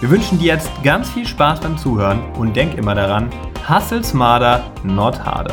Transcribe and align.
Wir 0.00 0.10
wünschen 0.10 0.38
dir 0.38 0.54
jetzt 0.54 0.70
ganz 0.84 1.10
viel 1.10 1.26
Spaß 1.26 1.58
beim 1.58 1.76
Zuhören 1.76 2.32
und 2.34 2.54
denk 2.54 2.78
immer 2.78 2.94
daran, 2.94 3.28
hustle 3.68 4.04
smarter, 4.04 4.72
not 4.84 5.18
harder. 5.18 5.52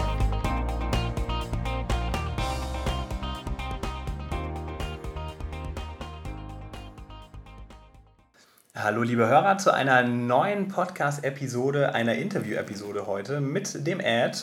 Hallo 8.76 9.02
liebe 9.02 9.28
Hörer 9.28 9.58
zu 9.58 9.74
einer 9.74 10.04
neuen 10.04 10.68
Podcast-Episode, 10.68 11.96
einer 11.96 12.14
Interview-Episode 12.14 13.08
heute 13.08 13.42
mit 13.42 13.88
dem 13.88 14.00
Ad. 14.00 14.38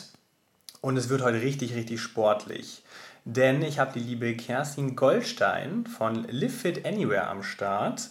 Und 0.81 0.97
es 0.97 1.07
wird 1.07 1.21
heute 1.21 1.39
richtig, 1.39 1.75
richtig 1.75 2.01
sportlich. 2.01 2.83
Denn 3.25 3.61
ich 3.61 3.79
habe 3.79 3.93
die 3.93 4.03
liebe 4.03 4.35
Kerstin 4.35 4.97
Goldstein 4.97 5.85
von 5.85 6.27
Live 6.29 6.59
Fit 6.59 6.85
Anywhere 6.85 7.29
am 7.29 7.41
Start. 7.41 8.09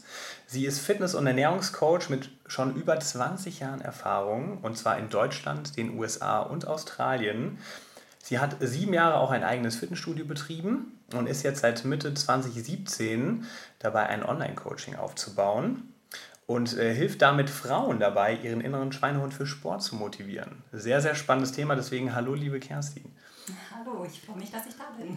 Sie 0.52 0.66
ist 0.66 0.80
Fitness- 0.80 1.14
und 1.14 1.26
Ernährungscoach 1.26 2.10
mit 2.10 2.28
schon 2.46 2.76
über 2.76 3.00
20 3.00 3.60
Jahren 3.60 3.80
Erfahrung 3.80 4.58
und 4.58 4.76
zwar 4.76 4.98
in 4.98 5.08
Deutschland, 5.08 5.78
den 5.78 5.98
USA 5.98 6.40
und 6.40 6.66
Australien. 6.66 7.56
Sie 8.22 8.38
hat 8.38 8.56
sieben 8.60 8.92
Jahre 8.92 9.16
auch 9.16 9.30
ein 9.30 9.44
eigenes 9.44 9.76
Fitnessstudio 9.76 10.26
betrieben 10.26 11.00
und 11.14 11.26
ist 11.26 11.42
jetzt 11.42 11.62
seit 11.62 11.86
Mitte 11.86 12.12
2017 12.12 13.46
dabei, 13.78 14.08
ein 14.08 14.22
Online-Coaching 14.22 14.96
aufzubauen 14.96 15.94
und 16.44 16.76
äh, 16.76 16.94
hilft 16.94 17.22
damit 17.22 17.48
Frauen 17.48 17.98
dabei, 17.98 18.34
ihren 18.34 18.60
inneren 18.60 18.92
Schweinehund 18.92 19.32
für 19.32 19.46
Sport 19.46 19.82
zu 19.82 19.96
motivieren. 19.96 20.62
Sehr, 20.70 21.00
sehr 21.00 21.14
spannendes 21.14 21.52
Thema, 21.52 21.76
deswegen 21.76 22.14
hallo, 22.14 22.34
liebe 22.34 22.60
Kerstin. 22.60 23.10
Hallo, 23.74 24.04
ich 24.04 24.20
freue 24.20 24.36
mich, 24.36 24.50
dass 24.50 24.66
ich 24.66 24.76
da 24.76 24.84
bin. 24.98 25.16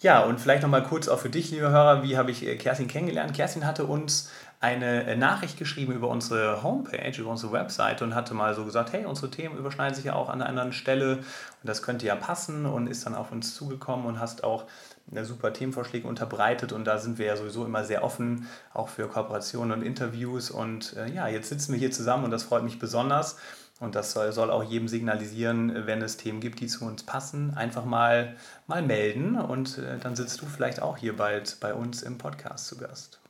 Ja, 0.00 0.22
und 0.24 0.40
vielleicht 0.40 0.62
nochmal 0.62 0.84
kurz 0.84 1.08
auch 1.08 1.18
für 1.18 1.28
dich, 1.28 1.50
liebe 1.50 1.70
Hörer, 1.70 2.04
wie 2.04 2.16
habe 2.16 2.30
ich 2.30 2.46
äh, 2.46 2.56
Kerstin 2.56 2.86
kennengelernt? 2.86 3.34
Kerstin 3.34 3.66
hatte 3.66 3.84
uns 3.84 4.30
eine 4.60 5.04
äh, 5.04 5.16
Nachricht 5.16 5.58
geschrieben 5.58 5.92
über 5.92 6.06
unsere 6.08 6.62
Homepage, 6.62 7.12
über 7.18 7.30
unsere 7.30 7.50
Website 7.50 8.00
und 8.02 8.14
hatte 8.14 8.32
mal 8.32 8.54
so 8.54 8.64
gesagt, 8.64 8.92
hey, 8.92 9.06
unsere 9.06 9.28
Themen 9.28 9.56
überschneiden 9.58 9.96
sich 9.96 10.04
ja 10.04 10.12
auch 10.12 10.28
an 10.28 10.40
einer 10.40 10.48
anderen 10.48 10.72
Stelle 10.72 11.16
und 11.16 11.24
das 11.64 11.82
könnte 11.82 12.06
ja 12.06 12.14
passen 12.14 12.64
und 12.64 12.86
ist 12.86 13.06
dann 13.06 13.16
auf 13.16 13.32
uns 13.32 13.56
zugekommen 13.56 14.06
und 14.06 14.20
hast 14.20 14.44
auch 14.44 14.66
eine 15.10 15.24
super 15.24 15.52
Themenvorschläge 15.52 16.06
unterbreitet 16.06 16.70
und 16.72 16.84
da 16.84 16.98
sind 16.98 17.18
wir 17.18 17.26
ja 17.26 17.36
sowieso 17.36 17.64
immer 17.64 17.82
sehr 17.82 18.04
offen, 18.04 18.46
auch 18.72 18.88
für 18.88 19.08
Kooperationen 19.08 19.80
und 19.80 19.82
Interviews 19.84 20.52
und 20.52 20.96
äh, 20.96 21.10
ja, 21.10 21.26
jetzt 21.26 21.48
sitzen 21.48 21.72
wir 21.72 21.78
hier 21.80 21.90
zusammen 21.90 22.24
und 22.24 22.30
das 22.30 22.44
freut 22.44 22.62
mich 22.62 22.78
besonders 22.78 23.36
und 23.80 23.94
das 23.94 24.12
soll, 24.12 24.32
soll 24.32 24.50
auch 24.50 24.64
jedem 24.64 24.88
signalisieren, 24.88 25.86
wenn 25.86 26.02
es 26.02 26.16
Themen 26.16 26.40
gibt, 26.40 26.60
die 26.60 26.66
zu 26.66 26.84
uns 26.84 27.04
passen, 27.04 27.54
einfach 27.54 27.84
mal, 27.84 28.36
mal 28.66 28.82
melden 28.82 29.36
und 29.36 29.78
äh, 29.78 29.98
dann 29.98 30.16
sitzt 30.16 30.40
du 30.42 30.46
vielleicht 30.46 30.82
auch 30.82 30.96
hier 30.96 31.16
bald 31.16 31.58
bei 31.60 31.74
uns 31.74 32.02
im 32.02 32.18
Podcast 32.18 32.66
zu 32.66 32.76
Gast. 32.76 33.20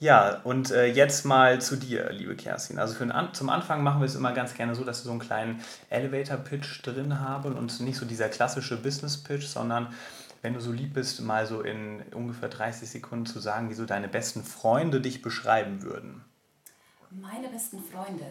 Ja, 0.00 0.40
und 0.44 0.70
äh, 0.70 0.86
jetzt 0.86 1.24
mal 1.24 1.60
zu 1.60 1.74
dir, 1.74 2.12
liebe 2.12 2.36
Kerstin. 2.36 2.78
Also 2.78 2.94
für 2.94 3.12
An 3.12 3.34
zum 3.34 3.48
Anfang 3.48 3.82
machen 3.82 4.00
wir 4.00 4.06
es 4.06 4.14
immer 4.14 4.32
ganz 4.32 4.54
gerne 4.54 4.76
so, 4.76 4.84
dass 4.84 5.00
wir 5.00 5.06
so 5.06 5.10
einen 5.10 5.18
kleinen 5.18 5.60
Elevator-Pitch 5.90 6.86
drin 6.86 7.18
haben 7.18 7.54
und 7.54 7.80
nicht 7.80 7.96
so 7.96 8.06
dieser 8.06 8.28
klassische 8.28 8.76
Business-Pitch, 8.76 9.46
sondern 9.46 9.92
wenn 10.40 10.54
du 10.54 10.60
so 10.60 10.70
lieb 10.70 10.94
bist, 10.94 11.20
mal 11.20 11.46
so 11.46 11.62
in 11.62 12.02
ungefähr 12.14 12.48
30 12.48 12.88
Sekunden 12.88 13.26
zu 13.26 13.40
sagen, 13.40 13.70
wie 13.70 13.74
so 13.74 13.86
deine 13.86 14.06
besten 14.06 14.44
Freunde 14.44 15.00
dich 15.00 15.20
beschreiben 15.20 15.82
würden. 15.82 16.24
Meine 17.10 17.48
besten 17.48 17.82
Freunde, 17.82 18.26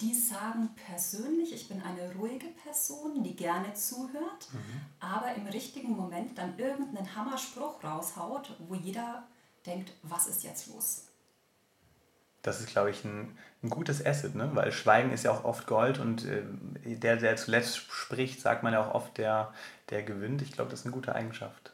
die 0.00 0.14
sagen 0.14 0.70
persönlich, 0.86 1.52
ich 1.52 1.68
bin 1.68 1.82
eine 1.82 2.14
ruhige 2.14 2.48
Person, 2.62 3.22
die 3.22 3.36
gerne 3.36 3.74
zuhört, 3.74 4.48
mhm. 4.52 4.80
aber 5.00 5.34
im 5.34 5.46
richtigen 5.46 5.96
Moment 5.96 6.38
dann 6.38 6.58
irgendeinen 6.58 7.14
Hammerspruch 7.14 7.82
raushaut, 7.82 8.56
wo 8.68 8.74
jeder 8.74 9.24
denkt, 9.66 9.92
was 10.02 10.26
ist 10.26 10.42
jetzt 10.44 10.68
los? 10.68 11.04
Das 12.42 12.60
ist, 12.60 12.68
glaube 12.68 12.90
ich, 12.90 13.04
ein, 13.04 13.38
ein 13.62 13.70
gutes 13.70 14.04
Asset, 14.04 14.34
ne? 14.34 14.50
weil 14.52 14.70
Schweigen 14.70 15.12
ist 15.12 15.24
ja 15.24 15.32
auch 15.32 15.44
oft 15.44 15.66
Gold 15.66 15.98
und 15.98 16.26
äh, 16.26 16.42
der, 16.96 17.16
der 17.16 17.36
zuletzt 17.36 17.78
spricht, 17.78 18.40
sagt 18.40 18.62
man 18.62 18.74
ja 18.74 18.84
auch 18.84 18.94
oft, 18.94 19.16
der, 19.16 19.54
der 19.88 20.02
gewinnt. 20.02 20.42
Ich 20.42 20.52
glaube, 20.52 20.70
das 20.70 20.80
ist 20.80 20.86
eine 20.86 20.94
gute 20.94 21.14
Eigenschaft. 21.14 21.72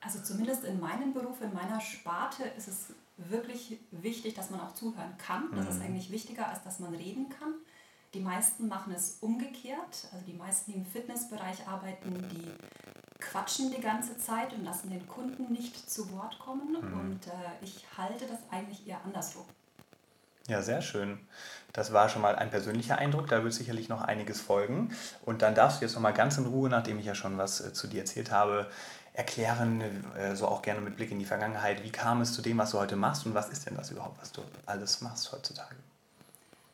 Also 0.00 0.20
zumindest 0.20 0.62
in 0.64 0.78
meinem 0.78 1.12
Beruf, 1.12 1.40
in 1.40 1.52
meiner 1.52 1.80
Sparte 1.80 2.44
ist 2.56 2.68
es 2.68 2.86
wirklich 3.18 3.78
wichtig, 3.90 4.34
dass 4.34 4.50
man 4.50 4.60
auch 4.60 4.74
zuhören 4.74 5.16
kann. 5.18 5.50
Das 5.54 5.64
mhm. 5.64 5.70
ist 5.70 5.82
eigentlich 5.82 6.10
wichtiger, 6.10 6.48
als 6.48 6.62
dass 6.62 6.78
man 6.78 6.94
reden 6.94 7.28
kann. 7.28 7.54
Die 8.14 8.20
meisten 8.20 8.68
machen 8.68 8.94
es 8.94 9.18
umgekehrt. 9.20 10.08
Also 10.12 10.24
die 10.26 10.32
meisten, 10.32 10.72
die 10.72 10.78
im 10.78 10.86
Fitnessbereich 10.86 11.66
arbeiten, 11.66 12.26
die 12.30 12.52
quatschen 13.20 13.70
die 13.70 13.82
ganze 13.82 14.16
Zeit 14.16 14.52
und 14.54 14.64
lassen 14.64 14.90
den 14.90 15.06
Kunden 15.06 15.52
nicht 15.52 15.90
zu 15.90 16.10
Wort 16.12 16.38
kommen. 16.38 16.70
Mhm. 16.70 17.00
Und 17.00 17.26
äh, 17.26 17.30
ich 17.62 17.84
halte 17.96 18.26
das 18.26 18.38
eigentlich 18.50 18.86
eher 18.86 19.00
andersrum. 19.04 19.44
Ja, 20.48 20.62
sehr 20.62 20.80
schön. 20.80 21.18
Das 21.74 21.92
war 21.92 22.08
schon 22.08 22.22
mal 22.22 22.34
ein 22.34 22.48
persönlicher 22.48 22.96
Eindruck. 22.96 23.28
Da 23.28 23.44
wird 23.44 23.52
sicherlich 23.52 23.90
noch 23.90 24.00
einiges 24.00 24.40
folgen. 24.40 24.96
Und 25.26 25.42
dann 25.42 25.54
darfst 25.54 25.80
du 25.80 25.84
jetzt 25.84 25.94
noch 25.94 26.00
mal 26.00 26.12
ganz 26.12 26.38
in 26.38 26.46
Ruhe, 26.46 26.70
nachdem 26.70 26.98
ich 26.98 27.04
ja 27.04 27.14
schon 27.14 27.36
was 27.36 27.60
äh, 27.60 27.74
zu 27.74 27.86
dir 27.86 28.00
erzählt 28.00 28.30
habe, 28.30 28.70
erklären, 29.18 29.82
äh, 30.16 30.36
so 30.36 30.46
auch 30.46 30.62
gerne 30.62 30.80
mit 30.80 30.96
Blick 30.96 31.10
in 31.10 31.18
die 31.18 31.24
Vergangenheit, 31.24 31.82
wie 31.82 31.90
kam 31.90 32.20
es 32.20 32.32
zu 32.32 32.40
dem, 32.40 32.56
was 32.56 32.70
du 32.70 32.78
heute 32.78 32.94
machst 32.94 33.26
und 33.26 33.34
was 33.34 33.48
ist 33.48 33.66
denn 33.66 33.74
das 33.74 33.90
überhaupt, 33.90 34.20
was 34.20 34.30
du 34.30 34.42
alles 34.64 35.00
machst 35.00 35.32
heutzutage? 35.32 35.74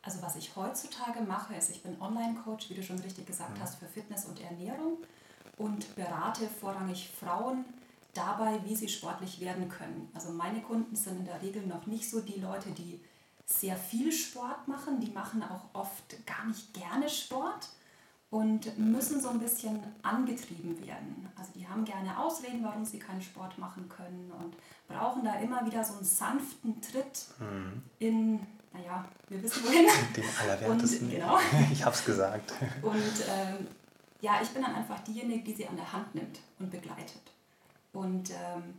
Also 0.02 0.20
was 0.20 0.36
ich 0.36 0.54
heutzutage 0.54 1.22
mache, 1.22 1.54
ist, 1.54 1.70
ich 1.70 1.82
bin 1.82 1.98
Online-Coach, 2.00 2.68
wie 2.68 2.74
du 2.74 2.82
schon 2.82 2.98
richtig 2.98 3.26
gesagt 3.26 3.56
mhm. 3.56 3.62
hast, 3.62 3.76
für 3.76 3.86
Fitness 3.86 4.26
und 4.26 4.38
Ernährung 4.42 4.98
und 5.56 5.96
berate 5.96 6.46
vorrangig 6.60 7.10
Frauen 7.18 7.64
dabei, 8.12 8.60
wie 8.64 8.76
sie 8.76 8.88
sportlich 8.90 9.40
werden 9.40 9.70
können. 9.70 10.10
Also 10.12 10.30
meine 10.30 10.60
Kunden 10.60 10.94
sind 10.94 11.20
in 11.20 11.24
der 11.24 11.40
Regel 11.40 11.66
noch 11.66 11.86
nicht 11.86 12.08
so 12.10 12.20
die 12.20 12.40
Leute, 12.40 12.68
die 12.72 13.00
sehr 13.46 13.76
viel 13.76 14.12
Sport 14.12 14.68
machen, 14.68 15.00
die 15.00 15.10
machen 15.10 15.42
auch 15.42 15.64
oft 15.72 16.26
gar 16.26 16.44
nicht 16.44 16.74
gerne 16.74 17.08
Sport 17.08 17.70
und 18.34 18.76
müssen 18.76 19.20
so 19.20 19.28
ein 19.28 19.38
bisschen 19.38 19.80
angetrieben 20.02 20.84
werden. 20.84 21.28
Also 21.36 21.52
die 21.54 21.68
haben 21.68 21.84
gerne 21.84 22.18
Ausreden, 22.18 22.64
warum 22.64 22.84
sie 22.84 22.98
keinen 22.98 23.22
Sport 23.22 23.58
machen 23.58 23.88
können 23.88 24.32
und 24.32 24.56
brauchen 24.88 25.24
da 25.24 25.36
immer 25.36 25.64
wieder 25.64 25.84
so 25.84 25.94
einen 25.94 26.04
sanften 26.04 26.80
Tritt 26.80 27.26
mhm. 27.38 27.82
in, 28.00 28.46
naja, 28.72 29.04
wir 29.28 29.40
wissen 29.40 29.62
wohin. 29.64 29.86
Den 30.16 30.24
Allerwertesten. 30.42 31.06
Und, 31.06 31.14
genau. 31.14 31.38
Ich 31.72 31.84
hab's 31.84 32.04
gesagt. 32.04 32.52
Und 32.82 33.14
ähm, 33.28 33.68
ja, 34.20 34.40
ich 34.42 34.48
bin 34.48 34.62
dann 34.62 34.74
einfach 34.74 34.98
diejenige, 35.04 35.44
die 35.44 35.54
sie 35.54 35.68
an 35.68 35.76
der 35.76 35.92
Hand 35.92 36.12
nimmt 36.16 36.40
und 36.58 36.72
begleitet. 36.72 37.22
Und 37.92 38.30
ähm, 38.30 38.74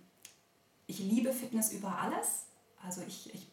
ich 0.86 1.00
liebe 1.00 1.32
Fitness 1.32 1.72
über 1.72 1.98
alles. 1.98 2.48
Also 2.86 3.04
ich, 3.08 3.34
ich 3.34 3.48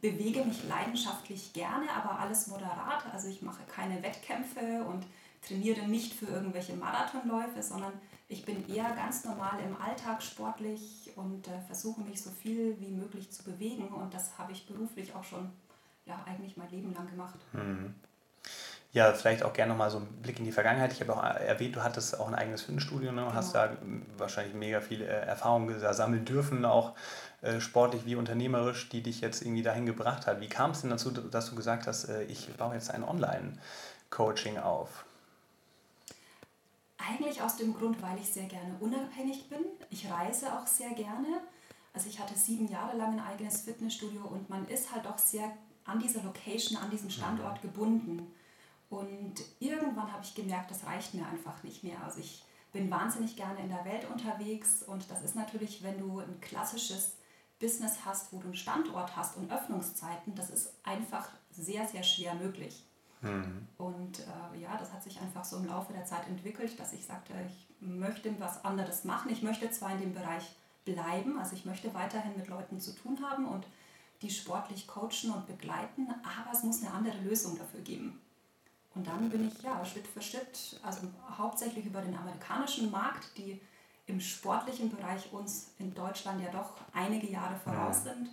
bewege 0.00 0.44
mich 0.44 0.62
leidenschaftlich 0.68 1.52
gerne, 1.52 1.90
aber 1.90 2.20
alles 2.20 2.46
moderat. 2.46 3.12
Also 3.12 3.26
ich 3.26 3.42
mache 3.42 3.64
keine 3.66 4.00
Wettkämpfe 4.04 4.84
und 4.84 5.04
trainiere 5.40 5.86
nicht 5.86 6.14
für 6.14 6.26
irgendwelche 6.26 6.74
Marathonläufe, 6.74 7.62
sondern 7.62 7.92
ich 8.28 8.44
bin 8.44 8.68
eher 8.68 8.90
ganz 8.94 9.24
normal 9.24 9.58
im 9.60 9.80
Alltag 9.80 10.22
sportlich 10.22 11.10
und 11.16 11.48
äh, 11.48 11.60
versuche 11.66 12.02
mich 12.02 12.22
so 12.22 12.30
viel 12.30 12.78
wie 12.78 12.90
möglich 12.90 13.30
zu 13.30 13.42
bewegen. 13.42 13.88
Und 13.88 14.12
das 14.12 14.36
habe 14.36 14.52
ich 14.52 14.66
beruflich 14.66 15.14
auch 15.14 15.24
schon 15.24 15.50
ja, 16.04 16.22
eigentlich 16.26 16.56
mein 16.56 16.70
Leben 16.70 16.92
lang 16.94 17.08
gemacht. 17.08 17.38
Mhm. 17.52 17.94
Ja, 18.92 19.12
vielleicht 19.12 19.42
auch 19.42 19.52
gerne 19.52 19.72
nochmal 19.72 19.90
so 19.90 19.98
einen 19.98 20.06
Blick 20.22 20.38
in 20.38 20.46
die 20.46 20.52
Vergangenheit. 20.52 20.92
Ich 20.92 21.00
habe 21.00 21.14
auch 21.14 21.22
erwähnt, 21.22 21.76
du 21.76 21.82
hattest 21.82 22.18
auch 22.18 22.26
ein 22.26 22.34
eigenes 22.34 22.62
Fitnessstudio, 22.62 23.12
ne? 23.12 23.34
hast 23.34 23.52
genau. 23.52 23.66
da 23.66 23.76
wahrscheinlich 24.16 24.54
mega 24.54 24.80
viel 24.80 25.02
äh, 25.02 25.06
Erfahrung 25.06 25.70
sammeln 25.78 26.24
dürfen, 26.24 26.64
auch 26.64 26.94
äh, 27.42 27.60
sportlich 27.60 28.06
wie 28.06 28.16
unternehmerisch, 28.16 28.88
die 28.88 29.02
dich 29.02 29.20
jetzt 29.20 29.42
irgendwie 29.42 29.62
dahin 29.62 29.84
gebracht 29.84 30.26
hat. 30.26 30.40
Wie 30.40 30.48
kam 30.48 30.70
es 30.70 30.80
denn 30.80 30.90
dazu, 30.90 31.10
dass 31.10 31.50
du 31.50 31.56
gesagt 31.56 31.86
hast, 31.86 32.08
äh, 32.08 32.24
ich 32.24 32.48
baue 32.56 32.74
jetzt 32.74 32.90
ein 32.90 33.04
Online-Coaching 33.04 34.58
auf? 34.58 35.04
Eigentlich 36.98 37.40
aus 37.40 37.56
dem 37.56 37.74
Grund, 37.74 38.02
weil 38.02 38.18
ich 38.18 38.28
sehr 38.28 38.46
gerne 38.46 38.76
unabhängig 38.80 39.48
bin. 39.48 39.64
Ich 39.88 40.10
reise 40.10 40.52
auch 40.52 40.66
sehr 40.66 40.90
gerne. 40.90 41.40
Also 41.92 42.08
ich 42.08 42.18
hatte 42.18 42.36
sieben 42.36 42.68
Jahre 42.68 42.96
lang 42.96 43.12
ein 43.14 43.26
eigenes 43.26 43.62
Fitnessstudio 43.62 44.22
und 44.22 44.50
man 44.50 44.66
ist 44.68 44.92
halt 44.92 45.06
auch 45.06 45.18
sehr 45.18 45.50
an 45.84 45.98
dieser 45.98 46.22
Location, 46.22 46.76
an 46.76 46.90
diesem 46.90 47.10
Standort 47.10 47.58
mhm. 47.58 47.68
gebunden. 47.68 48.34
Und 48.90 49.34
irgendwann 49.60 50.12
habe 50.12 50.22
ich 50.22 50.34
gemerkt, 50.34 50.70
das 50.70 50.84
reicht 50.84 51.14
mir 51.14 51.26
einfach 51.26 51.62
nicht 51.62 51.84
mehr. 51.84 52.02
Also 52.04 52.20
ich 52.20 52.44
bin 52.72 52.90
wahnsinnig 52.90 53.36
gerne 53.36 53.60
in 53.60 53.68
der 53.68 53.84
Welt 53.84 54.08
unterwegs 54.10 54.82
und 54.82 55.10
das 55.10 55.22
ist 55.22 55.36
natürlich, 55.36 55.82
wenn 55.82 55.98
du 55.98 56.20
ein 56.20 56.40
klassisches 56.40 57.16
Business 57.58 57.98
hast, 58.04 58.32
wo 58.32 58.38
du 58.38 58.44
einen 58.44 58.54
Standort 58.54 59.16
hast 59.16 59.36
und 59.36 59.50
Öffnungszeiten, 59.50 60.34
das 60.34 60.50
ist 60.50 60.72
einfach 60.84 61.30
sehr, 61.50 61.86
sehr 61.86 62.02
schwer 62.02 62.34
möglich. 62.34 62.84
Mhm. 63.20 63.66
Und 63.78 64.20
äh, 64.20 64.60
ja, 64.60 64.76
das 64.76 64.92
hat 64.92 65.02
sich 65.02 65.20
einfach 65.20 65.44
so 65.44 65.56
im 65.56 65.66
Laufe 65.66 65.92
der 65.92 66.04
Zeit 66.04 66.26
entwickelt, 66.28 66.78
dass 66.78 66.92
ich 66.92 67.04
sagte, 67.04 67.32
ich 67.46 67.66
möchte 67.80 68.34
was 68.40 68.64
anderes 68.64 69.04
machen. 69.04 69.30
Ich 69.30 69.42
möchte 69.42 69.70
zwar 69.70 69.92
in 69.92 70.00
dem 70.00 70.14
Bereich 70.14 70.56
bleiben, 70.84 71.38
also 71.38 71.54
ich 71.54 71.64
möchte 71.64 71.92
weiterhin 71.94 72.36
mit 72.36 72.48
Leuten 72.48 72.80
zu 72.80 72.92
tun 72.94 73.18
haben 73.22 73.46
und 73.46 73.66
die 74.22 74.30
sportlich 74.30 74.86
coachen 74.86 75.30
und 75.34 75.46
begleiten, 75.46 76.08
aber 76.22 76.52
es 76.52 76.62
muss 76.62 76.82
eine 76.82 76.92
andere 76.92 77.18
Lösung 77.18 77.56
dafür 77.56 77.80
geben. 77.80 78.20
Und 78.94 79.06
dann 79.06 79.28
bin 79.30 79.46
ich 79.46 79.62
ja 79.62 79.84
Schritt 79.84 80.06
für 80.06 80.20
Schritt, 80.20 80.80
also 80.82 81.02
hauptsächlich 81.36 81.86
über 81.86 82.00
den 82.00 82.16
amerikanischen 82.16 82.90
Markt, 82.90 83.36
die 83.36 83.60
im 84.06 84.20
sportlichen 84.20 84.90
Bereich 84.90 85.32
uns 85.32 85.72
in 85.78 85.94
Deutschland 85.94 86.42
ja 86.42 86.50
doch 86.50 86.72
einige 86.92 87.28
Jahre 87.28 87.54
voraus 87.62 88.04
sind, 88.04 88.28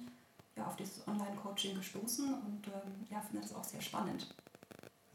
ja, 0.55 0.65
auf 0.65 0.75
dieses 0.77 1.05
Online-Coaching 1.07 1.75
gestoßen 1.75 2.33
und 2.33 2.67
ähm, 2.67 3.05
ja, 3.09 3.19
finde 3.19 3.41
das 3.41 3.53
auch 3.53 3.63
sehr 3.63 3.81
spannend. 3.81 4.33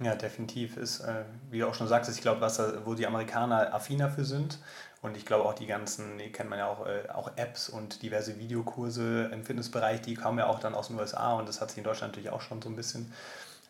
Ja, 0.03 0.15
definitiv 0.15 0.79
ist, 0.79 1.01
äh, 1.01 1.25
wie 1.51 1.59
du 1.59 1.69
auch 1.69 1.75
schon 1.75 1.87
sagst, 1.87 2.11
ich 2.11 2.23
glaube, 2.23 2.41
wo 2.85 2.95
die 2.95 3.07
Amerikaner 3.07 3.75
affiner 3.75 4.09
für 4.09 4.25
sind 4.25 4.59
und 5.03 5.15
ich 5.15 5.27
glaube 5.27 5.45
auch 5.45 5.53
die 5.53 5.67
ganzen, 5.67 6.17
die 6.17 6.33
kennt 6.33 6.49
man 6.49 6.59
ja 6.59 6.69
auch, 6.69 6.87
äh, 6.87 7.09
auch 7.13 7.33
Apps 7.37 7.69
und 7.69 8.03
diverse 8.03 8.39
Videokurse 8.39 9.31
im 9.31 9.45
Fitnessbereich, 9.45 10.01
die 10.01 10.15
kommen 10.15 10.39
ja 10.39 10.47
auch 10.47 10.59
dann 10.59 10.75
aus 10.75 10.89
den 10.89 10.99
USA 10.99 11.35
und 11.35 11.47
das 11.47 11.61
hat 11.61 11.69
sich 11.69 11.79
in 11.79 11.85
Deutschland 11.85 12.13
natürlich 12.13 12.31
auch 12.31 12.41
schon 12.41 12.63
so 12.63 12.71
ein 12.71 12.77
bisschen 12.77 13.13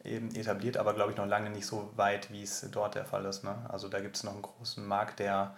eben 0.04 0.32
etabliert, 0.34 0.76
aber 0.76 0.94
glaube 0.94 1.10
ich 1.10 1.16
noch 1.16 1.26
lange 1.26 1.50
nicht 1.50 1.66
so 1.66 1.90
weit, 1.96 2.30
wie 2.30 2.44
es 2.44 2.64
dort 2.70 2.94
der 2.94 3.04
Fall 3.04 3.24
ist. 3.24 3.42
Ne? 3.42 3.56
Also 3.68 3.88
da 3.88 3.98
gibt 3.98 4.16
es 4.16 4.22
noch 4.22 4.32
einen 4.32 4.42
großen 4.42 4.86
Markt, 4.86 5.18
der, 5.18 5.56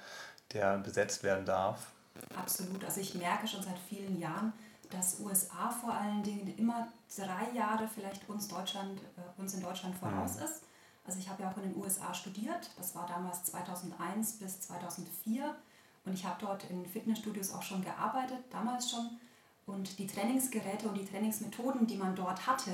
der 0.55 0.79
besetzt 0.79 1.23
werden 1.23 1.45
darf. 1.45 1.93
Absolut. 2.35 2.83
Also 2.85 3.01
ich 3.01 3.15
merke 3.15 3.47
schon 3.47 3.63
seit 3.63 3.79
vielen 3.89 4.19
Jahren, 4.19 4.53
dass 4.93 5.21
USA 5.21 5.71
vor 5.71 5.93
allen 5.93 6.23
Dingen 6.23 6.55
immer 6.57 6.89
drei 7.17 7.51
Jahre 7.55 7.89
vielleicht 7.89 8.29
uns, 8.29 8.49
Deutschland, 8.49 9.01
äh, 9.17 9.41
uns 9.41 9.55
in 9.55 9.63
Deutschland 9.63 9.97
voraus 9.97 10.37
mhm. 10.37 10.45
ist. 10.45 10.63
Also 11.05 11.19
ich 11.19 11.29
habe 11.29 11.43
ja 11.43 11.51
auch 11.51 11.57
in 11.57 11.65
den 11.65 11.77
USA 11.77 12.15
studiert. 12.15 12.71
Das 12.77 12.95
war 12.95 13.07
damals 13.07 13.45
2001 13.45 14.39
bis 14.39 14.61
2004. 14.61 15.57
Und 16.05 16.13
ich 16.15 16.25
habe 16.25 16.37
dort 16.41 16.69
in 16.71 16.85
Fitnessstudios 16.87 17.53
auch 17.53 17.63
schon 17.63 17.83
gearbeitet, 17.83 18.39
damals 18.51 18.91
schon. 18.91 19.19
Und 19.67 19.99
die 19.99 20.07
Trainingsgeräte 20.07 20.89
und 20.89 20.97
die 20.97 21.05
Trainingsmethoden, 21.05 21.87
die 21.87 21.97
man 21.97 22.15
dort 22.17 22.47
hatte, 22.47 22.73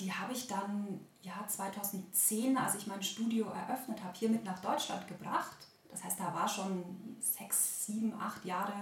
die 0.00 0.12
habe 0.12 0.32
ich 0.32 0.46
dann 0.46 1.00
ja 1.22 1.46
2010, 1.46 2.56
als 2.56 2.74
ich 2.74 2.86
mein 2.86 3.02
Studio 3.02 3.46
eröffnet 3.46 4.02
habe, 4.02 4.16
hier 4.16 4.28
mit 4.28 4.44
nach 4.44 4.58
Deutschland 4.60 5.06
gebracht. 5.08 5.56
Das 5.90 6.04
heißt, 6.04 6.20
da 6.20 6.34
war 6.34 6.48
schon 6.48 7.16
sechs, 7.20 7.86
sieben, 7.86 8.14
acht 8.20 8.44
Jahre 8.44 8.74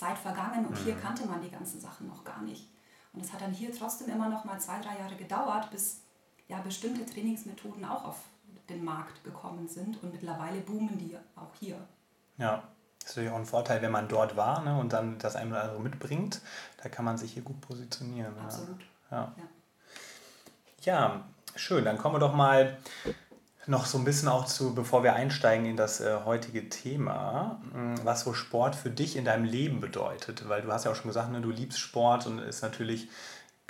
Zeit 0.00 0.18
vergangen 0.18 0.66
und 0.66 0.72
mhm. 0.72 0.84
hier 0.84 0.96
kannte 0.96 1.26
man 1.26 1.42
die 1.42 1.50
ganzen 1.50 1.80
Sachen 1.80 2.08
noch 2.08 2.24
gar 2.24 2.42
nicht. 2.42 2.68
Und 3.12 3.24
es 3.24 3.32
hat 3.32 3.40
dann 3.40 3.52
hier 3.52 3.76
trotzdem 3.76 4.08
immer 4.08 4.28
noch 4.28 4.44
mal 4.44 4.58
zwei, 4.58 4.80
drei 4.80 4.98
Jahre 4.98 5.16
gedauert, 5.16 5.70
bis 5.70 6.02
ja 6.48 6.60
bestimmte 6.60 7.04
Trainingsmethoden 7.04 7.84
auch 7.84 8.04
auf 8.04 8.16
den 8.68 8.84
Markt 8.84 9.22
gekommen 9.24 9.68
sind 9.68 10.02
und 10.02 10.12
mittlerweile 10.12 10.60
boomen 10.60 10.98
die 10.98 11.16
auch 11.36 11.54
hier. 11.58 11.76
Ja, 12.38 12.62
das 13.00 13.10
ist 13.10 13.16
natürlich 13.16 13.32
auch 13.32 13.38
ein 13.38 13.46
Vorteil, 13.46 13.82
wenn 13.82 13.90
man 13.90 14.08
dort 14.08 14.36
war 14.36 14.62
ne, 14.62 14.78
und 14.78 14.92
dann 14.92 15.18
das 15.18 15.36
eine 15.36 15.50
oder 15.50 15.64
andere 15.64 15.80
mitbringt. 15.80 16.40
Da 16.82 16.88
kann 16.88 17.04
man 17.04 17.18
sich 17.18 17.32
hier 17.32 17.42
gut 17.42 17.60
positionieren. 17.60 18.38
Absolut. 18.38 18.80
Ja. 19.10 19.34
ja. 19.36 19.44
Ja, 20.82 21.24
schön. 21.56 21.84
Dann 21.84 21.98
kommen 21.98 22.14
wir 22.14 22.20
doch 22.20 22.34
mal 22.34 22.78
noch 23.66 23.86
so 23.86 23.98
ein 23.98 24.04
bisschen 24.04 24.28
auch 24.28 24.46
zu, 24.46 24.74
bevor 24.74 25.02
wir 25.02 25.14
einsteigen 25.14 25.66
in 25.66 25.76
das 25.76 26.00
äh, 26.00 26.20
heutige 26.24 26.68
Thema, 26.68 27.60
mh, 27.72 28.04
was 28.04 28.22
so 28.22 28.32
Sport 28.32 28.74
für 28.74 28.90
dich 28.90 29.16
in 29.16 29.24
deinem 29.24 29.44
Leben 29.44 29.80
bedeutet. 29.80 30.48
Weil 30.48 30.62
du 30.62 30.72
hast 30.72 30.84
ja 30.84 30.90
auch 30.90 30.96
schon 30.96 31.08
gesagt, 31.08 31.30
ne, 31.30 31.40
du 31.40 31.50
liebst 31.50 31.78
Sport 31.78 32.26
und 32.26 32.38
ist 32.38 32.62
natürlich 32.62 33.08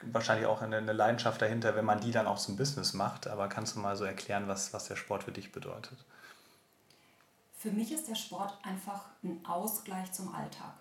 wahrscheinlich 0.02 0.46
auch 0.46 0.62
eine, 0.62 0.78
eine, 0.78 0.92
Leidenschaft 0.92 1.42
dahinter, 1.42 1.74
wenn 1.76 1.84
man 1.84 2.00
die 2.00 2.12
dann 2.12 2.26
auch 2.26 2.38
zum 2.38 2.56
Business 2.56 2.94
macht. 2.94 3.26
Aber 3.26 3.48
kannst 3.48 3.76
du 3.76 3.80
mal 3.80 3.96
so 3.96 4.04
erklären, 4.04 4.48
was, 4.48 4.72
was 4.72 4.86
der 4.86 4.96
Sport 4.96 5.24
für 5.24 5.32
dich 5.32 5.52
bedeutet? 5.52 5.98
Für 7.58 7.70
mich 7.70 7.92
ist 7.92 8.08
der 8.08 8.14
Sport 8.14 8.54
einfach 8.62 9.04
ein 9.22 9.44
Ausgleich 9.44 10.12
zum 10.12 10.34
Alltag. 10.34 10.72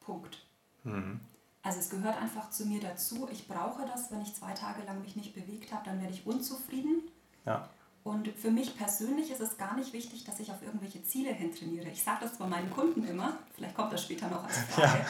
Punkt. 0.00 0.38
Mhm. 0.84 1.20
Also 1.62 1.80
es 1.80 1.90
gehört 1.90 2.16
einfach 2.16 2.50
zu 2.50 2.66
mir 2.66 2.80
dazu. 2.80 3.28
Ich 3.32 3.48
brauche 3.48 3.84
das, 3.86 4.12
wenn 4.12 4.22
ich 4.22 4.34
zwei 4.34 4.52
Tage 4.52 4.82
lang 4.84 5.00
mich 5.00 5.16
nicht 5.16 5.34
bewegt 5.34 5.72
habe, 5.72 5.84
dann 5.84 6.00
werde 6.00 6.14
ich 6.14 6.26
unzufrieden. 6.26 7.02
Ja. 7.44 7.68
Und 8.08 8.26
für 8.28 8.50
mich 8.50 8.74
persönlich 8.74 9.30
ist 9.30 9.40
es 9.42 9.58
gar 9.58 9.76
nicht 9.76 9.92
wichtig, 9.92 10.24
dass 10.24 10.40
ich 10.40 10.50
auf 10.50 10.62
irgendwelche 10.62 11.04
Ziele 11.04 11.30
hintrainiere. 11.30 11.90
Ich 11.90 12.02
sage 12.02 12.20
das 12.22 12.38
zwar 12.38 12.46
meinen 12.46 12.70
Kunden 12.70 13.06
immer, 13.06 13.36
vielleicht 13.54 13.76
kommt 13.76 13.92
das 13.92 14.02
später 14.02 14.28
noch 14.28 14.44
als 14.44 14.56
Frage, 14.56 15.04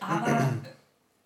ja. 0.00 0.06
aber 0.06 0.48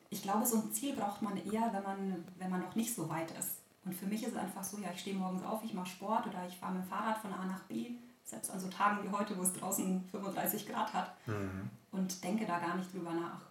ich 0.09 0.23
glaube, 0.23 0.47
so 0.47 0.57
ein 0.57 0.73
Ziel 0.73 0.97
braucht 0.97 1.21
man 1.21 1.37
eher, 1.37 1.71
wenn 1.71 1.83
man, 1.83 2.25
wenn 2.39 2.51
man 2.51 2.63
noch 2.63 2.75
nicht 2.77 2.95
so 2.95 3.11
weit 3.11 3.31
ist. 3.33 3.57
Und 3.85 3.95
für 3.95 4.07
mich 4.07 4.23
ist 4.23 4.31
es 4.31 4.39
einfach 4.39 4.65
so, 4.65 4.79
ja, 4.79 4.89
ich 4.95 5.01
stehe 5.03 5.15
morgens 5.15 5.45
auf, 5.45 5.63
ich 5.63 5.75
mache 5.75 5.87
Sport 5.91 6.29
oder 6.29 6.49
ich 6.49 6.57
fahre 6.57 6.73
mit 6.73 6.85
dem 6.85 6.89
Fahrrad 6.89 7.19
von 7.19 7.31
A 7.31 7.45
nach 7.45 7.65
B, 7.65 7.91
selbst 8.25 8.51
an 8.51 8.59
so 8.59 8.69
Tagen 8.69 9.07
wie 9.07 9.15
heute, 9.15 9.37
wo 9.37 9.43
es 9.43 9.53
draußen 9.53 10.03
35 10.11 10.67
Grad 10.67 10.95
hat 10.95 11.15
mhm. 11.27 11.69
und 11.93 12.25
denke 12.25 12.47
da 12.47 12.59
gar 12.59 12.75
nicht 12.75 12.91
drüber 12.95 13.13
nach. 13.13 13.43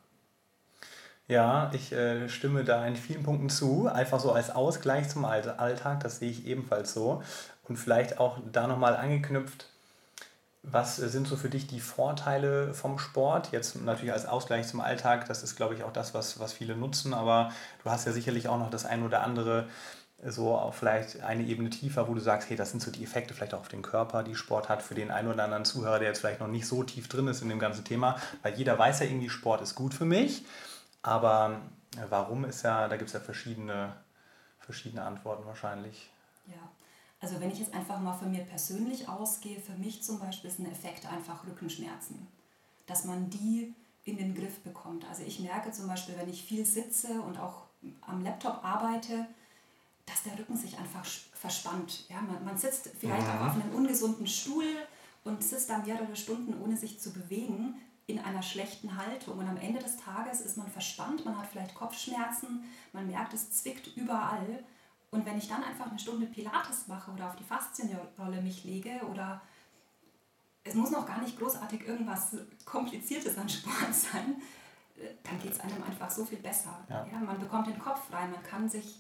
Ja, 1.27 1.72
ich 1.74 1.92
äh, 1.92 2.30
stimme 2.30 2.63
da 2.63 2.86
in 2.86 2.95
vielen 2.95 3.24
Punkten 3.24 3.50
zu. 3.50 3.88
Einfach 3.88 4.19
so 4.19 4.31
als 4.31 4.51
Ausgleich 4.51 5.10
zum 5.10 5.25
Alltag, 5.25 6.01
das 6.01 6.19
sehe 6.19 6.30
ich 6.30 6.45
ebenfalls 6.45 6.94
so. 6.94 7.24
Und 7.68 7.77
vielleicht 7.77 8.19
auch 8.19 8.38
da 8.51 8.68
nochmal 8.68 8.95
angeknüpft, 8.95 9.68
was 10.62 10.98
sind 10.98 11.27
so 11.27 11.36
für 11.36 11.50
dich 11.50 11.68
die 11.68 11.80
Vorteile 11.80 12.74
vom 12.74 13.00
Sport? 13.00 13.51
Jetzt 13.51 13.80
natürlich 13.81 14.13
als 14.13 14.25
Ausgleich 14.25 14.68
zum 14.68 14.81
Alltag, 14.81 15.27
das 15.27 15.44
ist, 15.44 15.56
glaube 15.56 15.75
ich, 15.75 15.83
auch 15.83 15.94
das, 15.94 16.13
was, 16.13 16.39
was 16.39 16.54
viele 16.54 16.75
nutzen, 16.75 17.13
aber 17.13 17.51
du 17.83 17.89
hast 17.89 18.06
ja 18.06 18.12
sicherlich 18.12 18.48
auch 18.48 18.57
noch 18.57 18.69
das 18.69 18.86
ein 18.86 19.04
oder 19.04 19.22
andere 19.22 19.68
so 20.25 20.56
auch 20.56 20.74
vielleicht 20.74 21.22
eine 21.22 21.44
Ebene 21.44 21.69
tiefer, 21.69 22.07
wo 22.07 22.13
du 22.13 22.19
sagst, 22.22 22.50
hey, 22.50 22.56
das 22.57 22.72
sind 22.72 22.81
so 22.81 22.89
die 22.89 23.04
Effekte 23.04 23.33
vielleicht 23.33 23.54
auch 23.54 23.60
auf 23.60 23.68
den 23.68 23.81
Körper, 23.81 24.24
die 24.24 24.36
Sport 24.36 24.69
hat 24.69 24.81
für 24.81 24.95
den 24.95 25.12
einen 25.12 25.31
oder 25.31 25.44
anderen 25.44 25.66
Zuhörer, 25.66 26.00
der 26.00 26.07
jetzt 26.07 26.19
vielleicht 26.19 26.39
noch 26.39 26.48
nicht 26.48 26.68
so 26.68 26.83
tief 26.83 27.07
drin 27.10 27.27
ist 27.27 27.42
in 27.42 27.50
dem 27.50 27.60
ganzen 27.60 27.83
Thema, 27.83 28.16
weil 28.42 28.56
jeder 28.56 28.77
weiß 28.80 29.01
ja 29.01 29.06
irgendwie, 29.06 29.30
Sport 29.30 29.62
ist 29.62 29.75
gut 29.75 29.94
für 29.94 30.06
mich. 30.06 30.45
Aber 31.05 31.61
äh, 31.97 32.05
warum 32.09 32.45
ist 32.45 32.63
ja, 32.63 32.87
da 32.87 32.97
gibt 32.97 33.09
es 33.09 33.13
ja 33.13 33.19
verschiedene, 33.19 33.95
verschiedene 34.57 35.03
Antworten 35.03 35.45
wahrscheinlich. 35.45 36.09
Ja, 36.47 36.69
also 37.21 37.39
wenn 37.39 37.51
ich 37.51 37.59
jetzt 37.59 37.75
einfach 37.75 37.99
mal 37.99 38.13
von 38.13 38.31
mir 38.31 38.43
persönlich 38.43 39.07
ausgehe, 39.07 39.59
für 39.59 39.73
mich 39.73 40.01
zum 40.01 40.19
Beispiel 40.19 40.49
ist 40.49 40.57
ein 40.57 40.71
Effekt 40.71 41.05
einfach 41.05 41.45
Rückenschmerzen. 41.45 42.27
Dass 42.87 43.05
man 43.05 43.29
die 43.29 43.75
in 44.03 44.17
den 44.17 44.33
Griff 44.33 44.59
bekommt. 44.61 45.05
Also 45.07 45.21
ich 45.23 45.39
merke 45.39 45.71
zum 45.71 45.87
Beispiel, 45.87 46.17
wenn 46.17 46.29
ich 46.29 46.43
viel 46.43 46.65
sitze 46.65 47.21
und 47.21 47.37
auch 47.37 47.65
am 48.01 48.23
Laptop 48.23 48.63
arbeite, 48.63 49.27
dass 50.07 50.24
der 50.24 50.39
Rücken 50.39 50.57
sich 50.57 50.77
einfach 50.79 51.05
verspannt. 51.33 52.05
Ja, 52.09 52.19
man, 52.21 52.43
man 52.43 52.57
sitzt 52.57 52.89
vielleicht 53.00 53.27
auch 53.27 53.41
mhm. 53.41 53.47
auf 53.47 53.53
einem 53.53 53.75
ungesunden 53.75 54.25
Stuhl 54.25 54.65
und 55.24 55.43
sitzt 55.43 55.69
da 55.69 55.79
mehrere 55.79 56.15
Stunden, 56.15 56.59
ohne 56.63 56.75
sich 56.75 57.00
zu 57.00 57.13
bewegen 57.13 57.75
in 58.07 58.19
einer 58.19 58.43
schlechten 58.43 58.97
Haltung. 58.97 59.39
Und 59.39 59.47
am 59.47 59.57
Ende 59.57 59.79
des 59.79 59.97
Tages 59.97 60.41
ist 60.41 60.57
man 60.57 60.67
verspannt, 60.67 61.25
man 61.25 61.38
hat 61.38 61.47
vielleicht 61.47 61.74
Kopfschmerzen, 61.74 62.63
man 62.93 63.07
merkt, 63.07 63.33
es 63.33 63.51
zwickt 63.51 63.95
überall. 63.97 64.63
Und 65.12 65.25
wenn 65.25 65.38
ich 65.38 65.47
dann 65.47 65.63
einfach 65.63 65.88
eine 65.89 66.00
Stunde 66.00 66.27
Pilates 66.27 66.88
mache 66.88 67.12
oder 67.12 67.27
auf 67.27 67.35
die 67.35 67.43
Faszienrolle 67.43 68.41
mich 68.41 68.63
lege 68.63 69.01
oder 69.12 69.41
es 70.63 70.74
muss 70.74 70.91
noch 70.91 71.05
gar 71.05 71.21
nicht 71.21 71.39
großartig 71.39 71.88
irgendwas 71.88 72.35
Kompliziertes 72.65 73.38
an 73.38 73.47
Sport 73.47 73.93
sein, 73.93 74.41
dann 75.24 75.41
geht 75.41 75.51
es 75.51 75.59
einem 75.59 75.83
einfach 75.83 76.09
so 76.09 76.25
viel 76.25 76.39
besser. 76.39 76.77
Ja. 76.89 77.05
ja. 77.05 77.19
man 77.19 77.39
bekommt 77.39 77.67
den 77.67 77.79
Kopf 77.79 78.07
frei, 78.09 78.27
man 78.27 78.41
kann 78.43 78.69
sich, 78.69 78.97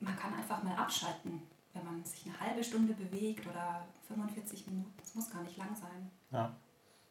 man 0.00 0.16
kann 0.16 0.34
einfach 0.34 0.62
mal 0.62 0.76
abschalten, 0.76 1.42
wenn 1.72 1.84
man 1.84 2.04
sich 2.04 2.26
eine 2.26 2.38
halbe 2.40 2.62
Stunde 2.62 2.94
bewegt 2.94 3.46
oder 3.46 3.86
45 4.08 4.66
Minuten. 4.66 4.92
Das 4.98 5.14
muss 5.14 5.30
gar 5.30 5.42
nicht 5.42 5.56
lang 5.56 5.74
sein. 5.74 6.10
Ja. 6.30 6.54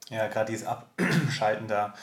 Ja, 0.09 0.27
gerade 0.27 0.51
dieses 0.51 0.67
Abschalten 0.67 1.67
da, 1.67 1.93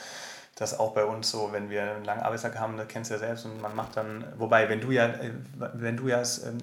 das 0.55 0.79
auch 0.79 0.93
bei 0.93 1.05
uns 1.05 1.31
so, 1.31 1.51
wenn 1.51 1.69
wir 1.69 1.95
einen 1.95 2.05
langen 2.05 2.21
Arbeitstag 2.21 2.59
haben, 2.59 2.77
das 2.77 2.87
kennst 2.87 3.09
du 3.09 3.15
ja 3.15 3.19
selbst 3.19 3.45
und 3.45 3.61
man 3.61 3.75
macht 3.75 3.97
dann, 3.97 4.25
wobei, 4.37 4.69
wenn 4.69 4.81
du 4.81 4.91
ja, 4.91 5.07
äh, 5.07 5.31
wenn 5.73 5.97
du 5.97 6.07
ja, 6.07 6.21
ähm, 6.45 6.57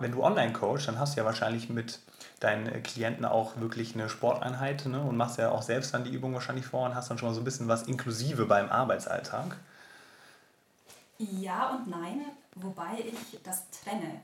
wenn 0.00 0.12
du 0.12 0.22
online 0.22 0.52
coach, 0.52 0.86
dann 0.86 0.98
hast 0.98 1.14
du 1.14 1.20
ja 1.20 1.26
wahrscheinlich 1.26 1.68
mit 1.68 1.98
deinen 2.40 2.82
Klienten 2.82 3.24
auch 3.24 3.56
wirklich 3.58 3.94
eine 3.94 4.08
Sporteinheit 4.08 4.86
ne? 4.86 5.00
und 5.00 5.16
machst 5.16 5.38
ja 5.38 5.50
auch 5.50 5.62
selbst 5.62 5.92
dann 5.94 6.04
die 6.04 6.10
Übung 6.10 6.32
wahrscheinlich 6.34 6.66
vor 6.66 6.86
und 6.86 6.94
hast 6.94 7.10
dann 7.10 7.18
schon 7.18 7.28
mal 7.28 7.34
so 7.34 7.40
ein 7.40 7.44
bisschen 7.44 7.68
was 7.68 7.82
inklusive 7.82 8.46
beim 8.46 8.70
Arbeitsalltag. 8.70 9.56
Ja 11.18 11.70
und 11.70 11.88
nein, 11.88 12.22
wobei 12.56 12.98
ich 12.98 13.40
das 13.42 13.64
trenne. 13.70 14.20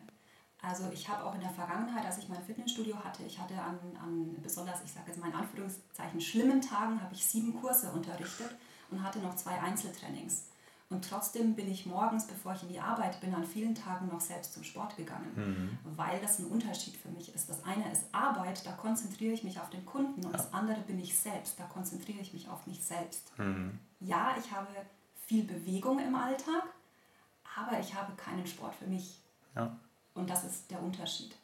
Also 0.62 0.90
ich 0.92 1.08
habe 1.08 1.24
auch 1.24 1.34
in 1.34 1.40
der 1.40 1.50
Vergangenheit, 1.50 2.04
als 2.04 2.18
ich 2.18 2.28
mein 2.28 2.42
Fitnessstudio 2.42 2.96
hatte, 3.02 3.22
ich 3.22 3.38
hatte 3.38 3.54
an, 3.54 3.78
an 4.02 4.36
besonders, 4.42 4.82
ich 4.84 4.92
sage 4.92 5.06
jetzt 5.08 5.20
mal 5.20 5.28
in 5.28 5.36
Anführungszeichen, 5.36 6.20
schlimmen 6.20 6.60
Tagen, 6.60 7.00
habe 7.00 7.14
ich 7.14 7.24
sieben 7.24 7.58
Kurse 7.60 7.90
unterrichtet 7.92 8.50
und 8.90 9.02
hatte 9.02 9.20
noch 9.20 9.36
zwei 9.36 9.58
Einzeltrainings. 9.58 10.50
Und 10.90 11.08
trotzdem 11.08 11.54
bin 11.54 11.70
ich 11.70 11.86
morgens, 11.86 12.26
bevor 12.26 12.52
ich 12.52 12.64
in 12.64 12.68
die 12.68 12.80
Arbeit 12.80 13.20
bin, 13.20 13.32
an 13.32 13.44
vielen 13.44 13.76
Tagen 13.76 14.08
noch 14.08 14.20
selbst 14.20 14.54
zum 14.54 14.64
Sport 14.64 14.96
gegangen, 14.96 15.30
mhm. 15.36 15.96
weil 15.96 16.20
das 16.20 16.40
ein 16.40 16.46
Unterschied 16.46 16.96
für 16.96 17.08
mich 17.10 17.32
ist. 17.32 17.48
Das 17.48 17.64
eine 17.64 17.90
ist 17.92 18.06
Arbeit, 18.10 18.66
da 18.66 18.72
konzentriere 18.72 19.32
ich 19.32 19.44
mich 19.44 19.60
auf 19.60 19.70
den 19.70 19.86
Kunden 19.86 20.24
und 20.24 20.34
das 20.34 20.52
andere 20.52 20.80
bin 20.80 20.98
ich 20.98 21.16
selbst, 21.16 21.60
da 21.60 21.64
konzentriere 21.64 22.18
ich 22.20 22.32
mich 22.32 22.48
auf 22.48 22.66
mich 22.66 22.84
selbst. 22.84 23.32
Mhm. 23.38 23.78
Ja, 24.00 24.34
ich 24.36 24.50
habe 24.50 24.66
viel 25.26 25.44
Bewegung 25.44 26.00
im 26.00 26.16
Alltag, 26.16 26.64
aber 27.56 27.78
ich 27.78 27.94
habe 27.94 28.12
keinen 28.16 28.46
Sport 28.48 28.74
für 28.74 28.88
mich. 28.88 29.22
Ja. 29.54 29.78
Und 30.14 30.28
das 30.28 30.44
ist 30.44 30.70
der 30.70 30.82
Unterschied. 30.82 31.34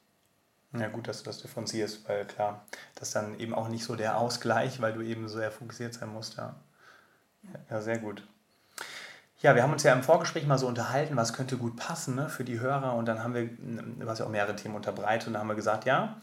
Ja, 0.72 0.88
gut, 0.88 1.08
dass 1.08 1.18
du 1.18 1.24
das 1.24 1.38
differenzierst, 1.38 2.08
weil 2.08 2.26
klar, 2.26 2.64
das 2.94 3.08
ist 3.08 3.16
dann 3.16 3.38
eben 3.38 3.54
auch 3.54 3.68
nicht 3.68 3.84
so 3.84 3.94
der 3.96 4.18
Ausgleich, 4.18 4.80
weil 4.80 4.92
du 4.92 5.00
eben 5.00 5.28
so 5.28 5.38
sehr 5.38 5.50
fokussiert 5.50 5.94
sein 5.94 6.08
musst, 6.12 6.36
ja. 6.36 6.54
Ja, 7.44 7.60
ja 7.70 7.80
sehr 7.80 7.98
gut. 7.98 8.22
Ja, 9.42 9.54
wir 9.54 9.62
haben 9.62 9.72
uns 9.72 9.82
ja 9.82 9.92
im 9.92 10.02
Vorgespräch 10.02 10.46
mal 10.46 10.58
so 10.58 10.66
unterhalten, 10.66 11.14
was 11.16 11.34
könnte 11.34 11.58
gut 11.58 11.76
passen 11.76 12.14
ne, 12.14 12.28
für 12.28 12.42
die 12.42 12.58
Hörer 12.58 12.94
und 12.94 13.06
dann 13.06 13.22
haben 13.22 13.34
wir, 13.34 13.46
du 13.46 14.08
hast 14.08 14.18
ja 14.18 14.24
auch 14.24 14.30
mehrere 14.30 14.56
Themen 14.56 14.74
unterbreitet 14.74 15.28
und 15.28 15.34
dann 15.34 15.42
haben 15.42 15.48
wir 15.48 15.54
gesagt, 15.54 15.84
ja, 15.84 16.16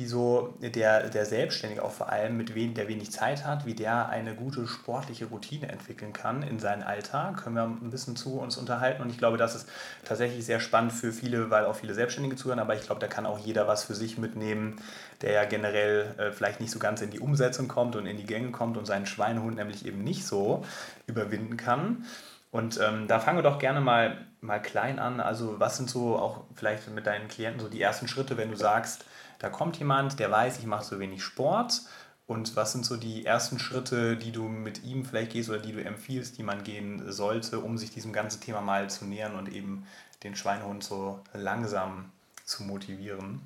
wieso 0.00 0.54
der, 0.60 1.10
der 1.10 1.26
Selbstständige 1.26 1.84
auch 1.84 1.90
vor 1.90 2.08
allem, 2.08 2.38
mit 2.38 2.54
wen, 2.54 2.72
der 2.72 2.88
wenig 2.88 3.12
Zeit 3.12 3.44
hat, 3.44 3.66
wie 3.66 3.74
der 3.74 4.08
eine 4.08 4.34
gute 4.34 4.66
sportliche 4.66 5.26
Routine 5.26 5.68
entwickeln 5.68 6.14
kann 6.14 6.42
in 6.42 6.58
seinen 6.58 6.82
Alltag. 6.82 7.44
Können 7.44 7.56
wir 7.56 7.64
ein 7.64 7.90
bisschen 7.90 8.16
zu 8.16 8.40
uns 8.40 8.56
unterhalten. 8.56 9.02
Und 9.02 9.10
ich 9.10 9.18
glaube, 9.18 9.36
das 9.36 9.54
ist 9.54 9.68
tatsächlich 10.02 10.46
sehr 10.46 10.58
spannend 10.58 10.94
für 10.94 11.12
viele, 11.12 11.50
weil 11.50 11.66
auch 11.66 11.76
viele 11.76 11.92
Selbstständige 11.92 12.34
zuhören. 12.34 12.60
Aber 12.60 12.74
ich 12.74 12.80
glaube, 12.80 12.98
da 12.98 13.08
kann 13.08 13.26
auch 13.26 13.38
jeder 13.38 13.68
was 13.68 13.84
für 13.84 13.94
sich 13.94 14.16
mitnehmen, 14.16 14.80
der 15.20 15.32
ja 15.32 15.44
generell 15.44 16.14
äh, 16.16 16.32
vielleicht 16.32 16.60
nicht 16.60 16.70
so 16.70 16.78
ganz 16.78 17.02
in 17.02 17.10
die 17.10 17.20
Umsetzung 17.20 17.68
kommt 17.68 17.94
und 17.94 18.06
in 18.06 18.16
die 18.16 18.24
Gänge 18.24 18.52
kommt 18.52 18.78
und 18.78 18.86
seinen 18.86 19.04
Schweinehund 19.04 19.56
nämlich 19.56 19.84
eben 19.84 20.02
nicht 20.02 20.26
so 20.26 20.64
überwinden 21.06 21.58
kann. 21.58 22.06
Und 22.50 22.80
ähm, 22.80 23.06
da 23.06 23.20
fangen 23.20 23.36
wir 23.36 23.42
doch 23.42 23.58
gerne 23.58 23.82
mal, 23.82 24.16
mal 24.40 24.60
klein 24.60 24.98
an. 24.98 25.20
Also 25.20 25.60
was 25.60 25.76
sind 25.76 25.90
so 25.90 26.16
auch 26.16 26.44
vielleicht 26.54 26.88
mit 26.88 27.06
deinen 27.06 27.28
Klienten 27.28 27.60
so 27.60 27.68
die 27.68 27.82
ersten 27.82 28.08
Schritte, 28.08 28.38
wenn 28.38 28.50
du 28.50 28.56
sagst, 28.56 29.04
da 29.40 29.48
kommt 29.48 29.78
jemand, 29.78 30.18
der 30.20 30.30
weiß, 30.30 30.58
ich 30.58 30.66
mache 30.66 30.84
so 30.84 31.00
wenig 31.00 31.24
Sport. 31.24 31.82
Und 32.26 32.54
was 32.54 32.72
sind 32.72 32.84
so 32.84 32.96
die 32.96 33.26
ersten 33.26 33.58
Schritte, 33.58 34.16
die 34.16 34.30
du 34.30 34.44
mit 34.44 34.84
ihm 34.84 35.04
vielleicht 35.04 35.32
gehst 35.32 35.48
oder 35.48 35.58
die 35.58 35.72
du 35.72 35.82
empfiehlst, 35.82 36.38
die 36.38 36.44
man 36.44 36.62
gehen 36.62 37.10
sollte, 37.10 37.58
um 37.58 37.76
sich 37.76 37.90
diesem 37.90 38.12
ganzen 38.12 38.40
Thema 38.40 38.60
mal 38.60 38.88
zu 38.88 39.04
nähern 39.04 39.34
und 39.34 39.50
eben 39.50 39.86
den 40.22 40.36
Schweinehund 40.36 40.84
so 40.84 41.18
langsam 41.32 42.12
zu 42.44 42.62
motivieren? 42.62 43.40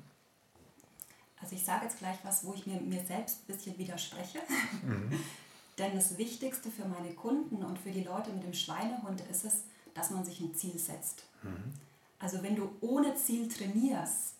Also 1.41 1.55
ich 1.55 1.63
sage 1.63 1.85
jetzt 1.85 1.97
gleich 1.97 2.17
was, 2.23 2.45
wo 2.45 2.53
ich 2.53 2.67
mir, 2.67 2.79
mir 2.81 3.03
selbst 3.03 3.39
ein 3.41 3.55
bisschen 3.55 3.77
widerspreche. 3.77 4.39
Mhm. 4.83 5.17
Denn 5.77 5.95
das 5.95 6.17
Wichtigste 6.17 6.69
für 6.69 6.85
meine 6.85 7.13
Kunden 7.13 7.63
und 7.63 7.79
für 7.79 7.91
die 7.91 8.03
Leute 8.03 8.31
mit 8.31 8.43
dem 8.43 8.53
Schweinehund 8.53 9.21
ist 9.31 9.45
es, 9.45 9.63
dass 9.93 10.09
man 10.09 10.23
sich 10.25 10.41
ein 10.41 10.53
Ziel 10.55 10.77
setzt. 10.77 11.23
Mhm. 11.41 11.73
Also 12.19 12.43
wenn 12.43 12.55
du 12.55 12.69
ohne 12.81 13.15
Ziel 13.15 13.47
trainierst, 13.49 14.34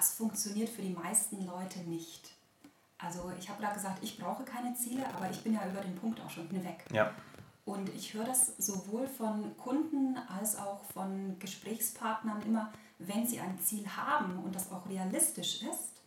das 0.00 0.12
funktioniert 0.12 0.70
für 0.70 0.80
die 0.80 0.94
meisten 0.94 1.44
Leute 1.44 1.80
nicht. 1.80 2.32
Also 2.96 3.30
ich 3.38 3.50
habe 3.50 3.60
da 3.60 3.70
gesagt, 3.70 4.02
ich 4.02 4.18
brauche 4.18 4.44
keine 4.44 4.74
Ziele, 4.74 5.06
aber 5.14 5.30
ich 5.30 5.42
bin 5.42 5.52
ja 5.52 5.60
über 5.68 5.82
den 5.82 5.94
Punkt 5.94 6.18
auch 6.22 6.30
schon 6.30 6.48
hinweg. 6.48 6.86
Ja. 6.90 7.12
Und 7.66 7.90
ich 7.90 8.14
höre 8.14 8.24
das 8.24 8.56
sowohl 8.56 9.06
von 9.06 9.54
Kunden 9.58 10.16
als 10.16 10.56
auch 10.56 10.82
von 10.94 11.38
Gesprächspartnern 11.38 12.40
immer, 12.42 12.72
wenn 12.98 13.26
sie 13.26 13.40
ein 13.40 13.58
Ziel 13.60 13.86
haben 13.94 14.38
und 14.42 14.54
das 14.54 14.72
auch 14.72 14.88
realistisch 14.88 15.62
ist, 15.62 16.00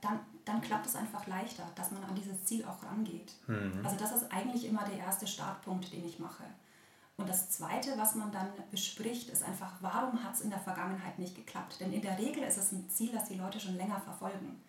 dann, 0.00 0.20
dann 0.46 0.62
klappt 0.62 0.86
es 0.86 0.96
einfach 0.96 1.26
leichter, 1.26 1.64
dass 1.74 1.90
man 1.90 2.02
an 2.02 2.14
dieses 2.14 2.44
Ziel 2.46 2.64
auch 2.64 2.82
rangeht. 2.82 3.34
Mhm. 3.46 3.82
Also 3.84 3.96
das 3.98 4.12
ist 4.12 4.32
eigentlich 4.32 4.66
immer 4.66 4.84
der 4.84 4.98
erste 4.98 5.26
Startpunkt, 5.26 5.92
den 5.92 6.06
ich 6.06 6.18
mache. 6.18 6.44
Und 7.16 7.28
das 7.28 7.50
Zweite, 7.50 7.96
was 7.96 8.14
man 8.14 8.30
dann 8.30 8.48
bespricht, 8.70 9.30
ist 9.30 9.42
einfach, 9.42 9.72
warum 9.80 10.22
hat 10.22 10.34
es 10.34 10.42
in 10.42 10.50
der 10.50 10.58
Vergangenheit 10.58 11.18
nicht 11.18 11.34
geklappt? 11.34 11.80
Denn 11.80 11.92
in 11.92 12.02
der 12.02 12.18
Regel 12.18 12.42
ist 12.42 12.58
es 12.58 12.72
ein 12.72 12.88
Ziel, 12.90 13.12
das 13.12 13.28
die 13.28 13.36
Leute 13.36 13.58
schon 13.58 13.76
länger 13.76 14.00
verfolgen. 14.00 14.62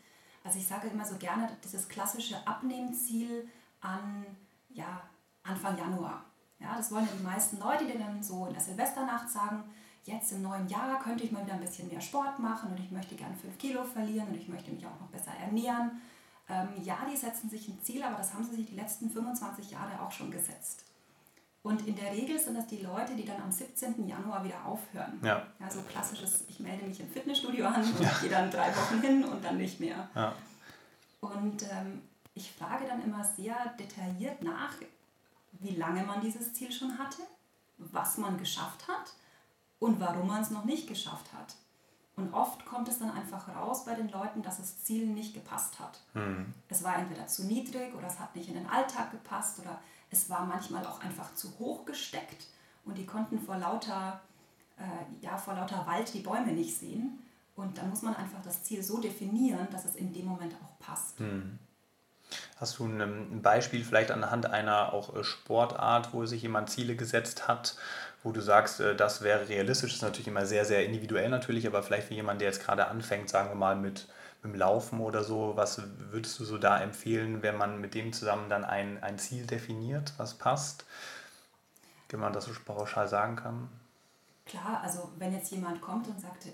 Also 0.44 0.60
ich 0.60 0.68
sage 0.68 0.88
immer 0.88 1.06
so 1.06 1.18
gerne, 1.18 1.50
dieses 1.64 1.90
klassische 1.90 2.48
Abnehmziel 2.48 3.50
an 3.82 4.26
ja, 4.70 5.02
Anfang 5.44 5.78
Januar. 5.78 6.24
Ja, 6.60 6.78
das 6.78 6.92
wollen 6.92 7.06
ja 7.06 7.12
die 7.18 7.24
meisten 7.24 7.60
Leute, 7.60 7.86
die 7.86 7.98
dann 7.98 8.24
so 8.24 8.46
in 8.48 8.54
der 8.54 8.62
Silvesternacht 8.62 9.30
sagen, 9.30 9.66
jetzt 10.06 10.32
im 10.32 10.42
neuen 10.42 10.68
Jahr 10.70 11.00
könnte 11.00 11.26
ich 11.26 11.32
mal 11.32 11.44
wieder 11.44 11.56
ein 11.56 11.62
bisschen 11.62 11.90
mehr 11.90 12.02
Sport 12.02 12.40
machen 12.40 12.72
und 12.72 12.80
ich 12.80 12.92
möchte 12.92 13.16
gerne 13.16 13.36
5 13.36 13.58
Kilo 13.58 13.84
verlieren 13.84 14.30
und 14.30 14.36
ich 14.36 14.48
möchte 14.48 14.72
mich 14.72 14.86
auch 14.86 15.00
noch 15.00 15.08
besser 15.08 15.32
ernähren. 15.40 16.02
Ähm, 16.50 16.70
ja, 16.82 16.98
die 17.12 17.18
setzen 17.18 17.50
sich 17.50 17.68
ein 17.68 17.82
Ziel, 17.84 18.02
aber 18.02 18.16
das 18.16 18.34
haben 18.34 18.44
sie 18.46 18.56
sich 18.56 18.68
die 18.68 18.76
letzten 18.76 19.10
25 19.10 19.72
Jahre 19.72 20.02
auch 20.02 20.12
schon 20.12 20.32
gesetzt. 20.32 20.86
Und 21.68 21.86
in 21.86 21.98
der 21.98 22.14
Regel 22.14 22.40
sind 22.40 22.56
das 22.56 22.66
die 22.68 22.78
Leute, 22.78 23.14
die 23.14 23.26
dann 23.26 23.42
am 23.42 23.52
17. 23.52 24.08
Januar 24.08 24.42
wieder 24.42 24.66
aufhören. 24.66 25.20
Ja. 25.22 25.46
ja 25.60 25.70
so 25.70 25.82
klassisches, 25.82 26.46
ich 26.48 26.62
melde 26.62 26.86
mich 26.86 26.98
im 27.02 27.10
Fitnessstudio 27.10 27.66
an 27.66 27.84
und 27.84 28.00
ja. 28.00 28.18
gehe 28.22 28.30
dann 28.30 28.50
drei 28.50 28.74
Wochen 28.74 29.02
hin 29.02 29.26
und 29.26 29.44
dann 29.44 29.58
nicht 29.58 29.78
mehr. 29.82 30.08
Ja. 30.16 30.34
Und 31.20 31.64
ähm, 31.64 32.04
ich 32.36 32.54
frage 32.54 32.86
dann 32.88 33.04
immer 33.04 33.22
sehr 33.22 33.54
detailliert 33.78 34.42
nach, 34.44 34.76
wie 35.60 35.76
lange 35.76 36.04
man 36.04 36.22
dieses 36.22 36.54
Ziel 36.54 36.72
schon 36.72 36.98
hatte, 36.98 37.24
was 37.78 38.18
man 38.18 38.38
geschafft 38.38 38.88
hat 38.88 39.12
und 39.80 40.00
warum 40.00 40.28
man 40.28 40.42
es 40.42 40.52
noch 40.52 40.64
nicht 40.64 40.88
geschafft 40.88 41.34
hat. 41.34 41.54
Und 42.18 42.34
oft 42.34 42.66
kommt 42.66 42.90
es 42.90 42.98
dann 43.00 43.12
einfach 43.12 43.48
raus 43.56 43.86
bei 43.86 43.94
den 43.94 44.10
Leuten, 44.10 44.42
dass 44.42 44.58
das 44.58 44.84
Ziel 44.84 45.06
nicht 45.06 45.36
gepasst 45.36 45.80
hat. 45.80 46.00
Mhm. 46.16 46.54
Es 46.68 46.84
war 46.84 46.98
entweder 46.98 47.28
zu 47.28 47.46
niedrig 47.46 47.94
oder 47.96 48.08
es 48.08 48.20
hat 48.20 48.36
nicht 48.36 48.50
in 48.50 48.56
den 48.56 48.68
Alltag 48.68 49.12
gepasst 49.12 49.60
oder 49.60 49.80
es 50.10 50.30
war 50.30 50.46
manchmal 50.46 50.86
auch 50.86 51.00
einfach 51.02 51.34
zu 51.36 51.58
hoch 51.60 51.86
gesteckt 51.86 52.48
und 52.86 52.98
die 52.98 53.06
konnten 53.06 53.40
vor 53.40 53.58
lauter, 53.58 54.22
äh, 54.78 55.24
ja, 55.24 55.38
vor 55.38 55.54
lauter 55.54 55.86
Wald 55.86 56.14
die 56.14 56.22
Bäume 56.22 56.54
nicht 56.54 56.76
sehen. 56.78 57.20
Und 57.56 57.78
dann 57.78 57.90
muss 57.90 58.02
man 58.02 58.16
einfach 58.16 58.42
das 58.44 58.64
Ziel 58.64 58.84
so 58.84 59.00
definieren, 59.00 59.68
dass 59.72 59.86
es 59.86 59.96
in 59.96 60.14
dem 60.14 60.26
Moment 60.26 60.54
auch 60.64 60.80
passt. 60.80 61.20
Hm. 61.20 61.60
Hast 62.58 62.80
du 62.80 62.86
ein 62.86 63.42
Beispiel 63.42 63.84
vielleicht 63.84 64.12
anhand 64.12 64.48
einer 64.48 64.94
auch 64.94 65.16
äh, 65.16 65.24
Sportart, 65.24 66.14
wo 66.14 66.26
sich 66.26 66.42
jemand 66.42 66.70
Ziele 66.70 66.96
gesetzt 66.96 67.48
hat, 67.48 67.78
wo 68.24 68.32
du 68.32 68.42
sagst, 68.42 68.80
äh, 68.80 68.96
das 68.96 69.22
wäre 69.22 69.48
realistisch? 69.48 69.92
Das 69.92 69.98
ist 69.98 70.04
natürlich 70.04 70.28
immer 70.28 70.46
sehr, 70.46 70.66
sehr 70.66 70.86
individuell 70.86 71.30
natürlich, 71.30 71.68
aber 71.68 71.84
vielleicht 71.84 72.08
für 72.08 72.14
jemanden, 72.14 72.40
der 72.40 72.50
jetzt 72.50 72.64
gerade 72.64 72.88
anfängt, 72.88 73.30
sagen 73.30 73.50
wir 73.50 73.56
mal 73.56 73.76
mit 73.76 74.08
im 74.44 74.56
Laufen 74.56 75.00
oder 75.00 75.24
so, 75.24 75.54
was 75.56 75.82
würdest 76.12 76.40
du 76.40 76.46
so 76.46 76.58
da 76.58 76.80
empfehlen, 76.80 77.42
wenn 77.42 77.58
man 77.58 77.82
mit 77.82 77.94
dem 77.94 78.14
zusammen 78.14 78.50
dann 78.50 78.64
ein, 78.64 79.02
ein 79.04 79.18
Ziel 79.18 79.46
definiert, 79.46 80.14
was 80.18 80.36
passt? 80.36 80.86
Wenn 82.10 82.20
man 82.20 82.34
das 82.34 82.46
so 82.46 82.52
pauschal 82.66 83.08
sagen 83.08 83.36
kann? 83.36 83.70
Klar, 84.46 84.82
also 84.82 85.12
wenn 85.18 85.34
jetzt 85.34 85.52
jemand 85.52 85.82
kommt 85.82 86.08
und 86.08 86.22
sagt, 86.22 86.46
äh, 86.46 86.52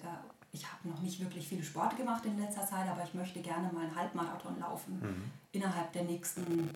ich 0.51 0.65
habe 0.65 0.88
noch 0.88 1.01
nicht 1.01 1.20
wirklich 1.20 1.48
viel 1.48 1.63
Sport 1.63 1.98
gemacht 1.98 2.25
in 2.25 2.39
letzter 2.39 2.65
Zeit, 2.65 2.88
aber 2.88 3.03
ich 3.03 3.13
möchte 3.13 3.41
gerne 3.41 3.72
mal 3.72 3.86
einen 3.86 3.96
Halbmarathon 3.96 4.60
laufen 4.60 5.00
mhm. 5.00 5.32
innerhalb 5.51 5.91
der 5.93 6.03
nächsten 6.03 6.70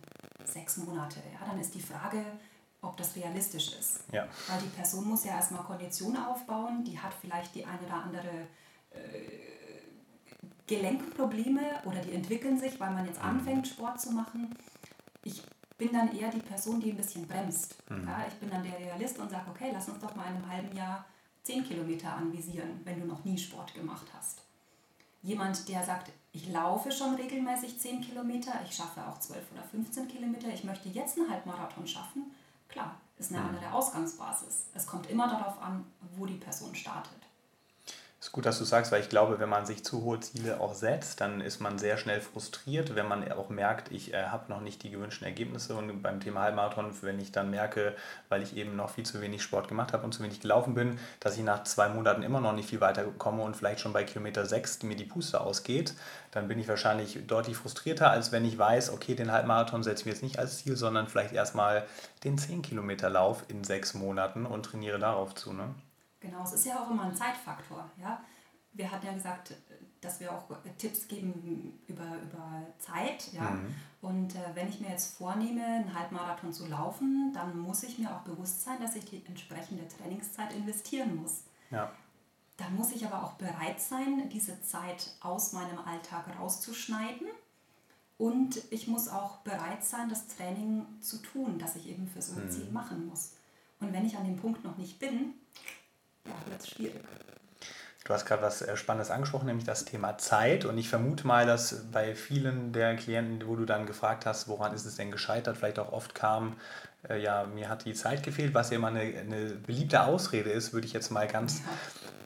sechs 0.44 0.76
Monate, 0.78 1.20
ja, 1.32 1.46
dann 1.46 1.60
ist 1.60 1.74
die 1.74 1.82
Frage, 1.82 2.24
ob 2.80 2.96
das 2.96 3.16
realistisch 3.16 3.72
ist. 3.78 4.00
Ja. 4.12 4.28
Weil 4.48 4.60
die 4.60 4.68
Person 4.68 5.08
muss 5.08 5.24
ja 5.24 5.32
erstmal 5.32 5.62
Kondition 5.64 6.16
aufbauen, 6.16 6.84
die 6.84 6.98
hat 6.98 7.12
vielleicht 7.20 7.54
die 7.54 7.64
eine 7.64 7.80
oder 7.80 7.94
andere 7.94 8.28
äh, 8.90 9.48
Gelenkprobleme 10.66 11.82
oder 11.84 12.00
die 12.00 12.12
entwickeln 12.12 12.58
sich, 12.58 12.78
weil 12.78 12.90
man 12.90 13.06
jetzt 13.06 13.20
anfängt, 13.20 13.66
Sport 13.66 14.00
zu 14.00 14.12
machen. 14.12 14.54
Ich 15.24 15.42
bin 15.76 15.92
dann 15.92 16.14
eher 16.16 16.30
die 16.30 16.40
Person, 16.40 16.80
die 16.80 16.90
ein 16.90 16.96
bisschen 16.96 17.26
bremst. 17.26 17.76
Mhm. 17.88 18.06
Ja, 18.06 18.24
ich 18.28 18.34
bin 18.34 18.50
dann 18.50 18.62
der 18.62 18.78
Realist 18.78 19.18
und 19.18 19.30
sage, 19.30 19.50
okay, 19.50 19.70
lass 19.72 19.88
uns 19.88 20.00
doch 20.00 20.14
mal 20.14 20.26
in 20.26 20.36
einem 20.36 20.48
halben 20.48 20.76
Jahr 20.76 21.04
10 21.44 21.64
Kilometer 21.64 22.12
anvisieren, 22.12 22.80
wenn 22.84 23.00
du 23.00 23.06
noch 23.06 23.24
nie 23.24 23.38
Sport 23.38 23.74
gemacht 23.74 24.06
hast. 24.16 24.42
Jemand, 25.22 25.68
der 25.68 25.82
sagt, 25.82 26.12
ich 26.32 26.48
laufe 26.48 26.92
schon 26.92 27.14
regelmäßig 27.14 27.78
10 27.78 28.02
Kilometer, 28.02 28.52
ich 28.64 28.76
schaffe 28.76 29.00
auch 29.06 29.18
12 29.18 29.52
oder 29.52 29.62
15 29.62 30.06
Kilometer, 30.08 30.48
ich 30.48 30.64
möchte 30.64 30.88
jetzt 30.88 31.18
einen 31.18 31.30
Halbmarathon 31.30 31.86
schaffen, 31.86 32.30
klar, 32.68 32.96
ist 33.18 33.32
eine 33.32 33.44
andere 33.44 33.72
Ausgangsbasis. 33.72 34.66
Es 34.74 34.86
kommt 34.86 35.10
immer 35.10 35.28
darauf 35.28 35.60
an, 35.60 35.84
wo 36.16 36.26
die 36.26 36.36
Person 36.36 36.74
startet. 36.74 37.27
Ist 38.20 38.32
gut, 38.32 38.46
dass 38.46 38.58
du 38.58 38.64
sagst, 38.64 38.90
weil 38.90 39.00
ich 39.00 39.08
glaube, 39.08 39.38
wenn 39.38 39.48
man 39.48 39.64
sich 39.64 39.84
zu 39.84 40.02
hohe 40.02 40.18
Ziele 40.18 40.58
auch 40.58 40.74
setzt, 40.74 41.20
dann 41.20 41.40
ist 41.40 41.60
man 41.60 41.78
sehr 41.78 41.96
schnell 41.96 42.20
frustriert, 42.20 42.96
wenn 42.96 43.06
man 43.06 43.30
auch 43.30 43.48
merkt, 43.48 43.92
ich 43.92 44.12
äh, 44.12 44.24
habe 44.24 44.50
noch 44.50 44.60
nicht 44.60 44.82
die 44.82 44.90
gewünschten 44.90 45.24
Ergebnisse. 45.24 45.76
Und 45.76 46.02
beim 46.02 46.18
Thema 46.18 46.40
Halbmarathon, 46.40 46.92
wenn 47.02 47.20
ich 47.20 47.30
dann 47.30 47.48
merke, 47.48 47.94
weil 48.28 48.42
ich 48.42 48.56
eben 48.56 48.74
noch 48.74 48.90
viel 48.90 49.06
zu 49.06 49.20
wenig 49.20 49.44
Sport 49.44 49.68
gemacht 49.68 49.92
habe 49.92 50.02
und 50.02 50.12
zu 50.12 50.24
wenig 50.24 50.40
gelaufen 50.40 50.74
bin, 50.74 50.98
dass 51.20 51.36
ich 51.36 51.44
nach 51.44 51.62
zwei 51.62 51.88
Monaten 51.88 52.24
immer 52.24 52.40
noch 52.40 52.54
nicht 52.54 52.68
viel 52.68 52.80
weiter 52.80 53.04
komme 53.04 53.44
und 53.44 53.54
vielleicht 53.56 53.78
schon 53.78 53.92
bei 53.92 54.02
Kilometer 54.02 54.44
6 54.44 54.82
mir 54.82 54.96
die 54.96 55.04
Puste 55.04 55.40
ausgeht, 55.40 55.94
dann 56.32 56.48
bin 56.48 56.58
ich 56.58 56.66
wahrscheinlich 56.66 57.24
deutlich 57.28 57.56
frustrierter, 57.56 58.10
als 58.10 58.32
wenn 58.32 58.44
ich 58.44 58.58
weiß, 58.58 58.90
okay, 58.90 59.14
den 59.14 59.30
Halbmarathon 59.30 59.84
setze 59.84 60.00
ich 60.00 60.06
mir 60.06 60.12
jetzt 60.12 60.24
nicht 60.24 60.40
als 60.40 60.58
Ziel, 60.58 60.74
sondern 60.74 61.06
vielleicht 61.06 61.34
erstmal 61.34 61.86
den 62.24 62.36
10 62.36 62.62
Kilometer 62.62 63.10
Lauf 63.10 63.44
in 63.46 63.62
sechs 63.62 63.94
Monaten 63.94 64.44
und 64.44 64.64
trainiere 64.64 64.98
darauf 64.98 65.36
zu. 65.36 65.52
Ne? 65.52 65.72
Genau, 66.20 66.42
es 66.42 66.52
ist 66.52 66.66
ja 66.66 66.82
auch 66.82 66.90
immer 66.90 67.04
ein 67.04 67.16
Zeitfaktor. 67.16 67.90
Ja? 68.00 68.22
Wir 68.72 68.90
hatten 68.90 69.06
ja 69.06 69.12
gesagt, 69.12 69.54
dass 70.00 70.20
wir 70.20 70.32
auch 70.32 70.44
Tipps 70.76 71.08
geben 71.08 71.80
über, 71.86 72.20
über 72.22 72.66
Zeit. 72.78 73.32
Ja? 73.32 73.50
Mhm. 73.50 73.74
Und 74.00 74.34
äh, 74.34 74.54
wenn 74.54 74.68
ich 74.68 74.80
mir 74.80 74.90
jetzt 74.90 75.16
vornehme, 75.16 75.64
einen 75.64 75.98
Halbmarathon 75.98 76.52
zu 76.52 76.66
laufen, 76.66 77.32
dann 77.34 77.58
muss 77.58 77.82
ich 77.82 77.98
mir 77.98 78.14
auch 78.14 78.20
bewusst 78.20 78.62
sein, 78.62 78.80
dass 78.80 78.96
ich 78.96 79.04
die 79.04 79.24
entsprechende 79.26 79.86
Trainingszeit 79.88 80.52
investieren 80.52 81.16
muss. 81.16 81.44
Ja. 81.70 81.92
Dann 82.56 82.74
muss 82.74 82.92
ich 82.92 83.06
aber 83.06 83.24
auch 83.24 83.34
bereit 83.34 83.80
sein, 83.80 84.28
diese 84.30 84.60
Zeit 84.62 85.14
aus 85.20 85.52
meinem 85.52 85.78
Alltag 85.78 86.26
rauszuschneiden. 86.38 87.28
Und 88.16 88.60
ich 88.72 88.88
muss 88.88 89.08
auch 89.08 89.38
bereit 89.38 89.84
sein, 89.84 90.08
das 90.08 90.26
Training 90.26 90.84
zu 91.00 91.18
tun, 91.18 91.58
das 91.60 91.76
ich 91.76 91.88
eben 91.88 92.08
für 92.08 92.20
so 92.20 92.36
ein 92.36 92.46
mhm. 92.46 92.50
Ziel 92.50 92.70
machen 92.72 93.06
muss. 93.06 93.34
Und 93.80 93.92
wenn 93.92 94.04
ich 94.04 94.16
an 94.16 94.24
dem 94.24 94.36
Punkt 94.36 94.64
noch 94.64 94.76
nicht 94.76 94.98
bin, 94.98 95.34
ja, 96.28 96.50
wird 96.50 96.60
es 96.60 96.68
schwierig. 96.68 97.02
Du 98.08 98.14
hast 98.14 98.24
gerade 98.24 98.42
was 98.42 98.62
äh, 98.62 98.74
Spannendes 98.76 99.10
angesprochen, 99.10 99.46
nämlich 99.46 99.66
das 99.66 99.84
Thema 99.84 100.16
Zeit. 100.16 100.64
Und 100.64 100.78
ich 100.78 100.88
vermute 100.88 101.26
mal, 101.26 101.44
dass 101.44 101.84
bei 101.92 102.14
vielen 102.14 102.72
der 102.72 102.96
Klienten, 102.96 103.46
wo 103.46 103.54
du 103.54 103.66
dann 103.66 103.84
gefragt 103.84 104.24
hast, 104.24 104.48
woran 104.48 104.72
ist 104.72 104.86
es 104.86 104.96
denn 104.96 105.10
gescheitert, 105.10 105.58
vielleicht 105.58 105.78
auch 105.78 105.92
oft 105.92 106.14
kam, 106.14 106.56
äh, 107.06 107.20
ja, 107.20 107.44
mir 107.44 107.68
hat 107.68 107.84
die 107.84 107.92
Zeit 107.92 108.22
gefehlt, 108.22 108.54
was 108.54 108.70
ja 108.70 108.76
immer 108.76 108.88
eine, 108.88 109.00
eine 109.00 109.50
beliebte 109.66 110.04
Ausrede 110.04 110.48
ist, 110.50 110.72
würde 110.72 110.86
ich 110.86 110.94
jetzt 110.94 111.10
mal 111.10 111.28
ganz, 111.28 111.58
ja. 111.58 111.64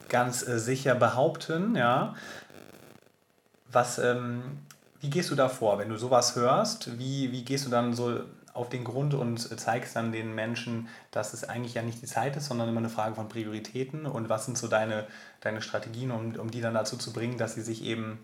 ganz 0.09 0.47
äh, 0.47 0.61
sicher 0.61 0.95
behaupten. 0.95 1.75
Ja. 1.75 2.15
Was, 3.73 3.99
ähm, 3.99 4.61
wie 5.01 5.11
gehst 5.11 5.33
du 5.33 5.35
da 5.35 5.49
vor, 5.49 5.79
wenn 5.79 5.89
du 5.89 5.97
sowas 5.97 6.37
hörst? 6.37 6.97
Wie, 6.97 7.33
wie 7.33 7.45
gehst 7.45 7.67
du 7.67 7.71
dann 7.71 7.93
so 7.93 8.21
auf 8.55 8.69
den 8.69 8.85
Grund 8.85 9.15
und 9.15 9.39
zeigst 9.39 9.97
dann 9.97 10.13
den 10.13 10.35
Menschen, 10.35 10.89
dass 11.11 11.33
es 11.33 11.45
eigentlich 11.45 11.75
ja 11.75 11.83
nicht 11.83 12.03
die 12.03 12.07
Zeit 12.07 12.37
ist, 12.37 12.47
sondern 12.47 12.69
immer 12.69 12.81
eine 12.81 12.91
Frage 12.91 13.15
von 13.15 13.29
Prioritäten 13.29 14.07
und 14.07 14.29
was 14.29 14.45
sind 14.45 14.59
so 14.59 14.69
deine, 14.69 15.07
deine 15.41 15.63
Strategien, 15.63 16.11
um, 16.11 16.37
um 16.37 16.51
die 16.51 16.61
dann 16.61 16.75
dazu 16.75 16.97
zu 16.97 17.13
bringen, 17.13 17.39
dass 17.39 17.55
sie 17.55 17.63
sich 17.63 17.83
eben 17.83 18.19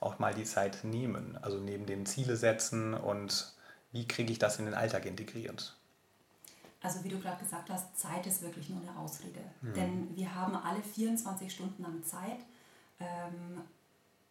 auch 0.00 0.18
mal 0.18 0.34
die 0.34 0.44
Zeit 0.44 0.84
nehmen, 0.84 1.38
also 1.42 1.58
neben 1.58 1.86
dem 1.86 2.06
Ziele 2.06 2.36
setzen 2.36 2.94
und 2.94 3.52
wie 3.92 4.06
kriege 4.06 4.32
ich 4.32 4.38
das 4.38 4.58
in 4.58 4.66
den 4.66 4.74
Alltag 4.74 5.04
integriert? 5.04 5.76
Also 6.82 7.04
wie 7.04 7.08
du 7.08 7.18
gerade 7.18 7.38
gesagt 7.38 7.70
hast, 7.70 7.96
Zeit 7.96 8.26
ist 8.26 8.42
wirklich 8.42 8.68
nur 8.68 8.80
eine 8.80 8.98
Ausrede. 8.98 9.40
Mhm. 9.60 9.74
Denn 9.74 10.16
wir 10.16 10.34
haben 10.34 10.56
alle 10.56 10.82
24 10.82 11.52
Stunden 11.52 11.82
lang 11.82 12.02
Zeit. 12.02 12.38
Ähm, 12.98 13.60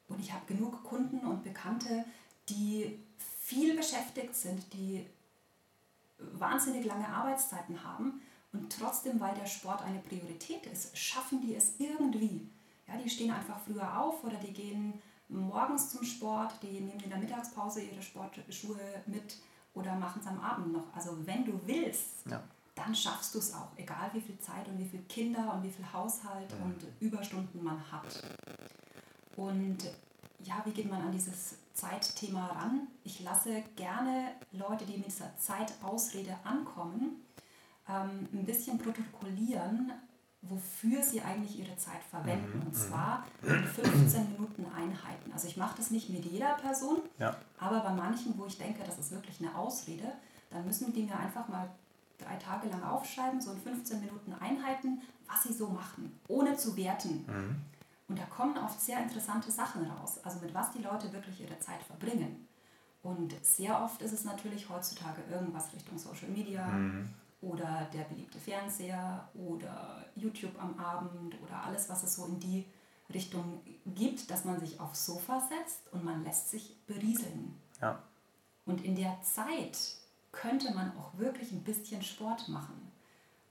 und 0.10 0.20
ich 0.20 0.34
habe 0.34 0.46
genug 0.46 0.84
Kunden 0.84 1.25
und 1.25 1.43
Bekannte, 1.43 2.03
die 2.50 3.00
viel 3.17 3.77
beschäftigt 3.77 4.36
sind, 4.36 4.74
die 4.74 5.05
wahnsinnig 6.34 6.86
lange 6.86 7.08
Arbeitszeiten 7.08 7.84
haben 7.84 8.22
und 8.54 8.72
trotzdem, 8.78 9.20
weil 9.20 9.36
der 9.36 9.46
Sport 9.46 9.82
eine 9.82 10.00
Priorität 10.00 10.66
ist, 10.68 10.98
schaffen 10.98 11.42
die 11.42 11.56
es 11.56 11.75
irgendwie. 11.80 12.50
Ja, 12.88 12.98
die 12.98 13.10
stehen 13.10 13.32
einfach 13.32 13.60
früher 13.60 14.00
auf 14.00 14.24
oder 14.24 14.38
die 14.38 14.54
gehen 14.54 14.94
morgens 15.30 15.92
zum 15.92 16.04
Sport, 16.04 16.54
die 16.62 16.82
nehmen 16.82 17.00
in 17.00 17.10
der 17.10 17.20
Mittagspause 17.20 17.82
ihre 17.82 18.01
Sportschuhe 18.01 19.04
mit 19.06 19.38
oder 19.74 19.96
machen 19.96 20.20
es 20.22 20.28
am 20.28 20.40
Abend 20.40 20.74
noch. 20.74 20.94
Also 20.94 21.18
wenn 21.25 21.46
du 21.46 21.60
willst, 21.66 22.25
ja. 22.30 22.44
dann 22.75 22.94
schaffst 22.94 23.34
du 23.34 23.40
es 23.40 23.54
auch, 23.54 23.70
egal 23.78 24.10
wie 24.13 24.20
viel 24.20 24.38
Zeit 24.40 24.68
und 24.68 24.78
wie 24.78 24.86
viele 24.86 25.04
Kinder 25.04 25.54
und 25.54 25.63
wie 25.63 25.72
viel 25.72 25.86
Haushalt 25.92 26.54
mhm. 26.60 26.66
und 26.66 26.86
Überstunden 27.00 27.63
man 27.63 27.80
hat. 27.90 28.22
Und 29.38 29.78
ja, 30.44 30.62
wie 30.66 30.72
geht 30.72 30.90
man 30.90 31.01
an 31.01 31.12
dieses 31.12 31.56
Zeitthema 31.74 32.48
ran? 32.48 32.88
Ich 33.04 33.22
lasse 33.22 33.63
gerne 33.75 34.32
Leute, 34.51 34.86
die 34.86 34.98
mit 34.98 35.08
dieser 35.08 35.36
Zeitausrede 35.38 36.36
ankommen, 36.44 37.24
ähm, 37.88 38.28
ein 38.34 38.46
bisschen 38.46 38.78
protokollieren, 38.78 39.92
wofür 40.44 41.04
sie 41.04 41.22
eigentlich 41.22 41.60
ihre 41.60 41.78
Zeit 41.78 42.01
verwenden. 42.10 42.58
Mhm, 42.58 42.66
und 42.66 42.74
mhm. 42.74 42.74
zwar 42.74 43.25
in 43.44 43.63
15 43.63 44.32
Minuten 44.32 44.66
Einheiten. 44.66 45.32
Also 45.32 45.48
ich 45.48 45.58
mache 45.58 45.78
das 45.78 45.92
nicht 45.92 46.10
mit 46.10 46.25
jeder 46.25 46.54
Person, 46.56 47.00
ja. 47.20 47.36
aber 47.60 47.82
bei 47.82 47.94
manchen, 47.94 48.38
wo 48.38 48.46
ich 48.46 48.58
denke, 48.58 48.84
das 48.84 48.98
ist 48.98 49.12
wirklich 49.12 49.40
eine 49.40 49.56
Ausrede, 49.56 50.12
dann 50.50 50.66
müssen 50.66 50.92
die 50.94 51.04
mir 51.04 51.18
einfach 51.18 51.48
mal 51.48 51.70
drei 52.18 52.36
Tage 52.38 52.70
lang 52.70 52.84
aufschreiben, 52.84 53.40
so 53.40 53.51
in 53.51 53.60
15 53.60 54.00
Minuten 54.00 54.34
Einheiten, 54.34 55.01
was 55.28 55.44
sie 55.44 55.54
so 55.54 55.68
machen, 55.70 56.20
ohne 56.28 56.56
zu 56.58 56.75
werten. 56.75 57.25
Mhm. 57.28 57.56
Und 58.12 58.20
da 58.20 58.25
kommen 58.25 58.58
oft 58.58 58.82
sehr 58.82 59.01
interessante 59.01 59.50
Sachen 59.50 59.89
raus, 59.89 60.20
also 60.24 60.39
mit 60.39 60.53
was 60.53 60.70
die 60.72 60.82
Leute 60.82 61.13
wirklich 61.13 61.39
ihre 61.39 61.58
Zeit 61.60 61.82
verbringen. 61.82 62.46
Und 63.03 63.34
sehr 63.41 63.82
oft 63.82 64.01
ist 64.01 64.12
es 64.12 64.25
natürlich 64.25 64.68
heutzutage 64.68 65.22
irgendwas 65.32 65.72
Richtung 65.72 65.98
Social 65.98 66.27
Media 66.27 66.68
mhm. 66.68 67.08
oder 67.39 67.88
der 67.94 68.03
beliebte 68.03 68.38
Fernseher 68.38 69.30
oder 69.34 70.03
YouTube 70.18 70.62
am 70.62 70.77
Abend 70.77 71.41
oder 71.41 71.63
alles, 71.63 71.88
was 71.88 72.03
es 72.03 72.15
so 72.15 72.25
in 72.25 72.38
die 72.41 72.65
Richtung 73.13 73.62
gibt, 73.86 74.29
dass 74.29 74.44
man 74.44 74.59
sich 74.59 74.77
aufs 74.81 75.05
Sofa 75.05 75.40
setzt 75.40 75.94
und 75.94 76.03
man 76.03 76.25
lässt 76.25 76.50
sich 76.50 76.75
berieseln. 76.88 77.55
Ja. 77.79 77.98
Und 78.66 78.83
in 78.83 78.98
der 78.98 79.22
Zeit 79.22 79.77
könnte 80.33 80.74
man 80.74 80.92
auch 80.98 81.18
wirklich 81.18 81.53
ein 81.53 81.64
bisschen 81.64 82.01
Sport 82.01 82.50
machen. 82.50 82.92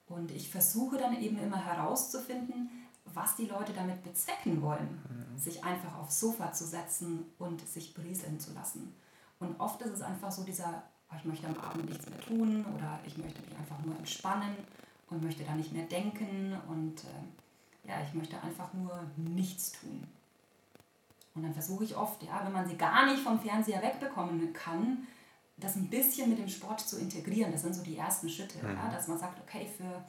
Und 0.07 0.31
ich 0.33 0.51
versuche 0.51 0.99
dann 0.99 1.19
eben 1.19 1.39
immer 1.39 1.65
herauszufinden, 1.65 2.69
was 3.15 3.37
die 3.37 3.47
Leute 3.47 3.73
damit 3.73 4.03
bezwecken 4.03 4.63
wollen, 4.63 5.03
mhm. 5.09 5.39
sich 5.39 5.65
einfach 5.65 5.97
aufs 5.99 6.21
Sofa 6.21 6.53
zu 6.53 6.65
setzen 6.65 7.25
und 7.39 7.67
sich 7.67 7.95
berieseln 7.95 8.41
zu 8.41 8.53
lassen. 8.53 8.95
Und 9.39 9.59
oft 9.59 9.81
ist 9.83 9.93
es 9.93 10.03
einfach 10.03 10.31
so 10.31 10.45
dieser, 10.45 10.83
oh, 11.11 11.17
ich 11.19 11.25
möchte 11.25 11.47
am 11.47 11.59
Abend 11.59 11.89
nichts 11.89 12.09
mehr 12.09 12.21
tun 12.21 12.65
oder 12.75 13.01
ich 13.07 13.17
möchte 13.17 13.41
mich 13.43 13.57
einfach 13.57 13.83
nur 13.85 13.97
entspannen 13.97 14.55
und 15.09 15.23
möchte 15.23 15.45
da 15.45 15.55
nicht 15.55 15.73
mehr 15.73 15.87
denken 15.87 16.57
und 16.69 17.05
äh, 17.05 17.89
ja, 17.89 17.95
ich 18.07 18.15
möchte 18.15 18.41
einfach 18.43 18.73
nur 18.75 19.01
nichts 19.17 19.73
tun. 19.73 20.07
Und 21.35 21.43
dann 21.43 21.55
versuche 21.55 21.85
ich 21.85 21.97
oft, 21.97 22.23
ja, 22.23 22.45
wenn 22.45 22.53
man 22.53 22.69
sie 22.69 22.77
gar 22.77 23.07
nicht 23.07 23.23
vom 23.23 23.41
Fernseher 23.41 23.83
wegbekommen 23.83 24.53
kann, 24.53 25.07
das 25.57 25.77
ein 25.77 25.89
bisschen 25.89 26.29
mit 26.31 26.39
dem 26.39 26.49
Sport 26.49 26.81
zu 26.81 26.99
integrieren. 26.99 27.53
Das 27.53 27.63
sind 27.63 27.75
so 27.75 27.83
die 27.83 27.97
ersten 27.97 28.29
Schritte, 28.29 28.59
mhm. 28.59 28.75
ja, 28.75 28.91
dass 28.91 29.09
man 29.09 29.19
sagt, 29.19 29.41
okay, 29.41 29.69
für 29.77 30.05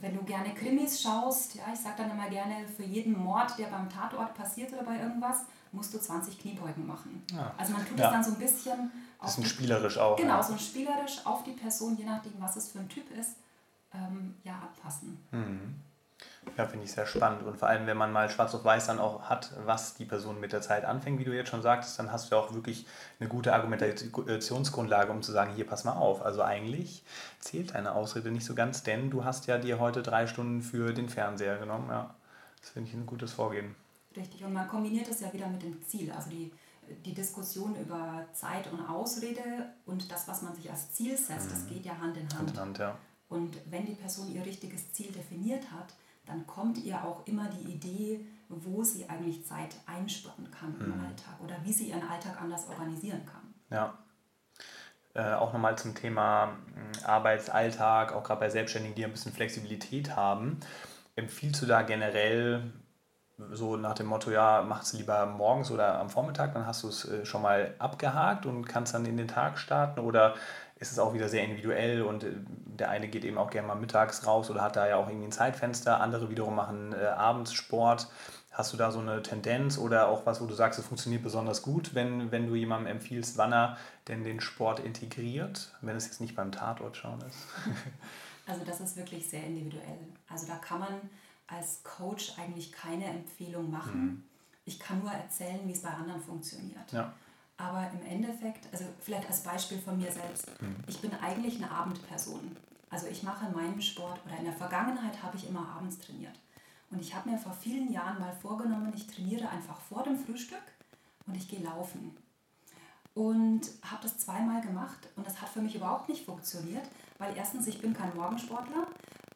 wenn 0.00 0.14
du 0.14 0.22
gerne 0.22 0.54
Krimis 0.54 1.00
schaust, 1.00 1.54
ja, 1.54 1.64
ich 1.72 1.80
sage 1.80 1.96
dann 1.98 2.10
immer 2.10 2.28
gerne, 2.28 2.66
für 2.76 2.84
jeden 2.84 3.18
Mord, 3.18 3.58
der 3.58 3.66
beim 3.66 3.88
Tatort 3.88 4.34
passiert 4.34 4.72
oder 4.72 4.84
bei 4.84 4.98
irgendwas, 4.98 5.42
musst 5.72 5.92
du 5.94 5.98
20 5.98 6.38
Kniebeugen 6.38 6.86
machen. 6.86 7.22
Ja. 7.32 7.54
Also 7.56 7.72
man 7.72 7.86
tut 7.86 7.98
ja. 7.98 8.04
das 8.04 8.12
dann 8.12 8.24
so 8.24 8.30
ein 8.32 8.38
bisschen... 8.38 8.90
Bisschen 9.20 9.42
die, 9.42 9.48
spielerisch 9.48 9.98
auch. 9.98 10.16
Genau, 10.16 10.36
ja. 10.36 10.42
so 10.42 10.56
spielerisch 10.58 11.24
auf 11.24 11.42
die 11.42 11.52
Person, 11.52 11.96
je 11.96 12.04
nachdem, 12.04 12.32
was 12.38 12.56
es 12.56 12.70
für 12.70 12.78
ein 12.78 12.88
Typ 12.88 13.10
ist, 13.10 13.36
ähm, 13.94 14.34
ja, 14.44 14.58
anpassen. 14.58 15.18
Mhm. 15.30 15.74
Ja, 16.56 16.66
finde 16.66 16.86
ich 16.86 16.92
sehr 16.92 17.06
spannend. 17.06 17.42
Und 17.42 17.58
vor 17.58 17.68
allem, 17.68 17.86
wenn 17.86 17.96
man 17.96 18.12
mal 18.12 18.30
schwarz 18.30 18.54
auf 18.54 18.64
weiß 18.64 18.86
dann 18.86 18.98
auch 18.98 19.22
hat, 19.24 19.52
was 19.64 19.94
die 19.94 20.06
Person 20.06 20.40
mit 20.40 20.52
der 20.52 20.62
Zeit 20.62 20.84
anfängt, 20.84 21.18
wie 21.18 21.24
du 21.24 21.34
jetzt 21.34 21.50
schon 21.50 21.60
sagtest, 21.60 21.98
dann 21.98 22.12
hast 22.12 22.32
du 22.32 22.36
auch 22.36 22.54
wirklich 22.54 22.86
eine 23.20 23.28
gute 23.28 23.52
Argumentationsgrundlage, 23.52 25.12
um 25.12 25.22
zu 25.22 25.32
sagen, 25.32 25.52
hier, 25.54 25.66
pass 25.66 25.84
mal 25.84 25.94
auf. 25.94 26.24
Also 26.24 26.42
eigentlich 26.42 27.04
zählt 27.40 27.74
deine 27.74 27.94
Ausrede 27.94 28.30
nicht 28.30 28.46
so 28.46 28.54
ganz, 28.54 28.82
denn 28.82 29.10
du 29.10 29.24
hast 29.24 29.46
ja 29.46 29.58
dir 29.58 29.78
heute 29.78 30.02
drei 30.02 30.26
Stunden 30.26 30.62
für 30.62 30.94
den 30.94 31.08
Fernseher 31.08 31.58
genommen. 31.58 31.90
Ja, 31.90 32.14
das 32.60 32.70
finde 32.70 32.88
ich 32.88 32.94
ein 32.94 33.06
gutes 33.06 33.32
Vorgehen. 33.32 33.74
Richtig, 34.16 34.42
und 34.42 34.54
man 34.54 34.66
kombiniert 34.66 35.08
das 35.10 35.20
ja 35.20 35.30
wieder 35.32 35.48
mit 35.48 35.62
dem 35.62 35.82
Ziel. 35.82 36.10
Also 36.10 36.30
die, 36.30 36.50
die 37.04 37.12
Diskussion 37.12 37.76
über 37.76 38.24
Zeit 38.32 38.72
und 38.72 38.80
Ausrede 38.88 39.42
und 39.84 40.10
das, 40.10 40.26
was 40.26 40.40
man 40.40 40.54
sich 40.54 40.70
als 40.70 40.90
Ziel 40.92 41.18
setzt, 41.18 41.48
mhm. 41.48 41.50
das 41.50 41.66
geht 41.66 41.84
ja 41.84 41.98
Hand 41.98 42.16
in 42.16 42.28
Hand. 42.30 42.34
Hand 42.38 42.50
in 42.50 42.60
Hand, 42.60 42.78
ja. 42.78 42.98
Und 43.28 43.56
wenn 43.68 43.84
die 43.84 43.94
Person 43.94 44.32
ihr 44.32 44.44
richtiges 44.46 44.92
Ziel 44.92 45.10
definiert 45.12 45.64
hat, 45.72 45.92
dann 46.26 46.46
kommt 46.46 46.78
ihr 46.78 47.02
auch 47.04 47.26
immer 47.26 47.48
die 47.48 47.72
Idee, 47.72 48.26
wo 48.48 48.82
sie 48.82 49.08
eigentlich 49.08 49.44
Zeit 49.46 49.76
einsparen 49.86 50.50
kann 50.50 50.74
mhm. 50.78 50.84
im 50.84 51.00
Alltag 51.00 51.34
oder 51.42 51.56
wie 51.62 51.72
sie 51.72 51.88
ihren 51.88 52.02
Alltag 52.08 52.40
anders 52.40 52.68
organisieren 52.68 53.22
kann. 53.24 53.54
Ja. 53.70 53.98
Äh, 55.14 55.32
auch 55.34 55.52
nochmal 55.52 55.78
zum 55.78 55.94
Thema 55.94 56.58
hm, 56.74 57.06
Arbeitsalltag, 57.06 58.12
auch 58.12 58.22
gerade 58.22 58.40
bei 58.40 58.50
Selbstständigen, 58.50 58.94
die 58.94 59.04
ein 59.04 59.12
bisschen 59.12 59.32
Flexibilität 59.32 60.14
haben. 60.14 60.60
Empfiehlst 61.16 61.62
du 61.62 61.66
da 61.66 61.82
generell 61.82 62.70
so 63.52 63.76
nach 63.76 63.94
dem 63.94 64.06
Motto, 64.06 64.30
ja, 64.30 64.64
mach 64.66 64.82
es 64.82 64.92
lieber 64.92 65.26
morgens 65.26 65.70
oder 65.70 65.98
am 65.98 66.08
Vormittag, 66.08 66.54
dann 66.54 66.66
hast 66.66 66.82
du 66.82 66.88
es 66.88 67.04
äh, 67.06 67.24
schon 67.24 67.42
mal 67.42 67.74
abgehakt 67.78 68.46
und 68.46 68.66
kannst 68.66 68.94
dann 68.94 69.04
in 69.04 69.16
den 69.16 69.28
Tag 69.28 69.58
starten? 69.58 70.00
Oder 70.00 70.34
ist 70.78 70.92
es 70.92 70.98
auch 70.98 71.14
wieder 71.14 71.28
sehr 71.28 71.44
individuell 71.44 72.02
und 72.02 72.24
äh, 72.24 72.32
der 72.78 72.90
eine 72.90 73.08
geht 73.08 73.24
eben 73.24 73.38
auch 73.38 73.50
gerne 73.50 73.68
mal 73.68 73.74
mittags 73.74 74.26
raus 74.26 74.50
oder 74.50 74.62
hat 74.62 74.76
da 74.76 74.86
ja 74.86 74.96
auch 74.96 75.08
irgendwie 75.08 75.28
ein 75.28 75.32
Zeitfenster, 75.32 76.00
andere 76.00 76.30
wiederum 76.30 76.54
machen 76.54 76.92
äh, 76.92 77.06
abends 77.06 77.52
Sport. 77.52 78.08
Hast 78.52 78.72
du 78.72 78.78
da 78.78 78.90
so 78.90 79.00
eine 79.00 79.22
Tendenz 79.22 79.76
oder 79.76 80.08
auch 80.08 80.24
was, 80.24 80.40
wo 80.40 80.46
du 80.46 80.54
sagst, 80.54 80.78
es 80.78 80.86
funktioniert 80.86 81.22
besonders 81.22 81.60
gut, 81.60 81.94
wenn, 81.94 82.32
wenn 82.32 82.46
du 82.46 82.54
jemandem 82.54 82.86
empfiehlst, 82.86 83.36
wann 83.36 83.52
er 83.52 83.76
denn 84.08 84.24
den 84.24 84.40
Sport 84.40 84.80
integriert, 84.80 85.74
wenn 85.82 85.96
es 85.96 86.06
jetzt 86.06 86.20
nicht 86.20 86.34
beim 86.34 86.52
Tatort 86.52 86.96
schauen 86.96 87.22
ist? 87.22 87.38
Also 88.48 88.64
das 88.64 88.80
ist 88.80 88.96
wirklich 88.96 89.28
sehr 89.28 89.42
individuell. 89.42 89.98
Also 90.28 90.46
da 90.46 90.54
kann 90.58 90.78
man 90.78 90.94
als 91.48 91.82
Coach 91.82 92.34
eigentlich 92.38 92.70
keine 92.70 93.06
Empfehlung 93.06 93.70
machen. 93.72 94.04
Mhm. 94.04 94.24
Ich 94.64 94.78
kann 94.78 95.00
nur 95.00 95.10
erzählen, 95.10 95.60
wie 95.64 95.72
es 95.72 95.82
bei 95.82 95.90
anderen 95.90 96.20
funktioniert. 96.20 96.92
Ja. 96.92 97.12
Aber 97.58 97.90
im 97.90 98.06
Endeffekt, 98.06 98.68
also 98.72 98.84
vielleicht 99.00 99.28
als 99.28 99.42
Beispiel 99.42 99.78
von 99.78 99.96
mir 99.96 100.12
selbst, 100.12 100.50
mhm. 100.60 100.76
ich 100.86 101.00
bin 101.00 101.12
eigentlich 101.22 101.56
eine 101.56 101.70
Abendperson. 101.70 102.56
Also 102.90 103.06
ich 103.06 103.22
mache 103.22 103.50
meinen 103.50 103.80
Sport 103.80 104.20
oder 104.26 104.36
in 104.38 104.44
der 104.44 104.52
Vergangenheit 104.52 105.22
habe 105.22 105.36
ich 105.36 105.48
immer 105.48 105.66
abends 105.76 105.98
trainiert. 105.98 106.38
Und 106.90 107.00
ich 107.00 107.14
habe 107.14 107.30
mir 107.30 107.38
vor 107.38 107.52
vielen 107.52 107.92
Jahren 107.92 108.20
mal 108.20 108.32
vorgenommen, 108.32 108.92
ich 108.94 109.06
trainiere 109.06 109.48
einfach 109.48 109.80
vor 109.80 110.02
dem 110.04 110.18
Frühstück 110.18 110.62
und 111.26 111.34
ich 111.34 111.48
gehe 111.48 111.62
laufen. 111.62 112.16
Und 113.14 113.62
habe 113.82 114.02
das 114.02 114.18
zweimal 114.18 114.60
gemacht 114.60 115.08
und 115.16 115.26
das 115.26 115.40
hat 115.40 115.48
für 115.48 115.62
mich 115.62 115.74
überhaupt 115.74 116.08
nicht 116.08 116.26
funktioniert, 116.26 116.86
weil 117.18 117.34
erstens, 117.36 117.66
ich 117.66 117.80
bin 117.80 117.94
kein 117.94 118.14
Morgensportler 118.14 118.86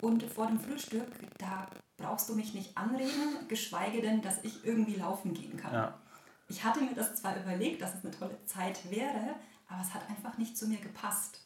und 0.03 0.23
vor 0.23 0.47
dem 0.47 0.61
Frühstück, 0.61 1.09
da 1.39 1.67
brauchst 1.97 2.29
du 2.29 2.35
mich 2.35 2.53
nicht 2.55 2.77
anreden, 2.77 3.49
geschweige 3.49 4.03
denn, 4.03 4.21
dass 4.21 4.45
ich 4.45 4.65
irgendwie 4.65 4.97
laufen 4.97 5.33
gehen 5.33 5.57
kann. 5.57 5.73
Ja. 5.73 5.95
Ich 6.51 6.65
hatte 6.65 6.81
mir 6.81 6.95
das 6.95 7.15
zwar 7.15 7.37
überlegt, 7.37 7.81
dass 7.81 7.95
es 7.95 8.05
eine 8.05 8.11
tolle 8.11 8.45
Zeit 8.45 8.91
wäre, 8.91 9.37
aber 9.69 9.81
es 9.81 9.95
hat 9.95 10.03
einfach 10.11 10.37
nicht 10.37 10.59
zu 10.59 10.67
mir 10.67 10.79
gepasst. 10.79 11.41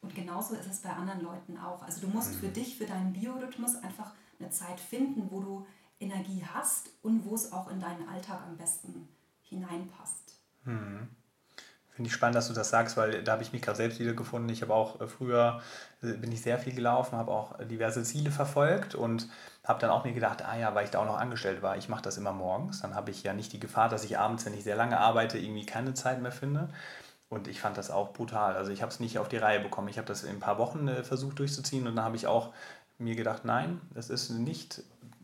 Und 0.00 0.14
genauso 0.14 0.54
ist 0.54 0.70
es 0.70 0.78
bei 0.78 0.90
anderen 0.90 1.20
Leuten 1.20 1.58
auch. 1.58 1.82
Also 1.82 2.00
du 2.00 2.06
musst 2.06 2.36
für 2.36 2.46
mhm. 2.46 2.52
dich, 2.54 2.78
für 2.78 2.86
deinen 2.86 3.12
Biorhythmus 3.12 3.76
einfach 3.82 4.12
eine 4.38 4.50
Zeit 4.50 4.80
finden, 4.80 5.28
wo 5.30 5.40
du 5.40 5.66
Energie 5.98 6.42
hast 6.54 6.90
und 7.02 7.24
wo 7.24 7.34
es 7.34 7.52
auch 7.52 7.70
in 7.70 7.80
deinen 7.80 8.08
Alltag 8.08 8.40
am 8.46 8.56
besten 8.56 9.08
hineinpasst. 9.42 10.36
Hm. 10.64 11.08
Finde 11.90 12.08
ich 12.08 12.14
spannend, 12.14 12.36
dass 12.36 12.48
du 12.48 12.54
das 12.54 12.70
sagst, 12.70 12.96
weil 12.96 13.22
da 13.24 13.32
habe 13.32 13.42
ich 13.42 13.52
mich 13.52 13.60
gerade 13.60 13.76
selbst 13.76 13.98
wieder 13.98 14.14
gefunden. 14.14 14.48
Ich 14.48 14.62
habe 14.62 14.72
auch 14.72 15.00
äh, 15.00 15.06
früher, 15.06 15.60
äh, 16.02 16.14
bin 16.14 16.32
ich 16.32 16.40
sehr 16.40 16.58
viel 16.58 16.72
gelaufen, 16.72 17.18
habe 17.18 17.32
auch 17.32 17.58
diverse 17.64 18.02
Ziele 18.04 18.30
verfolgt 18.30 18.94
und 18.94 19.28
habe 19.64 19.80
dann 19.80 19.90
auch 19.90 20.04
mir 20.04 20.12
gedacht, 20.12 20.44
ah 20.44 20.56
ja, 20.56 20.74
weil 20.74 20.84
ich 20.84 20.90
da 20.90 21.00
auch 21.00 21.06
noch 21.06 21.18
angestellt 21.18 21.62
war, 21.62 21.76
ich 21.76 21.88
mache 21.88 22.02
das 22.02 22.16
immer 22.16 22.32
morgens. 22.32 22.80
Dann 22.80 22.94
habe 22.94 23.10
ich 23.10 23.22
ja 23.22 23.32
nicht 23.34 23.52
die 23.52 23.60
Gefahr, 23.60 23.88
dass 23.88 24.04
ich 24.04 24.18
abends, 24.18 24.46
wenn 24.46 24.54
ich 24.54 24.64
sehr 24.64 24.76
lange 24.76 24.98
arbeite, 24.98 25.38
irgendwie 25.38 25.66
keine 25.66 25.94
Zeit 25.94 26.22
mehr 26.22 26.32
finde. 26.32 26.68
Und 27.28 27.46
ich 27.46 27.60
fand 27.60 27.76
das 27.76 27.90
auch 27.90 28.12
brutal. 28.12 28.56
Also 28.56 28.72
ich 28.72 28.82
habe 28.82 28.90
es 28.90 29.00
nicht 29.00 29.18
auf 29.18 29.28
die 29.28 29.36
Reihe 29.36 29.60
bekommen. 29.60 29.88
Ich 29.88 29.98
habe 29.98 30.08
das 30.08 30.24
in 30.24 30.30
ein 30.30 30.40
paar 30.40 30.58
Wochen 30.58 30.88
äh, 30.88 31.04
versucht 31.04 31.38
durchzuziehen 31.38 31.86
und 31.86 31.96
dann 31.96 32.04
habe 32.04 32.16
ich 32.16 32.26
auch 32.26 32.52
mir 32.98 33.14
gedacht, 33.14 33.44
nein, 33.44 33.80
das 33.94 34.10
ist 34.10 34.30
nicht 34.30 34.82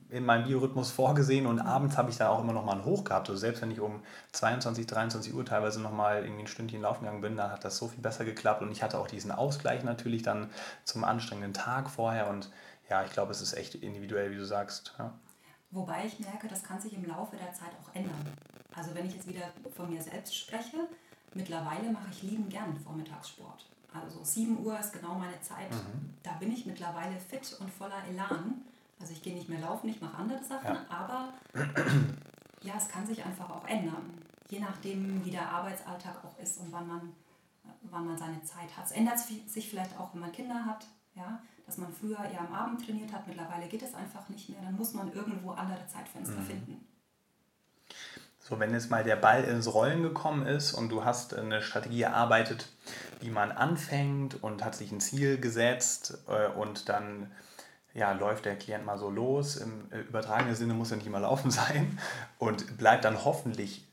in 0.08 0.24
meinem 0.24 0.44
Biorhythmus 0.44 0.92
vorgesehen 0.92 1.46
und 1.46 1.58
abends 1.58 1.98
habe 1.98 2.10
ich 2.10 2.16
da 2.16 2.28
auch 2.28 2.40
immer 2.40 2.52
noch 2.52 2.64
mal 2.64 2.72
einen 2.72 2.84
Hoch 2.84 3.02
gehabt. 3.02 3.28
Also 3.28 3.40
selbst 3.40 3.60
wenn 3.60 3.72
ich 3.72 3.80
um 3.80 4.02
22, 4.32 4.86
23 4.86 5.34
Uhr 5.34 5.44
teilweise 5.44 5.80
noch 5.80 5.92
mal 5.92 6.22
irgendwie 6.22 6.44
ein 6.44 6.46
Stündchen 6.46 6.82
laufen 6.82 7.04
gegangen 7.04 7.22
bin, 7.22 7.36
dann 7.36 7.50
hat 7.50 7.64
das 7.64 7.76
so 7.76 7.88
viel 7.88 8.00
besser 8.00 8.24
geklappt 8.24 8.62
und 8.62 8.70
ich 8.70 8.82
hatte 8.82 8.98
auch 8.98 9.08
diesen 9.08 9.32
Ausgleich 9.32 9.82
natürlich 9.82 10.22
dann 10.22 10.50
zum 10.84 11.02
anstrengenden 11.02 11.54
Tag 11.54 11.90
vorher 11.90 12.28
und 12.28 12.50
ja, 12.88 13.04
ich 13.04 13.12
glaube, 13.12 13.32
es 13.32 13.40
ist 13.40 13.54
echt 13.54 13.74
individuell, 13.76 14.30
wie 14.30 14.36
du 14.36 14.44
sagst. 14.44 14.94
Ja. 14.98 15.12
Wobei 15.70 16.06
ich 16.06 16.20
merke, 16.20 16.48
das 16.48 16.62
kann 16.62 16.80
sich 16.80 16.94
im 16.94 17.04
Laufe 17.06 17.36
der 17.36 17.52
Zeit 17.52 17.70
auch 17.82 17.94
ändern. 17.94 18.32
Also 18.74 18.94
wenn 18.94 19.06
ich 19.06 19.14
jetzt 19.14 19.28
wieder 19.28 19.50
von 19.74 19.90
mir 19.90 20.00
selbst 20.00 20.36
spreche, 20.36 20.88
mittlerweile 21.34 21.90
mache 21.90 22.08
ich 22.10 22.22
lieben 22.22 22.48
gern 22.48 22.78
Vormittagssport. 22.78 23.66
Also 23.92 24.22
7 24.22 24.64
Uhr 24.64 24.78
ist 24.78 24.92
genau 24.92 25.14
meine 25.14 25.40
Zeit. 25.40 25.70
Mhm. 25.70 26.14
Da 26.22 26.32
bin 26.32 26.52
ich 26.52 26.66
mittlerweile 26.66 27.18
fit 27.18 27.56
und 27.60 27.70
voller 27.70 28.04
Elan 28.08 28.62
also 29.00 29.12
ich 29.12 29.22
gehe 29.22 29.34
nicht 29.34 29.48
mehr 29.48 29.60
laufen, 29.60 29.88
ich 29.88 30.00
mache 30.00 30.16
andere 30.16 30.42
Sachen, 30.42 30.74
ja. 30.74 30.86
aber 30.88 31.32
ja, 32.62 32.74
es 32.76 32.88
kann 32.88 33.06
sich 33.06 33.24
einfach 33.24 33.50
auch 33.50 33.66
ändern. 33.66 34.14
Je 34.48 34.60
nachdem, 34.60 35.24
wie 35.24 35.30
der 35.30 35.48
Arbeitsalltag 35.50 36.24
auch 36.24 36.38
ist 36.38 36.58
und 36.58 36.72
wann 36.72 36.86
man, 36.86 37.12
wann 37.82 38.06
man 38.06 38.16
seine 38.16 38.42
Zeit 38.42 38.74
hat. 38.76 38.86
Es 38.86 38.92
ändert 38.92 39.18
sich 39.18 39.68
vielleicht 39.68 39.98
auch, 39.98 40.14
wenn 40.14 40.20
man 40.20 40.32
Kinder 40.32 40.64
hat, 40.64 40.86
ja, 41.14 41.40
dass 41.66 41.78
man 41.78 41.92
früher 41.92 42.18
eher 42.18 42.40
am 42.40 42.54
Abend 42.54 42.86
trainiert 42.86 43.12
hat, 43.12 43.26
mittlerweile 43.26 43.66
geht 43.66 43.82
es 43.82 43.94
einfach 43.94 44.28
nicht 44.28 44.48
mehr. 44.48 44.60
Dann 44.62 44.76
muss 44.76 44.94
man 44.94 45.12
irgendwo 45.12 45.50
andere 45.50 45.86
Zeitfenster 45.86 46.38
mhm. 46.38 46.46
finden. 46.46 46.88
So, 48.38 48.60
wenn 48.60 48.72
jetzt 48.72 48.90
mal 48.90 49.02
der 49.02 49.16
Ball 49.16 49.42
ins 49.42 49.72
Rollen 49.74 50.04
gekommen 50.04 50.46
ist 50.46 50.72
und 50.72 50.88
du 50.90 51.04
hast 51.04 51.34
eine 51.34 51.62
Strategie 51.62 52.02
erarbeitet, 52.02 52.68
wie 53.20 53.30
man 53.30 53.50
anfängt 53.50 54.40
und 54.40 54.64
hat 54.64 54.76
sich 54.76 54.92
ein 54.92 55.00
Ziel 55.00 55.40
gesetzt 55.40 56.18
äh, 56.28 56.46
und 56.56 56.88
dann 56.88 57.32
ja, 57.92 58.12
läuft 58.12 58.44
der 58.44 58.56
Klient 58.56 58.86
mal 58.86 58.98
so 58.98 59.10
los. 59.10 59.56
Im 59.56 59.90
äh, 59.90 60.00
übertragenen 60.00 60.54
Sinne 60.54 60.74
muss 60.74 60.92
er 60.92 60.98
nicht 60.98 61.08
immer 61.08 61.18
laufen 61.18 61.50
sein 61.50 61.98
und 62.38 62.78
bleibt 62.78 63.04
dann 63.04 63.24
hoffentlich 63.24 63.84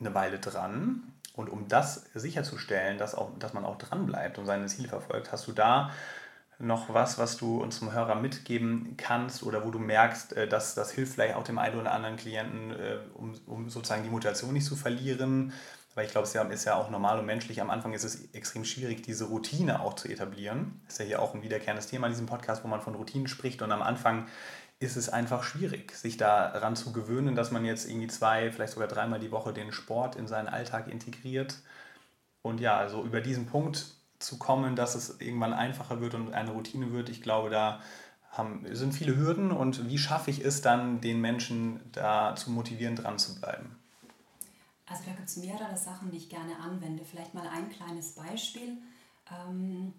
eine 0.00 0.14
Weile 0.14 0.38
dran. 0.38 1.02
Und 1.34 1.50
um 1.50 1.68
das 1.68 2.06
sicherzustellen, 2.14 2.96
dass, 2.96 3.14
auch, 3.14 3.30
dass 3.38 3.52
man 3.52 3.64
auch 3.64 3.76
dran 3.76 4.06
bleibt 4.06 4.38
und 4.38 4.46
seine 4.46 4.66
Ziele 4.66 4.88
verfolgt, 4.88 5.32
hast 5.32 5.46
du 5.46 5.52
da 5.52 5.90
noch 6.58 6.92
was, 6.92 7.18
was 7.18 7.36
du 7.36 7.62
uns 7.62 7.78
zum 7.78 7.92
Hörer 7.92 8.16
mitgeben 8.16 8.96
kannst 8.96 9.42
oder 9.44 9.64
wo 9.64 9.70
du 9.70 9.78
merkst, 9.78 10.32
äh, 10.32 10.48
dass 10.48 10.74
das 10.74 10.90
hilft 10.90 11.14
vielleicht 11.14 11.36
auch 11.36 11.44
dem 11.44 11.58
einen 11.58 11.78
oder 11.78 11.92
anderen 11.92 12.16
Klienten, 12.16 12.72
äh, 12.72 12.98
um, 13.14 13.34
um 13.46 13.70
sozusagen 13.70 14.02
die 14.02 14.10
Motivation 14.10 14.52
nicht 14.52 14.66
zu 14.66 14.76
verlieren 14.76 15.52
weil 15.98 16.06
ich 16.06 16.12
glaube, 16.12 16.28
es 16.28 16.34
ist 16.36 16.64
ja 16.64 16.76
auch 16.76 16.90
normal 16.90 17.18
und 17.18 17.26
menschlich. 17.26 17.60
Am 17.60 17.70
Anfang 17.70 17.92
ist 17.92 18.04
es 18.04 18.32
extrem 18.32 18.64
schwierig, 18.64 19.02
diese 19.02 19.24
Routine 19.24 19.80
auch 19.80 19.94
zu 19.94 20.06
etablieren. 20.06 20.80
Das 20.84 20.94
ist 20.94 20.98
ja 21.00 21.04
hier 21.06 21.20
auch 21.20 21.34
ein 21.34 21.42
wiederkehrendes 21.42 21.88
Thema 21.88 22.06
in 22.06 22.12
diesem 22.12 22.26
Podcast, 22.26 22.62
wo 22.62 22.68
man 22.68 22.80
von 22.80 22.94
Routinen 22.94 23.26
spricht. 23.26 23.62
Und 23.62 23.72
am 23.72 23.82
Anfang 23.82 24.28
ist 24.78 24.96
es 24.96 25.08
einfach 25.08 25.42
schwierig, 25.42 25.90
sich 25.96 26.16
daran 26.16 26.76
zu 26.76 26.92
gewöhnen, 26.92 27.34
dass 27.34 27.50
man 27.50 27.64
jetzt 27.64 27.90
irgendwie 27.90 28.06
zwei, 28.06 28.52
vielleicht 28.52 28.74
sogar 28.74 28.86
dreimal 28.86 29.18
die 29.18 29.32
Woche 29.32 29.52
den 29.52 29.72
Sport 29.72 30.14
in 30.14 30.28
seinen 30.28 30.46
Alltag 30.46 30.86
integriert. 30.86 31.58
Und 32.42 32.60
ja, 32.60 32.76
also 32.76 33.02
über 33.02 33.20
diesen 33.20 33.46
Punkt 33.46 33.97
zu 34.18 34.38
kommen, 34.38 34.76
dass 34.76 34.94
es 34.94 35.20
irgendwann 35.20 35.52
einfacher 35.52 36.00
wird 36.00 36.14
und 36.14 36.34
eine 36.34 36.50
Routine 36.50 36.92
wird, 36.92 37.08
ich 37.08 37.22
glaube, 37.22 37.50
da 37.50 37.80
haben, 38.30 38.64
sind 38.74 38.92
viele 38.92 39.16
Hürden. 39.16 39.50
Und 39.50 39.88
wie 39.88 39.98
schaffe 39.98 40.30
ich 40.30 40.44
es 40.44 40.60
dann, 40.60 41.00
den 41.00 41.20
Menschen 41.20 41.80
da 41.92 42.34
zu 42.36 42.50
motivieren, 42.50 42.96
dran 42.96 43.18
zu 43.18 43.38
bleiben? 43.38 43.76
Also 44.86 45.02
da 45.04 45.12
gibt 45.12 45.28
es 45.28 45.36
mehrere 45.36 45.76
Sachen, 45.76 46.10
die 46.10 46.16
ich 46.16 46.30
gerne 46.30 46.58
anwende. 46.58 47.04
Vielleicht 47.04 47.34
mal 47.34 47.46
ein 47.46 47.68
kleines 47.68 48.12
Beispiel. 48.12 48.78
Ähm, 49.30 49.92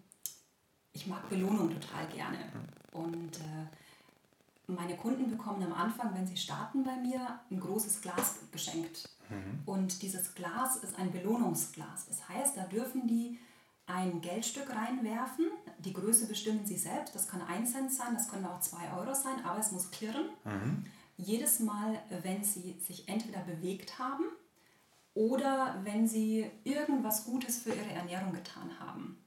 ich 0.93 1.05
mag 1.07 1.29
Belohnung 1.29 1.69
total 1.69 2.07
gerne. 2.07 2.37
Und 2.91 3.37
äh, 3.37 3.67
meine 4.67 4.95
Kunden 4.95 5.29
bekommen 5.29 5.63
am 5.63 5.73
Anfang, 5.73 6.13
wenn 6.15 6.25
sie 6.25 6.37
starten 6.37 6.83
bei 6.83 6.95
mir, 6.97 7.39
ein 7.51 7.59
großes 7.59 8.01
Glas 8.01 8.39
geschenkt. 8.51 9.09
Mhm. 9.29 9.61
Und 9.65 10.01
dieses 10.01 10.33
Glas 10.33 10.77
ist 10.77 10.97
ein 10.97 11.11
Belohnungsglas. 11.11 12.07
Das 12.07 12.27
heißt, 12.27 12.57
da 12.57 12.63
dürfen 12.63 13.07
die 13.07 13.39
ein 13.89 14.21
Geldstück 14.21 14.69
reinwerfen. 14.69 15.47
Die 15.79 15.93
Größe 15.93 16.27
bestimmen 16.27 16.65
sie 16.65 16.77
selbst. 16.77 17.15
Das 17.15 17.27
kann 17.27 17.41
ein 17.41 17.65
Cent 17.65 17.91
sein, 17.91 18.13
das 18.13 18.29
können 18.29 18.45
auch 18.45 18.59
zwei 18.59 18.91
Euro 18.97 19.13
sein, 19.13 19.43
aber 19.43 19.59
es 19.59 19.71
muss 19.71 19.91
klirren. 19.91 20.29
Mhm. 20.45 20.85
Jedes 21.17 21.59
Mal, 21.59 21.99
wenn 22.23 22.43
sie 22.43 22.77
sich 22.79 23.07
entweder 23.09 23.39
bewegt 23.39 23.99
haben 23.99 24.25
oder 25.13 25.79
wenn 25.83 26.07
sie 26.07 26.49
irgendwas 26.63 27.25
Gutes 27.25 27.59
für 27.59 27.71
ihre 27.71 27.91
Ernährung 27.91 28.31
getan 28.31 28.71
haben. 28.79 29.17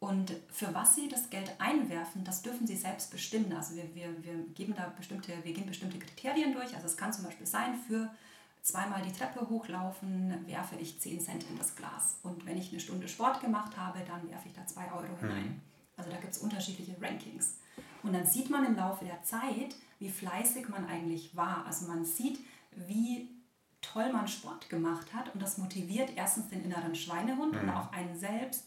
Und 0.00 0.32
für 0.50 0.74
was 0.74 0.94
sie 0.94 1.08
das 1.08 1.28
Geld 1.28 1.52
einwerfen, 1.58 2.24
das 2.24 2.40
dürfen 2.42 2.66
sie 2.66 2.76
selbst 2.76 3.10
bestimmen. 3.10 3.52
Also 3.52 3.76
wir, 3.76 3.94
wir, 3.94 4.24
wir, 4.24 4.46
geben 4.54 4.74
da 4.74 4.92
bestimmte, 4.96 5.32
wir 5.42 5.52
gehen 5.52 5.66
bestimmte 5.66 5.98
Kriterien 5.98 6.54
durch. 6.54 6.74
Also 6.74 6.86
es 6.86 6.96
kann 6.96 7.12
zum 7.12 7.24
Beispiel 7.24 7.46
sein, 7.46 7.74
für 7.86 8.10
zweimal 8.62 9.02
die 9.02 9.12
Treppe 9.12 9.48
hochlaufen 9.48 10.46
werfe 10.46 10.76
ich 10.76 11.00
10 11.00 11.20
Cent 11.20 11.44
in 11.44 11.58
das 11.58 11.76
Glas. 11.76 12.18
Und 12.22 12.46
wenn 12.46 12.58
ich 12.58 12.70
eine 12.70 12.80
Stunde 12.80 13.08
Sport 13.08 13.40
gemacht 13.40 13.76
habe, 13.76 14.00
dann 14.06 14.28
werfe 14.30 14.48
ich 14.48 14.54
da 14.54 14.66
2 14.66 14.92
Euro 14.92 15.16
hinein. 15.20 15.44
Mhm. 15.44 15.60
Also 15.96 16.10
da 16.10 16.16
gibt 16.16 16.32
es 16.32 16.38
unterschiedliche 16.38 17.00
Rankings. 17.00 17.58
Und 18.02 18.14
dann 18.14 18.26
sieht 18.26 18.50
man 18.50 18.64
im 18.64 18.76
Laufe 18.76 19.04
der 19.04 19.22
Zeit, 19.22 19.76
wie 19.98 20.08
fleißig 20.08 20.68
man 20.68 20.86
eigentlich 20.86 21.36
war. 21.36 21.66
Also 21.66 21.86
man 21.86 22.04
sieht, 22.04 22.40
wie 22.74 23.28
toll 23.82 24.12
man 24.12 24.28
Sport 24.28 24.68
gemacht 24.68 25.12
hat 25.14 25.34
und 25.34 25.42
das 25.42 25.58
motiviert 25.58 26.12
erstens 26.16 26.48
den 26.48 26.64
inneren 26.64 26.94
Schweinehund 26.94 27.54
mhm. 27.54 27.60
und 27.60 27.70
auch 27.70 27.92
einen 27.92 28.18
selbst. 28.18 28.66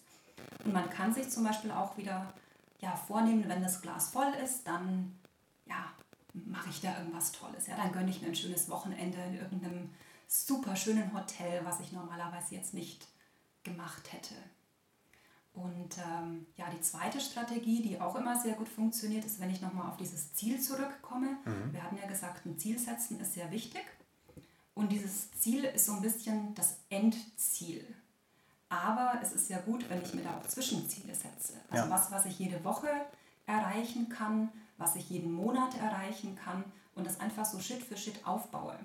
Und 0.64 0.74
man 0.74 0.90
kann 0.90 1.14
sich 1.14 1.30
zum 1.30 1.44
Beispiel 1.44 1.72
auch 1.72 1.98
wieder 1.98 2.34
ja, 2.80 2.96
vornehmen, 2.96 3.46
wenn 3.48 3.62
das 3.62 3.82
Glas 3.82 4.10
voll 4.10 4.34
ist, 4.44 4.68
dann 4.68 5.16
mache 6.34 6.70
ich 6.70 6.82
da 6.82 6.98
irgendwas 6.98 7.32
Tolles. 7.32 7.68
Ja, 7.68 7.78
dann 7.78 7.92
gönne 7.92 8.10
ich 8.10 8.22
mir 8.22 8.28
ein 8.28 8.36
schönes 8.36 8.70
Wochenende 8.70 9.18
in 9.24 9.36
irgendeinem 9.36 9.90
super 10.28 10.76
schönen 10.76 11.14
Hotel, 11.14 11.62
was 11.64 11.80
ich 11.80 11.92
normalerweise 11.92 12.56
jetzt 12.56 12.74
nicht 12.74 13.08
gemacht 13.64 14.12
hätte. 14.12 14.36
Und 15.54 15.98
ähm, 16.00 16.48
ja, 16.58 16.66
die 16.76 16.82
zweite 16.82 17.22
Strategie, 17.22 17.84
die 17.84 18.02
auch 18.02 18.16
immer 18.16 18.40
sehr 18.40 18.56
gut 18.56 18.68
funktioniert, 18.68 19.24
ist, 19.24 19.40
wenn 19.40 19.52
ich 19.52 19.62
nochmal 19.62 19.88
auf 19.88 19.98
dieses 19.98 20.34
Ziel 20.34 20.60
zurückkomme. 20.60 21.38
Mhm. 21.46 21.74
Wir 21.74 21.84
hatten 21.84 21.98
ja 21.98 22.08
gesagt, 22.08 22.46
ein 22.46 22.58
Ziel 22.58 22.80
setzen 22.80 23.20
ist 23.20 23.36
sehr 23.36 23.52
wichtig. 23.52 23.84
Und 24.74 24.92
dieses 24.92 25.32
Ziel 25.34 25.66
ist 25.66 25.86
so 25.86 25.94
ein 25.94 26.02
bisschen 26.02 26.56
das 26.56 26.78
Endziel. 26.90 27.86
Aber 28.70 29.20
es 29.22 29.34
ist 29.34 29.52
ja 29.52 29.60
gut, 29.60 29.88
wenn 29.88 30.02
ich 30.02 30.16
mir 30.16 30.24
da 30.24 30.36
auch 30.36 30.48
Zwischenziele 30.48 31.14
setze. 31.14 31.54
Also 31.70 31.86
ja. 31.86 31.90
was, 31.92 32.12
was 32.12 32.26
ich 32.26 32.40
jede 32.40 32.64
Woche 32.64 32.90
erreichen 33.46 34.10
kann, 34.10 34.50
was 34.78 34.96
ich 34.96 35.10
jeden 35.10 35.32
Monat 35.32 35.78
erreichen 35.80 36.36
kann 36.36 36.64
und 36.96 37.06
das 37.06 37.20
einfach 37.20 37.46
so 37.46 37.60
Schritt 37.60 37.84
für 37.84 37.98
Schritt 37.98 38.26
aufbaue. 38.26 38.78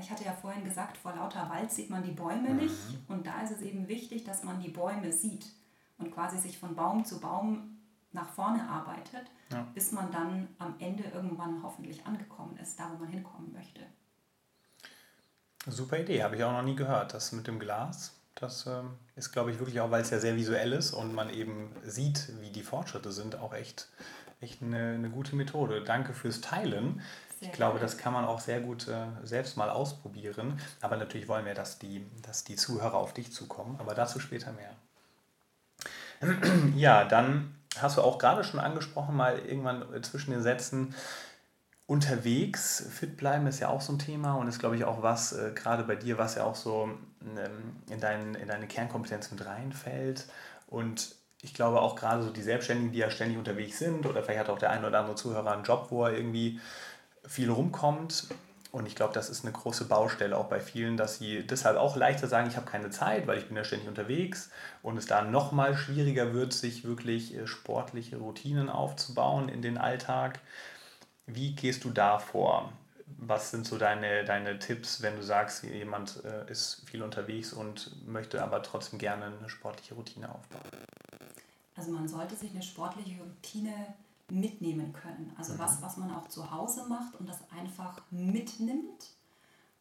Ich 0.00 0.10
hatte 0.10 0.24
ja 0.24 0.32
vorhin 0.32 0.64
gesagt, 0.64 0.96
vor 0.96 1.14
lauter 1.14 1.48
Wald 1.48 1.72
sieht 1.72 1.90
man 1.90 2.02
die 2.02 2.12
Bäume 2.12 2.50
mhm. 2.50 2.56
nicht. 2.56 2.74
Und 3.08 3.26
da 3.26 3.40
ist 3.42 3.52
es 3.52 3.62
eben 3.62 3.88
wichtig, 3.88 4.24
dass 4.24 4.44
man 4.44 4.60
die 4.60 4.68
Bäume 4.68 5.12
sieht 5.12 5.46
und 5.98 6.12
quasi 6.12 6.38
sich 6.38 6.58
von 6.58 6.74
Baum 6.74 7.04
zu 7.04 7.20
Baum 7.20 7.78
nach 8.12 8.28
vorne 8.28 8.68
arbeitet, 8.68 9.30
ja. 9.50 9.66
bis 9.74 9.92
man 9.92 10.10
dann 10.10 10.48
am 10.58 10.74
Ende 10.78 11.04
irgendwann 11.04 11.62
hoffentlich 11.62 12.06
angekommen 12.06 12.56
ist, 12.58 12.78
da 12.78 12.90
wo 12.92 12.98
man 12.98 13.08
hinkommen 13.08 13.52
möchte. 13.52 13.80
Super 15.66 15.98
Idee, 15.98 16.22
habe 16.22 16.36
ich 16.36 16.44
auch 16.44 16.52
noch 16.52 16.62
nie 16.62 16.76
gehört. 16.76 17.12
Das 17.12 17.32
mit 17.32 17.46
dem 17.46 17.58
Glas, 17.58 18.14
das 18.34 18.66
ähm, 18.66 18.96
ist, 19.16 19.32
glaube 19.32 19.50
ich, 19.50 19.58
wirklich 19.58 19.80
auch, 19.80 19.90
weil 19.90 20.02
es 20.02 20.10
ja 20.10 20.18
sehr 20.18 20.36
visuell 20.36 20.72
ist 20.72 20.92
und 20.92 21.14
man 21.14 21.28
eben 21.30 21.70
sieht, 21.84 22.32
wie 22.40 22.50
die 22.50 22.62
Fortschritte 22.62 23.12
sind, 23.12 23.36
auch 23.36 23.52
echt, 23.52 23.88
echt 24.40 24.62
eine, 24.62 24.94
eine 24.94 25.10
gute 25.10 25.36
Methode. 25.36 25.82
Danke 25.82 26.12
fürs 26.12 26.40
Teilen. 26.40 27.02
Sehr 27.40 27.48
ich 27.48 27.54
glaube, 27.54 27.78
das 27.78 27.98
kann 27.98 28.12
man 28.12 28.24
auch 28.24 28.40
sehr 28.40 28.60
gut 28.60 28.88
äh, 28.88 29.06
selbst 29.24 29.56
mal 29.56 29.70
ausprobieren. 29.70 30.60
Aber 30.80 30.96
natürlich 30.96 31.28
wollen 31.28 31.46
wir, 31.46 31.54
dass 31.54 31.78
die, 31.78 32.04
dass 32.22 32.44
die 32.44 32.56
Zuhörer 32.56 32.94
auf 32.94 33.14
dich 33.14 33.32
zukommen. 33.32 33.76
Aber 33.78 33.94
dazu 33.94 34.20
später 34.20 34.52
mehr. 34.52 34.74
ja, 36.76 37.04
dann 37.04 37.54
hast 37.78 37.96
du 37.96 38.02
auch 38.02 38.18
gerade 38.18 38.42
schon 38.44 38.60
angesprochen, 38.60 39.16
mal 39.16 39.38
irgendwann 39.38 40.02
zwischen 40.02 40.32
den 40.32 40.42
Sätzen, 40.42 40.94
unterwegs 41.88 42.86
fit 42.90 43.16
bleiben 43.16 43.46
ist 43.46 43.60
ja 43.60 43.68
auch 43.68 43.80
so 43.80 43.94
ein 43.94 43.98
Thema 43.98 44.34
und 44.34 44.46
ist, 44.46 44.58
glaube 44.58 44.76
ich, 44.76 44.84
auch 44.84 45.02
was, 45.02 45.32
äh, 45.32 45.52
gerade 45.54 45.84
bei 45.84 45.96
dir, 45.96 46.18
was 46.18 46.34
ja 46.34 46.44
auch 46.44 46.54
so 46.54 46.90
ähm, 47.22 47.76
in, 47.88 47.98
dein, 47.98 48.34
in 48.34 48.46
deine 48.46 48.66
Kernkompetenz 48.66 49.30
mit 49.30 49.44
reinfällt. 49.46 50.26
Und 50.66 51.14
ich 51.42 51.54
glaube 51.54 51.80
auch 51.80 51.96
gerade 51.96 52.22
so 52.22 52.30
die 52.30 52.42
Selbstständigen, 52.42 52.92
die 52.92 52.98
ja 52.98 53.10
ständig 53.10 53.38
unterwegs 53.38 53.78
sind, 53.78 54.06
oder 54.06 54.22
vielleicht 54.22 54.40
hat 54.40 54.50
auch 54.50 54.58
der 54.58 54.70
eine 54.70 54.86
oder 54.86 55.00
andere 55.00 55.16
Zuhörer 55.16 55.52
einen 55.52 55.64
Job, 55.64 55.86
wo 55.90 56.04
er 56.04 56.12
irgendwie 56.12 56.60
viel 57.26 57.50
rumkommt. 57.50 58.28
Und 58.70 58.86
ich 58.86 58.94
glaube, 58.94 59.14
das 59.14 59.30
ist 59.30 59.44
eine 59.44 59.52
große 59.52 59.86
Baustelle 59.86 60.36
auch 60.36 60.46
bei 60.46 60.60
vielen, 60.60 60.98
dass 60.98 61.18
sie 61.18 61.46
deshalb 61.46 61.78
auch 61.78 61.96
leichter 61.96 62.28
sagen, 62.28 62.48
ich 62.48 62.56
habe 62.56 62.70
keine 62.70 62.90
Zeit, 62.90 63.26
weil 63.26 63.38
ich 63.38 63.46
bin 63.46 63.56
ja 63.56 63.64
ständig 63.64 63.88
unterwegs 63.88 64.50
und 64.82 64.98
es 64.98 65.06
da 65.06 65.22
noch 65.22 65.52
mal 65.52 65.74
schwieriger 65.74 66.34
wird, 66.34 66.52
sich 66.52 66.84
wirklich 66.84 67.34
äh, 67.34 67.46
sportliche 67.46 68.18
Routinen 68.18 68.68
aufzubauen 68.68 69.48
in 69.48 69.62
den 69.62 69.78
Alltag. 69.78 70.40
Wie 71.26 71.54
gehst 71.54 71.84
du 71.84 71.90
da 71.90 72.18
vor? 72.18 72.72
Was 73.16 73.50
sind 73.50 73.66
so 73.66 73.78
deine, 73.78 74.24
deine 74.24 74.58
Tipps, 74.58 75.00
wenn 75.00 75.16
du 75.16 75.22
sagst, 75.22 75.64
jemand 75.64 76.22
äh, 76.24 76.50
ist 76.50 76.82
viel 76.86 77.02
unterwegs 77.02 77.54
und 77.54 78.06
möchte 78.06 78.42
aber 78.42 78.62
trotzdem 78.62 78.98
gerne 78.98 79.26
eine 79.26 79.48
sportliche 79.48 79.94
Routine 79.94 80.28
aufbauen? 80.28 80.60
Also 81.78 81.92
man 81.92 82.08
sollte 82.08 82.34
sich 82.34 82.50
eine 82.50 82.62
sportliche 82.62 83.22
Routine 83.22 83.94
mitnehmen 84.28 84.92
können. 84.92 85.32
Also 85.38 85.54
mhm. 85.54 85.60
was, 85.60 85.80
was 85.80 85.96
man 85.96 86.10
auch 86.10 86.26
zu 86.28 86.50
Hause 86.50 86.86
macht 86.88 87.14
und 87.14 87.28
das 87.28 87.38
einfach 87.56 88.02
mitnimmt. 88.10 89.12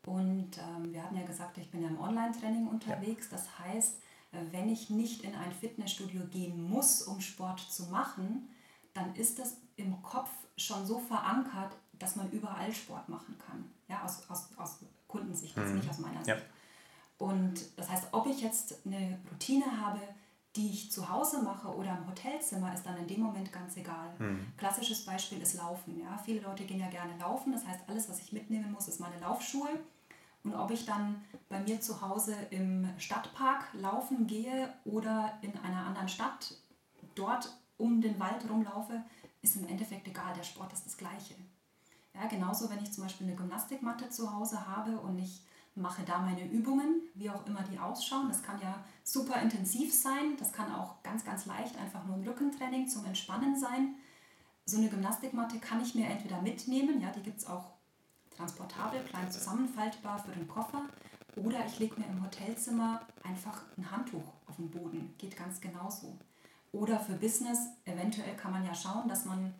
Und 0.06 0.58
ähm, 0.60 0.94
wir 0.94 1.04
hatten 1.04 1.18
ja 1.18 1.26
gesagt, 1.26 1.58
ich 1.58 1.70
bin 1.72 1.82
ja 1.82 1.90
im 1.90 2.00
Online-Training 2.00 2.68
unterwegs. 2.68 3.30
Ja. 3.30 3.38
Das 3.38 3.60
heißt, 3.60 3.96
äh, 4.32 4.38
wenn 4.52 4.70
ich 4.70 4.92
nicht 4.92 5.24
in 5.24 5.34
ein 5.34 5.52
Fitnessstudio 5.52 6.22
gehen 6.28 6.70
muss, 6.70 7.02
um 7.02 7.20
Sport 7.20 7.60
zu 7.60 7.88
machen, 7.88 8.48
dann 8.94 9.16
ist 9.16 9.40
das 9.40 9.58
im 9.76 10.02
Kopf 10.04 10.30
schon 10.56 10.86
so 10.86 11.00
verankert, 11.00 11.76
dass 11.94 12.16
man 12.16 12.30
überall 12.32 12.72
Sport 12.74 13.10
machen 13.10 13.36
kann. 13.40 13.66
Ja, 13.90 14.04
aus, 14.04 14.30
aus, 14.30 14.50
aus 14.56 14.80
Kundensicht, 15.08 15.58
mhm. 15.58 15.76
nicht 15.76 15.90
aus 15.90 15.98
meiner 15.98 16.24
Sicht. 16.24 16.28
Ja. 16.28 16.38
Und 17.18 17.60
das 17.76 17.90
heißt, 17.90 18.10
ob 18.12 18.28
ich 18.28 18.42
jetzt 18.42 18.86
eine 18.86 19.20
Routine 19.32 19.66
habe, 19.82 20.00
die 20.58 20.70
ich 20.72 20.92
zu 20.92 21.08
Hause 21.08 21.42
mache 21.44 21.68
oder 21.68 21.98
im 21.98 22.08
Hotelzimmer, 22.08 22.74
ist 22.74 22.86
dann 22.86 22.98
in 22.98 23.08
dem 23.08 23.22
Moment 23.22 23.52
ganz 23.52 23.78
egal. 23.78 24.10
Mhm. 24.18 24.46
Klassisches 24.58 25.06
Beispiel 25.06 25.40
ist 25.42 25.54
Laufen. 25.54 26.00
Ja? 26.02 26.18
Viele 26.18 26.42
Leute 26.42 26.66
gehen 26.66 26.80
ja 26.80 26.90
gerne 26.90 27.18
laufen, 27.20 27.54
das 27.54 27.66
heißt, 27.66 27.82
alles, 27.88 28.10
was 28.10 28.20
ich 28.20 28.34
mitnehmen 28.34 28.72
muss, 28.72 28.88
ist 28.88 29.00
meine 29.00 29.20
Laufschuhe. 29.20 29.70
Und 30.44 30.56
ob 30.56 30.72
ich 30.72 30.86
dann 30.86 31.22
bei 31.50 31.60
mir 31.60 31.80
zu 31.80 32.02
Hause 32.02 32.36
im 32.50 32.88
Stadtpark 32.98 33.66
laufen 33.74 34.28
gehe 34.28 34.74
oder 34.86 35.38
in 35.42 35.58
einer 35.58 35.86
anderen 35.86 36.10
Stadt 36.10 36.56
dort 37.16 37.56
um 37.78 38.02
den 38.02 38.20
Wald 38.20 38.50
rumlaufe, 38.50 39.04
ist 39.42 39.56
im 39.58 39.68
Endeffekt 39.68 40.08
egal. 40.08 40.34
Der 40.36 40.44
Sport 40.44 40.74
ist 40.74 40.86
das 40.86 40.98
Gleiche. 40.98 41.36
Ja, 42.16 42.28
genauso, 42.28 42.70
wenn 42.70 42.82
ich 42.82 42.92
zum 42.92 43.04
Beispiel 43.04 43.28
eine 43.28 43.36
Gymnastikmatte 43.36 44.10
zu 44.10 44.34
Hause 44.34 44.68
habe 44.68 44.98
und 45.00 45.20
ich 45.20 45.44
mache 45.78 46.04
da 46.04 46.20
meine 46.20 46.46
Übungen, 46.50 47.02
wie 47.14 47.30
auch 47.30 47.46
immer 47.46 47.64
die 47.64 47.80
ausschauen. 47.80 48.28
Das 48.28 48.44
kann 48.44 48.60
ja 48.62 48.84
super 49.04 49.42
intensiv 49.42 49.94
sein, 49.94 50.36
das 50.38 50.52
kann 50.52 50.74
auch 50.74 51.02
ganz, 51.04 51.24
ganz 51.24 51.46
leicht 51.46 51.78
einfach 51.78 52.04
nur 52.06 52.18
ein 52.18 52.28
Rückentraining 52.28 52.88
zum 52.88 53.06
Entspannen 53.06 53.58
sein. 53.58 53.96
So 54.66 54.78
eine 54.78 54.90
Gymnastikmatte 54.90 55.60
kann 55.60 55.82
ich 55.82 55.96
mir 55.96 56.08
entweder 56.08 56.42
mitnehmen, 56.42 57.00
ja, 57.00 57.12
die 57.12 57.22
gibt 57.22 57.38
es 57.38 57.48
auch 57.48 57.72
transportabel, 58.36 59.00
klein 59.06 59.32
zusammenfaltbar 59.32 60.20
für 60.20 60.32
den 60.32 60.48
Koffer, 60.48 60.84
oder 61.36 61.66
ich 61.66 61.80
lege 61.80 62.00
mir 62.00 62.08
im 62.08 62.24
Hotelzimmer 62.24 63.02
einfach 63.24 63.62
ein 63.78 63.90
Handtuch 63.90 64.34
auf 64.48 64.56
den 64.56 64.70
Boden, 64.72 65.14
geht 65.18 65.38
ganz 65.38 65.62
genauso. 65.62 66.18
Oder 66.72 67.00
für 67.00 67.14
Business, 67.14 67.60
eventuell 67.86 68.36
kann 68.36 68.52
man 68.52 68.66
ja 68.66 68.74
schauen, 68.74 69.08
dass 69.08 69.26
man 69.26 69.54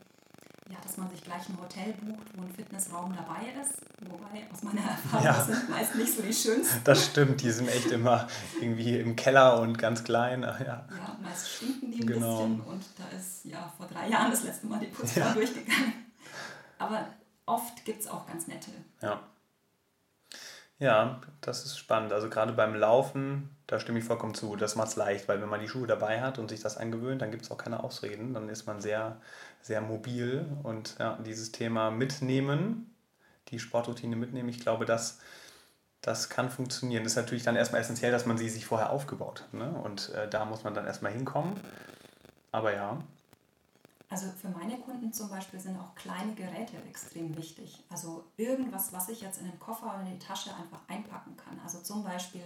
ja, 0.70 0.78
dass 0.84 0.98
man 0.98 1.10
sich 1.10 1.24
gleich 1.24 1.48
ein 1.50 1.58
Hotel 1.60 1.94
bucht, 1.94 2.28
wo 2.36 2.42
ein 2.42 2.52
Fitnessraum 2.52 3.16
dabei 3.16 3.48
ist. 3.62 3.82
Wobei 4.10 4.48
aus 4.52 4.64
meiner 4.64 4.82
Erfahrung 4.82 5.26
ja. 5.26 5.44
sind 5.44 5.70
meist 5.70 5.96
nicht 5.96 6.14
so 6.14 6.22
die 6.22 6.34
schönsten. 6.34 6.82
Das 6.84 7.06
stimmt, 7.06 7.42
die 7.42 7.52
sind 7.52 7.70
echt 7.70 7.92
immer 7.92 8.28
irgendwie 8.60 9.00
im 9.00 9.16
Keller 9.16 9.62
und 9.62 9.78
ganz 9.78 10.04
klein. 10.04 10.42
Ja, 10.42 10.60
ja 10.60 11.18
meist 11.22 11.50
stinken 11.50 11.92
die 11.92 12.02
ein 12.02 12.08
genau. 12.08 12.46
bisschen 12.46 12.62
und 12.62 12.84
da 12.98 13.18
ist 13.18 13.46
ja 13.46 13.72
vor 13.78 13.88
drei 13.88 14.10
Jahren 14.10 14.32
das 14.32 14.44
letzte 14.44 14.68
Mal 14.68 14.80
die 14.80 14.88
Putzfrau 14.88 15.22
ja. 15.22 15.34
durchgegangen. 15.34 15.94
Aber 16.80 17.08
oft 17.46 17.86
gibt 17.86 18.02
es 18.02 18.08
auch 18.08 18.28
ganz 18.28 18.48
nette. 18.48 18.72
Ja. 19.02 19.22
Ja, 20.80 21.22
das 21.42 21.66
ist 21.66 21.78
spannend. 21.78 22.14
Also 22.14 22.30
gerade 22.30 22.54
beim 22.54 22.76
Laufen, 22.76 23.50
da 23.66 23.80
stimme 23.80 23.98
ich 24.00 24.06
vollkommen 24.06 24.36
zu. 24.36 24.56
Das 24.56 24.76
macht 24.76 24.90
es 24.90 24.96
leicht, 24.96 25.28
weil 25.28 25.42
wenn 25.42 25.50
man 25.50 25.60
die 25.60 25.68
Schuhe 25.68 25.88
dabei 25.88 26.22
hat 26.22 26.38
und 26.38 26.50
sich 26.50 26.60
das 26.62 26.78
angewöhnt, 26.78 27.22
dann 27.22 27.32
gibt 27.32 27.44
es 27.44 27.52
auch 27.52 27.58
keine 27.58 27.84
Ausreden. 27.84 28.34
Dann 28.36 28.48
ist 28.48 28.68
man 28.68 28.80
sehr, 28.80 29.20
sehr 29.62 29.82
mobil. 29.82 30.46
Und 30.62 30.96
ja, 31.00 31.18
dieses 31.26 31.52
Thema 31.52 31.90
mitnehmen, 31.90 32.94
die 33.50 33.60
Sportroutine 33.60 34.16
mitnehmen, 34.16 34.50
ich 34.50 34.60
glaube, 34.60 34.86
das, 34.86 35.20
das 36.02 36.30
kann 36.30 36.50
funktionieren. 36.52 37.04
Das 37.04 37.14
ist 37.14 37.18
natürlich 37.18 37.44
dann 37.44 37.56
erstmal 37.56 37.82
essentiell, 37.82 38.12
dass 38.12 38.26
man 38.28 38.38
sie 38.38 38.50
sich 38.50 38.66
vorher 38.68 38.92
aufgebaut 38.92 39.44
hat. 39.44 39.54
Ne? 39.56 39.72
Und 39.84 40.10
äh, 40.14 40.30
da 40.30 40.46
muss 40.46 40.64
man 40.64 40.76
dann 40.76 40.86
erstmal 40.88 41.12
hinkommen. 41.14 41.60
Aber 42.52 42.74
ja, 42.74 43.00
also 44.10 44.28
für 44.32 44.50
meine 44.50 44.78
Kunden 44.78 45.12
zum 45.12 45.30
Beispiel 45.30 45.60
sind 45.60 45.78
auch 45.78 45.94
kleine 45.96 46.34
Geräte 46.34 46.78
extrem 46.88 47.36
wichtig. 47.36 47.84
Also 47.90 48.24
irgendwas, 48.38 48.94
was 48.94 49.10
ich 49.10 49.22
jetzt 49.22 49.40
in 49.40 49.46
den 49.46 49.60
Koffer 49.60 49.88
oder 49.88 50.02
in 50.02 50.18
die 50.18 50.26
Tasche 50.26 50.56
einfach 50.56 50.80
einpacken 50.88 51.36
kann. 51.36 51.60
Also 51.60 51.80
zum 51.80 52.04
Beispiel 52.04 52.44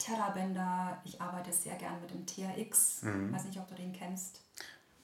Terrabänder. 0.00 0.98
Ich 1.04 1.20
arbeite 1.20 1.52
sehr 1.52 1.76
gern 1.76 2.00
mit 2.00 2.10
dem 2.10 2.26
TRX. 2.26 3.02
Mhm. 3.02 3.32
weiß 3.32 3.44
nicht, 3.44 3.58
ob 3.58 3.68
du 3.68 3.74
den 3.74 3.92
kennst. 3.92 4.40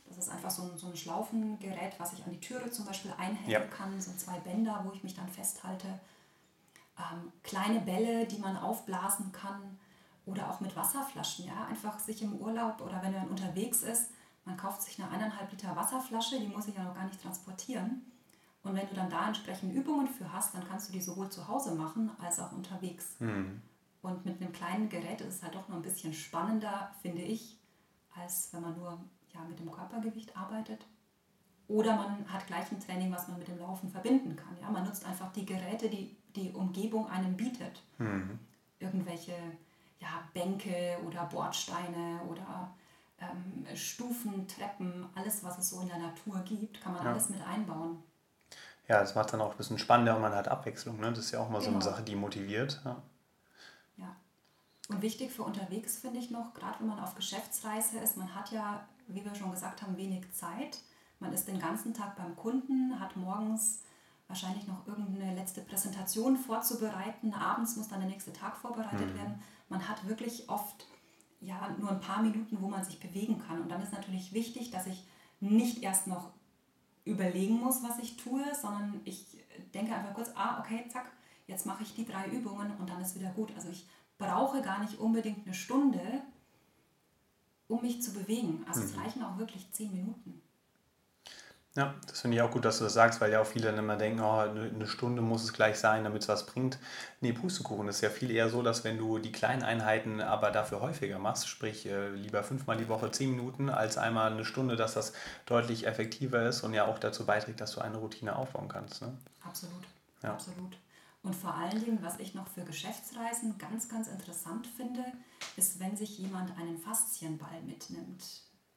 Das 0.09 0.19
ist 0.19 0.29
einfach 0.31 0.51
so 0.51 0.63
ein, 0.63 0.79
so 0.79 0.87
ein 0.87 0.97
Schlaufengerät, 0.97 1.99
was 1.99 2.15
ich 2.15 2.25
an 2.25 2.31
die 2.31 2.41
Türe 2.41 2.71
zum 2.71 2.87
Beispiel 2.87 3.13
einhängen 3.19 3.51
ja. 3.51 3.61
kann. 3.61 4.01
So 4.01 4.13
zwei 4.17 4.39
Bänder, 4.41 4.81
wo 4.85 4.93
ich 4.93 5.05
mich 5.05 5.15
dann 5.15 5.29
festhalte. 5.29 5.87
Ähm, 6.99 7.33
kleine 7.43 7.81
Bälle, 7.81 8.27
die 8.27 8.39
man 8.39 8.57
aufblasen 8.57 9.31
kann. 9.33 9.79
Oder 10.25 10.51
auch 10.51 10.61
mit 10.61 10.75
Wasserflaschen. 10.75 11.47
Ja? 11.47 11.67
Einfach 11.67 11.99
sich 11.99 12.23
im 12.23 12.35
Urlaub 12.37 12.81
oder 12.81 13.03
wenn 13.03 13.13
man 13.13 13.29
unterwegs 13.29 13.83
ist, 13.83 14.11
man 14.47 14.57
kauft 14.57 14.81
sich 14.81 15.01
eine 15.01 15.11
eineinhalb 15.11 15.51
Liter 15.51 15.77
Wasserflasche, 15.77 16.41
die 16.41 16.47
muss 16.47 16.69
ich 16.69 16.75
ja 16.75 16.85
noch 16.85 16.95
gar 16.95 17.05
nicht 17.05 17.21
transportieren. 17.21 18.03
Und 18.63 18.75
wenn 18.75 18.89
du 18.89 18.95
dann 18.95 19.11
da 19.11 19.29
entsprechend 19.29 19.75
Übungen 19.75 20.09
für 20.09 20.33
hast, 20.33 20.55
dann 20.55 20.67
kannst 20.67 20.89
du 20.89 20.93
die 20.93 21.01
sowohl 21.01 21.29
zu 21.29 21.47
Hause 21.47 21.75
machen 21.75 22.11
als 22.21 22.41
auch 22.41 22.53
unterwegs. 22.53 23.21
Mhm. 23.21 23.61
Und 24.03 24.25
mit 24.25 24.41
einem 24.41 24.53
kleinen 24.53 24.89
Gerät 24.89 25.21
ist 25.21 25.35
es 25.35 25.43
halt 25.43 25.55
doch 25.55 25.69
noch 25.69 25.77
ein 25.77 25.83
bisschen 25.83 26.15
spannender, 26.15 26.93
finde 27.03 27.23
ich, 27.23 27.59
als 28.15 28.53
wenn 28.53 28.63
man 28.63 28.77
nur 28.77 28.99
ja, 29.35 29.41
mit 29.49 29.59
dem 29.59 29.71
Körpergewicht 29.71 30.37
arbeitet. 30.37 30.87
Oder 31.69 31.97
man 31.97 32.33
hat 32.33 32.47
gleich 32.47 32.71
ein 32.71 32.81
Training, 32.81 33.13
was 33.13 33.27
man 33.27 33.39
mit 33.39 33.49
dem 33.49 33.59
Laufen 33.59 33.91
verbinden 33.91 34.37
kann. 34.37 34.57
Ja? 34.61 34.71
Man 34.71 34.85
nutzt 34.85 35.05
einfach 35.05 35.33
die 35.33 35.45
Geräte, 35.45 35.89
die 35.89 36.17
die 36.37 36.53
Umgebung 36.53 37.09
einem 37.09 37.37
bietet. 37.37 37.83
Mhm. 37.99 38.39
Irgendwelche 38.79 39.35
ja, 40.01 40.23
Bänke 40.35 40.99
oder 41.07 41.25
Bordsteine 41.25 42.21
oder 42.29 42.71
ähm, 43.21 43.77
Stufen, 43.77 44.47
Treppen, 44.47 45.07
alles, 45.15 45.43
was 45.43 45.59
es 45.59 45.71
so 45.71 45.81
in 45.81 45.89
der 45.89 45.99
Natur 45.99 46.41
gibt, 46.45 46.81
kann 46.81 46.93
man 46.93 47.05
ja. 47.05 47.13
alles 47.13 47.31
mit 47.31 47.41
einbauen. 47.43 48.03
Ja, 48.89 49.01
das 49.01 49.15
macht 49.15 49.33
dann 49.33 49.41
auch 49.41 49.53
ein 49.53 49.57
bisschen 49.57 49.79
spannender 49.79 50.15
und 50.17 50.23
man 50.23 50.35
hat 50.35 50.49
Abwechslung. 50.49 51.01
Ne? 51.01 51.11
Das 51.11 51.19
ist 51.19 51.31
ja 51.33 51.41
auch 51.41 51.49
mal 51.49 51.59
genau. 51.59 51.63
so 51.63 51.71
eine 51.71 51.79
genau. 51.79 51.91
Sache, 51.91 52.03
die 52.03 52.15
motiviert. 52.15 52.81
Ja. 52.85 53.03
ja. 53.97 54.17
Und 54.89 55.03
wichtig 55.03 55.33
für 55.33 55.43
unterwegs 55.43 55.99
finde 55.99 56.21
ich 56.21 56.31
noch, 56.31 56.55
gerade 56.55 56.81
wenn 56.81 56.89
man 56.89 57.01
auf 57.01 57.15
Geschäftsreise 57.15 57.99
ist, 57.99 58.17
man 58.17 58.33
hat 58.35 58.53
ja, 58.53 58.87
wie 59.09 59.25
wir 59.25 59.35
schon 59.35 59.51
gesagt 59.51 59.83
haben, 59.83 59.97
wenig 59.97 60.31
Zeit. 60.33 60.79
Man 61.19 61.33
ist 61.33 61.49
den 61.49 61.59
ganzen 61.59 61.95
Tag 61.95 62.15
beim 62.17 62.37
Kunden, 62.37 63.01
hat 63.01 63.17
morgens 63.17 63.83
wahrscheinlich 64.29 64.67
noch 64.67 64.87
irgendeine 64.87 65.35
letzte 65.35 65.63
Präsentation 65.63 66.37
vorzubereiten. 66.37 67.33
Abends 67.33 67.77
muss 67.77 67.89
dann 67.89 68.01
der 68.01 68.09
nächste 68.09 68.33
Tag 68.33 68.57
vorbereitet 68.57 69.13
mhm. 69.13 69.19
werden. 69.19 69.43
Man 69.69 69.89
hat 69.89 70.07
wirklich 70.07 70.49
oft 70.49 70.87
ja, 71.41 71.75
nur 71.79 71.91
ein 71.91 72.01
paar 72.01 72.23
Minuten, 72.23 72.61
wo 72.61 72.69
man 72.69 72.85
sich 72.85 72.99
bewegen 72.99 73.39
kann. 73.39 73.61
Und 73.61 73.69
dann 73.69 73.83
ist 73.83 73.93
natürlich 73.93 74.33
wichtig, 74.33 74.71
dass 74.71 74.87
ich 74.87 75.07
nicht 75.41 75.83
erst 75.83 76.07
noch 76.07 76.31
überlegen 77.05 77.55
muss, 77.61 77.83
was 77.83 77.99
ich 77.99 78.17
tue, 78.17 78.43
sondern 78.55 79.01
ich 79.05 79.27
denke 79.75 79.95
einfach 79.95 80.15
kurz, 80.15 80.31
ah, 80.35 80.61
okay, 80.61 80.87
zack, 80.91 81.11
jetzt 81.47 81.67
mache 81.67 81.83
ich 81.83 81.95
die 81.95 82.05
drei 82.05 82.29
Übungen 82.29 82.77
und 82.79 82.91
dann 82.91 83.01
ist 83.01 83.19
wieder 83.19 83.31
gut. 83.31 83.55
Also 83.55 83.69
ich 83.69 83.87
brauche 84.19 84.63
gar 84.63 84.81
nicht 84.81 84.99
unbedingt 84.99 85.47
eine 85.47 85.55
Stunde, 85.55 86.23
um 87.69 87.83
mich 87.83 88.03
zu 88.03 88.13
bewegen. 88.13 88.65
Also 88.69 88.81
mhm. 88.81 88.87
es 88.87 88.97
reichen 88.97 89.23
auch 89.23 89.39
wirklich 89.39 89.71
zehn 89.73 89.93
Minuten. 89.93 90.43
Ja, 91.77 91.95
das 92.07 92.23
finde 92.23 92.39
ich 92.39 92.43
auch 92.43 92.51
gut, 92.51 92.65
dass 92.65 92.79
du 92.79 92.85
das 92.85 92.95
sagst, 92.95 93.21
weil 93.21 93.31
ja 93.31 93.43
auch 93.43 93.47
viele 93.47 93.67
dann 93.67 93.79
immer 93.79 93.97
denken, 93.97 94.21
oh, 94.21 94.39
eine 94.39 94.87
Stunde 94.87 95.21
muss 95.21 95.45
es 95.45 95.53
gleich 95.53 95.79
sein, 95.79 96.05
damit 96.05 96.23
es 96.23 96.29
was 96.29 96.47
bringt. 96.47 96.79
Nee, 97.21 97.35
Pustekuchen 97.35 97.87
ist 97.89 98.01
ja 98.01 98.09
viel 98.09 98.31
eher 98.31 98.49
so, 98.49 98.63
dass 98.63 98.83
wenn 98.83 98.97
du 98.97 99.19
die 99.19 99.31
kleinen 99.31 99.63
Einheiten 99.63 100.23
aber 100.23 100.51
dafür 100.51 100.81
häufiger 100.81 101.19
machst, 101.19 101.49
sprich 101.49 101.85
äh, 101.85 102.09
lieber 102.09 102.43
fünfmal 102.43 102.79
die 102.79 102.89
Woche 102.89 103.11
zehn 103.11 103.31
Minuten 103.31 103.69
als 103.69 103.99
einmal 103.99 104.33
eine 104.33 104.47
Stunde, 104.47 104.77
dass 104.77 104.95
das 104.95 105.13
deutlich 105.45 105.87
effektiver 105.87 106.49
ist 106.49 106.63
und 106.63 106.73
ja 106.73 106.87
auch 106.87 106.99
dazu 106.99 107.27
beiträgt, 107.27 107.61
dass 107.61 107.73
du 107.73 107.83
eine 107.83 107.99
Routine 107.99 108.37
aufbauen 108.37 108.69
kannst. 108.69 109.03
Ne? 109.03 109.13
Absolut, 109.45 109.85
ja. 110.23 110.31
absolut. 110.33 110.79
Und 111.23 111.35
vor 111.35 111.55
allen 111.55 111.85
Dingen, 111.85 111.99
was 112.01 112.19
ich 112.21 112.35
noch 112.35 112.49
für 112.49 112.65
Geschäftsreisen 112.65 113.59
ganz, 113.59 113.87
ganz 113.91 114.09
interessant 114.09 114.67
finde, 114.67 115.05
ist, 115.57 115.79
wenn 115.79 115.95
sich 115.95 116.17
jemand 116.19 116.57
einen 116.57 116.79
Faszienball 116.79 117.61
mitnimmt. 117.67 118.23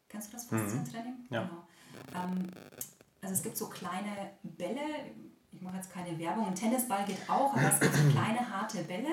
Kennst 0.09 0.29
du 0.29 0.37
das. 0.37 0.45
Faszientraining? 0.45 1.13
Mhm. 1.13 1.27
Ja. 1.29 1.41
Genau. 1.41 2.23
Ähm, 2.23 2.47
also 3.21 3.33
es 3.33 3.43
gibt 3.43 3.57
so 3.57 3.67
kleine 3.67 4.31
Bälle, 4.43 4.81
ich 5.51 5.61
mache 5.61 5.77
jetzt 5.77 5.91
keine 5.91 6.17
Werbung, 6.17 6.47
ein 6.47 6.55
Tennisball 6.55 7.05
geht 7.05 7.29
auch, 7.29 7.53
aber 7.53 7.71
es 7.71 7.79
gibt 7.79 7.95
so 7.95 8.03
kleine 8.11 8.49
harte 8.49 8.83
Bälle 8.83 9.09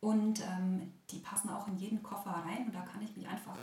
und 0.00 0.40
ähm, 0.40 0.92
die 1.10 1.18
passen 1.18 1.50
auch 1.50 1.66
in 1.68 1.76
jeden 1.76 2.02
Koffer 2.02 2.30
rein 2.30 2.66
und 2.66 2.74
da 2.74 2.80
kann 2.80 3.02
ich 3.02 3.16
mich 3.16 3.26
einfach 3.28 3.56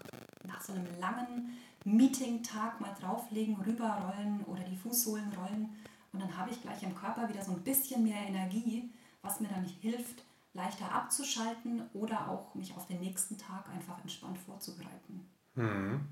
nach 0.45 0.61
so 0.61 0.73
einem 0.73 0.87
langen 0.99 1.57
Meeting-Tag 1.85 2.79
mal 2.81 2.95
drauflegen, 2.99 3.55
rüberrollen 3.55 4.43
oder 4.45 4.63
die 4.63 4.77
Fußsohlen 4.77 5.33
rollen 5.33 5.69
und 6.11 6.21
dann 6.21 6.37
habe 6.37 6.51
ich 6.51 6.61
gleich 6.61 6.83
im 6.83 6.95
Körper 6.95 7.27
wieder 7.29 7.43
so 7.43 7.51
ein 7.51 7.63
bisschen 7.63 8.03
mehr 8.03 8.21
Energie, 8.27 8.89
was 9.21 9.39
mir 9.39 9.47
dann 9.47 9.65
hilft, 9.81 10.23
leichter 10.53 10.91
abzuschalten 10.91 11.89
oder 11.93 12.29
auch 12.29 12.53
mich 12.53 12.75
auf 12.75 12.85
den 12.87 12.99
nächsten 12.99 13.37
Tag 13.37 13.67
einfach 13.69 13.99
entspannt 14.01 14.37
vorzubereiten. 14.37 15.25
Hm. 15.55 16.07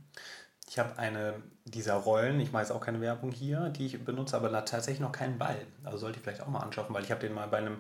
Ich 0.68 0.80
habe 0.80 0.98
eine 0.98 1.42
dieser 1.66 1.96
Rollen, 1.96 2.40
ich 2.40 2.52
mache 2.52 2.64
jetzt 2.64 2.72
auch 2.72 2.82
keine 2.82 3.02
Werbung 3.02 3.32
hier, 3.32 3.70
die 3.70 3.86
ich 3.86 4.04
benutze, 4.04 4.36
aber 4.36 4.50
tatsächlich 4.66 5.00
noch 5.00 5.12
keinen 5.12 5.38
Ball. 5.38 5.58
Also 5.84 5.98
sollte 5.98 6.18
ich 6.18 6.24
vielleicht 6.24 6.42
auch 6.42 6.48
mal 6.48 6.60
anschaffen, 6.60 6.96
weil 6.96 7.04
ich 7.04 7.12
habe 7.12 7.22
den 7.22 7.34
mal 7.34 7.48
bei 7.48 7.58
einem 7.58 7.78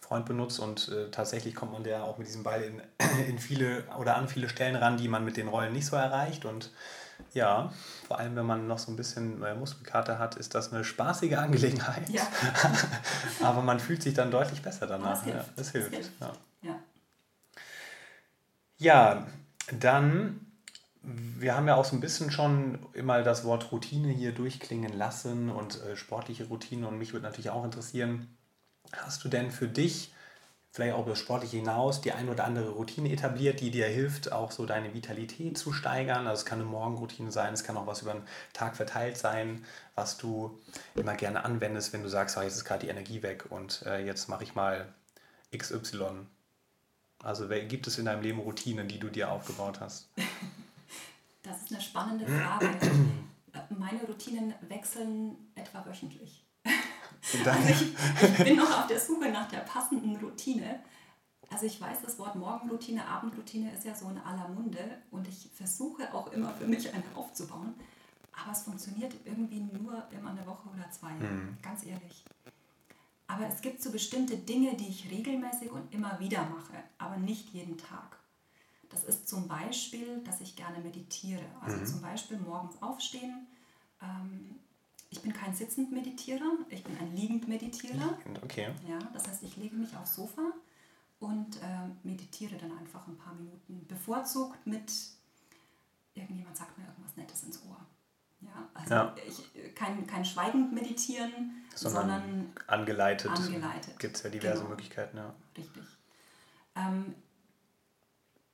Freund 0.00 0.26
benutzt 0.26 0.58
und 0.58 0.88
äh, 0.88 1.10
tatsächlich 1.10 1.54
kommt 1.54 1.72
man 1.72 1.84
der 1.84 2.02
auch 2.02 2.18
mit 2.18 2.26
diesem 2.26 2.42
Ball 2.42 2.62
in, 2.62 2.82
in 3.28 3.38
viele 3.38 3.84
oder 3.98 4.16
an 4.16 4.26
viele 4.26 4.48
Stellen 4.48 4.74
ran, 4.74 4.96
die 4.96 5.08
man 5.08 5.24
mit 5.24 5.36
den 5.36 5.48
Rollen 5.48 5.72
nicht 5.72 5.86
so 5.86 5.96
erreicht. 5.96 6.44
Und 6.44 6.72
ja, 7.32 7.72
vor 8.08 8.18
allem 8.18 8.34
wenn 8.34 8.46
man 8.46 8.66
noch 8.66 8.78
so 8.78 8.90
ein 8.90 8.96
bisschen 8.96 9.42
äh, 9.42 9.54
Muskelkater 9.54 10.18
hat, 10.18 10.34
ist 10.36 10.54
das 10.54 10.72
eine 10.72 10.82
spaßige 10.82 11.34
Angelegenheit. 11.34 12.08
Ja. 12.08 12.22
aber 13.42 13.62
man 13.62 13.78
fühlt 13.78 14.02
sich 14.02 14.14
dann 14.14 14.30
deutlich 14.30 14.62
besser 14.62 14.86
danach. 14.86 15.10
Das 15.10 15.22
hilft. 15.24 15.46
Ja, 15.46 15.52
das 15.56 15.70
hilft. 15.70 15.92
Das 15.92 15.98
hilft. 15.98 16.20
Ja. 16.20 16.32
ja. 16.62 16.76
ja, 18.78 19.26
dann 19.78 20.49
wir 21.02 21.56
haben 21.56 21.66
ja 21.66 21.76
auch 21.76 21.84
so 21.84 21.96
ein 21.96 22.00
bisschen 22.00 22.30
schon 22.30 22.78
immer 22.92 23.22
das 23.22 23.44
Wort 23.44 23.72
Routine 23.72 24.08
hier 24.08 24.32
durchklingen 24.32 24.92
lassen 24.92 25.50
und 25.50 25.82
äh, 25.82 25.96
sportliche 25.96 26.48
Routine. 26.48 26.86
Und 26.86 26.98
mich 26.98 27.12
würde 27.12 27.24
natürlich 27.24 27.50
auch 27.50 27.64
interessieren, 27.64 28.36
hast 28.92 29.24
du 29.24 29.28
denn 29.28 29.50
für 29.50 29.68
dich, 29.68 30.12
vielleicht 30.72 30.94
auch 30.94 31.02
über 31.02 31.10
das 31.10 31.18
Sportliche 31.18 31.56
hinaus, 31.56 32.00
die 32.02 32.12
ein 32.12 32.28
oder 32.28 32.44
andere 32.44 32.70
Routine 32.70 33.10
etabliert, 33.10 33.60
die 33.60 33.70
dir 33.70 33.86
hilft, 33.86 34.30
auch 34.30 34.50
so 34.50 34.66
deine 34.66 34.92
Vitalität 34.92 35.56
zu 35.56 35.72
steigern? 35.72 36.26
Also 36.26 36.40
es 36.40 36.46
kann 36.46 36.60
eine 36.60 36.68
Morgenroutine 36.68 37.32
sein, 37.32 37.54
es 37.54 37.64
kann 37.64 37.78
auch 37.78 37.86
was 37.86 38.02
über 38.02 38.12
den 38.12 38.22
Tag 38.52 38.76
verteilt 38.76 39.16
sein, 39.16 39.64
was 39.94 40.18
du 40.18 40.58
immer 40.94 41.14
gerne 41.14 41.44
anwendest, 41.44 41.92
wenn 41.94 42.02
du 42.02 42.08
sagst, 42.08 42.36
oh, 42.36 42.42
jetzt 42.42 42.56
ist 42.56 42.64
gerade 42.66 42.84
die 42.84 42.90
Energie 42.90 43.22
weg 43.22 43.46
und 43.48 43.82
äh, 43.86 44.04
jetzt 44.04 44.28
mache 44.28 44.44
ich 44.44 44.54
mal 44.54 44.86
XY. 45.56 46.26
Also 47.22 47.48
gibt 47.48 47.86
es 47.86 47.98
in 47.98 48.04
deinem 48.04 48.22
Leben 48.22 48.38
Routinen, 48.38 48.86
die 48.86 48.98
du 48.98 49.08
dir 49.08 49.30
aufgebaut 49.30 49.80
hast? 49.80 50.08
Das 51.42 51.62
ist 51.62 51.72
eine 51.72 51.80
spannende 51.80 52.26
Frage. 52.26 52.68
Meine 53.70 54.02
Routinen 54.04 54.54
wechseln 54.68 55.36
etwa 55.54 55.84
wöchentlich. 55.86 56.44
Also 57.44 57.68
ich, 57.68 57.94
ich, 58.38 58.44
bin 58.44 58.56
noch 58.56 58.80
auf 58.80 58.86
der 58.86 58.98
Suche 58.98 59.28
nach 59.28 59.46
der 59.48 59.58
passenden 59.58 60.16
Routine. 60.16 60.80
Also 61.50 61.66
ich 61.66 61.78
weiß, 61.80 61.98
das 62.02 62.18
Wort 62.18 62.34
Morgenroutine, 62.34 63.06
Abendroutine 63.06 63.72
ist 63.72 63.84
ja 63.84 63.94
so 63.94 64.08
in 64.08 64.18
aller 64.18 64.48
Munde 64.48 65.02
und 65.10 65.28
ich 65.28 65.50
versuche 65.54 66.14
auch 66.14 66.32
immer 66.32 66.50
für 66.54 66.66
mich 66.66 66.92
eine 66.92 67.04
aufzubauen. 67.14 67.74
Aber 68.32 68.52
es 68.52 68.62
funktioniert 68.62 69.14
irgendwie 69.24 69.60
nur 69.60 70.02
immer 70.10 70.30
eine 70.30 70.46
Woche 70.46 70.68
oder 70.70 70.90
zwei, 70.90 71.10
mhm. 71.10 71.58
ganz 71.62 71.84
ehrlich. 71.84 72.24
Aber 73.26 73.46
es 73.46 73.60
gibt 73.60 73.82
so 73.82 73.90
bestimmte 73.90 74.36
Dinge, 74.36 74.74
die 74.76 74.88
ich 74.88 75.10
regelmäßig 75.10 75.70
und 75.70 75.92
immer 75.92 76.18
wieder 76.20 76.44
mache, 76.46 76.82
aber 76.98 77.16
nicht 77.16 77.50
jeden 77.50 77.76
Tag. 77.76 78.19
Das 78.90 79.04
ist 79.04 79.28
zum 79.28 79.48
Beispiel, 79.48 80.22
dass 80.24 80.40
ich 80.40 80.56
gerne 80.56 80.78
meditiere. 80.80 81.44
Also 81.62 81.76
mhm. 81.76 81.86
zum 81.86 82.02
Beispiel 82.02 82.38
morgens 82.38 82.80
aufstehen. 82.82 83.46
Ähm, 84.02 84.56
ich 85.10 85.22
bin 85.22 85.32
kein 85.32 85.54
sitzend 85.54 85.90
Meditierer, 85.90 86.52
ich 86.68 86.84
bin 86.84 86.96
ein 86.98 87.16
liegend 87.16 87.48
Meditierer. 87.48 88.16
Okay. 88.44 88.68
Ja, 88.88 88.98
das 89.12 89.26
heißt, 89.26 89.42
ich 89.42 89.56
lege 89.56 89.74
mich 89.74 89.96
aufs 89.96 90.14
Sofa 90.14 90.52
und 91.18 91.56
äh, 91.56 91.88
meditiere 92.04 92.56
dann 92.56 92.76
einfach 92.78 93.06
ein 93.08 93.16
paar 93.16 93.34
Minuten. 93.34 93.86
Bevorzugt 93.88 94.66
mit, 94.66 94.92
irgendjemand 96.14 96.56
sagt 96.56 96.78
mir 96.78 96.84
irgendwas 96.84 97.16
Nettes 97.16 97.42
ins 97.42 97.62
Ohr. 97.64 97.76
Ja, 98.40 98.68
also 98.72 98.94
ja. 98.94 99.14
Ich, 99.26 99.74
kein, 99.74 100.06
kein 100.06 100.24
schweigend 100.24 100.72
meditieren, 100.72 101.64
sondern, 101.74 102.22
sondern 102.22 102.52
angeleitet. 102.68 103.30
angeleitet. 103.30 103.98
Gibt 103.98 104.16
es 104.16 104.22
ja 104.22 104.30
diverse 104.30 104.58
genau. 104.58 104.70
Möglichkeiten, 104.70 105.16
ja. 105.16 105.34
Richtig. 105.56 105.82
Ähm, 106.76 107.14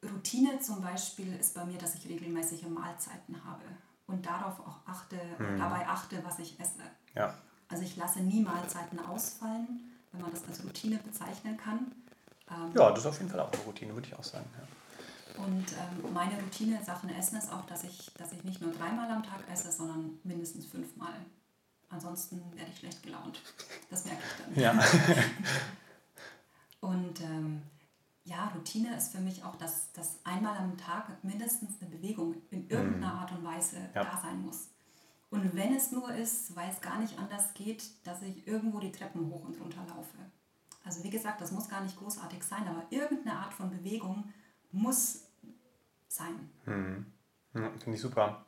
Routine 0.05 0.59
zum 0.61 0.81
Beispiel 0.83 1.35
ist 1.35 1.55
bei 1.55 1.65
mir, 1.65 1.79
dass 1.79 1.95
ich 1.95 2.09
regelmäßige 2.09 2.65
Mahlzeiten 2.65 3.45
habe 3.45 3.65
und 4.07 4.25
darauf 4.25 4.61
auch 4.61 4.79
achte, 4.87 5.17
mhm. 5.39 5.59
dabei 5.59 5.87
achte, 5.87 6.23
was 6.25 6.39
ich 6.39 6.59
esse. 6.61 6.83
Ja. 7.15 7.35
Also 7.69 7.83
ich 7.83 7.97
lasse 7.97 8.21
nie 8.21 8.43
Mahlzeiten 8.43 8.99
ausfallen, 9.01 9.81
wenn 10.13 10.21
man 10.21 10.31
das 10.31 10.45
als 10.47 10.65
Routine 10.65 10.99
bezeichnen 10.99 11.57
kann. 11.57 11.93
Ähm, 12.49 12.73
ja, 12.75 12.91
das 12.91 13.01
ist 13.01 13.07
auf 13.07 13.19
jeden 13.19 13.31
Fall 13.31 13.41
auch 13.41 13.53
eine 13.53 13.63
Routine, 13.63 13.95
würde 13.95 14.07
ich 14.07 14.15
auch 14.15 14.25
sagen. 14.25 14.47
Ja. 14.57 15.43
Und 15.45 15.73
ähm, 15.73 16.15
meine 16.15 16.41
Routine 16.41 16.79
in 16.79 16.85
Sachen 16.85 17.11
Essen 17.11 17.37
ist 17.39 17.53
auch, 17.53 17.67
dass 17.67 17.85
ich, 17.85 18.11
dass 18.15 18.33
ich 18.33 18.43
nicht 18.45 18.61
nur 18.61 18.73
dreimal 18.73 19.11
am 19.11 19.23
Tag 19.23 19.41
esse, 19.53 19.71
sondern 19.71 20.19
mindestens 20.23 20.67
fünfmal. 20.67 21.15
Ansonsten 21.89 22.41
werde 22.55 22.71
ich 22.73 22.79
schlecht 22.79 23.03
gelaunt. 23.03 23.41
Das 23.91 24.05
merke 24.05 24.23
ich 24.23 24.45
dann. 24.45 24.63
Ja. 24.63 24.85
Und 26.81 27.21
ähm, 27.21 27.63
ja, 28.27 28.51
Routine 28.55 28.97
ist 28.97 29.13
für 29.13 29.21
mich 29.21 29.45
auch, 29.45 29.57
dass, 29.57 29.93
dass 29.93 30.19
einmal 30.25 30.57
am 30.57 30.77
Tag 30.77 31.23
mindestens 31.23 31.81
eine 31.81 31.91
Bewegung 31.91 32.35
in 32.51 32.69
irgendeiner 32.69 33.15
mhm. 33.15 33.21
Art 33.21 33.33
und 33.33 33.45
Weise 33.45 33.77
ja. 33.95 34.05
da 34.05 34.21
sein 34.21 34.43
muss. 34.43 34.71
Und 35.31 35.55
wenn 35.57 35.75
es 35.75 35.93
nur 35.93 36.13
ist, 36.13 36.55
weil 36.57 36.71
es 36.71 36.81
gar 36.81 36.99
nicht 36.99 37.19
anders 37.19 37.55
geht, 37.55 37.85
dass 38.05 38.23
ich 38.23 38.47
irgendwo 38.47 38.81
die 38.81 38.93
Treppen 38.93 39.31
hoch 39.31 39.45
und 39.45 39.61
runter 39.61 39.85
laufe. 39.89 40.19
Also 40.85 41.03
wie 41.05 41.11
gesagt, 41.11 41.41
das 41.41 41.53
muss 41.53 41.69
gar 41.69 41.83
nicht 41.83 41.99
großartig 41.99 42.43
sein, 42.43 42.67
aber 42.69 42.85
irgendeine 42.91 43.39
Art 43.39 43.53
von 43.53 43.71
Bewegung 43.71 44.33
muss 44.73 45.23
sein. 46.09 46.51
Mhm. 46.65 47.07
Ja, 47.55 47.71
Finde 47.79 47.97
ich 47.97 48.01
super. 48.01 48.45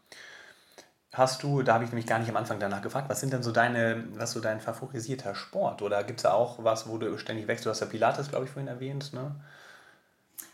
Hast 1.12 1.42
du, 1.42 1.62
da 1.62 1.74
habe 1.74 1.84
ich 1.84 1.90
nämlich 1.90 2.06
gar 2.06 2.18
nicht 2.18 2.28
am 2.28 2.36
Anfang 2.36 2.60
danach 2.60 2.82
gefragt, 2.82 3.08
was 3.08 3.20
sind 3.20 3.32
denn 3.32 3.42
so 3.42 3.50
deine, 3.50 4.06
was 4.14 4.32
so 4.32 4.40
dein 4.40 4.60
favorisierter 4.60 5.34
Sport? 5.34 5.82
Oder 5.82 6.04
gibt 6.04 6.20
es 6.20 6.24
da 6.24 6.32
auch 6.32 6.62
was, 6.62 6.88
wo 6.88 6.98
du 6.98 7.16
ständig 7.18 7.48
wächst? 7.48 7.64
Du 7.64 7.70
hast 7.70 7.80
ja 7.80 7.86
Pilates, 7.86 8.28
glaube 8.28 8.44
ich, 8.44 8.50
vorhin 8.50 8.68
erwähnt, 8.68 9.12
ne? 9.12 9.34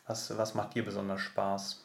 Was, 0.06 0.36
was 0.36 0.54
macht 0.54 0.74
dir 0.74 0.84
besonders 0.84 1.20
Spaß? 1.20 1.84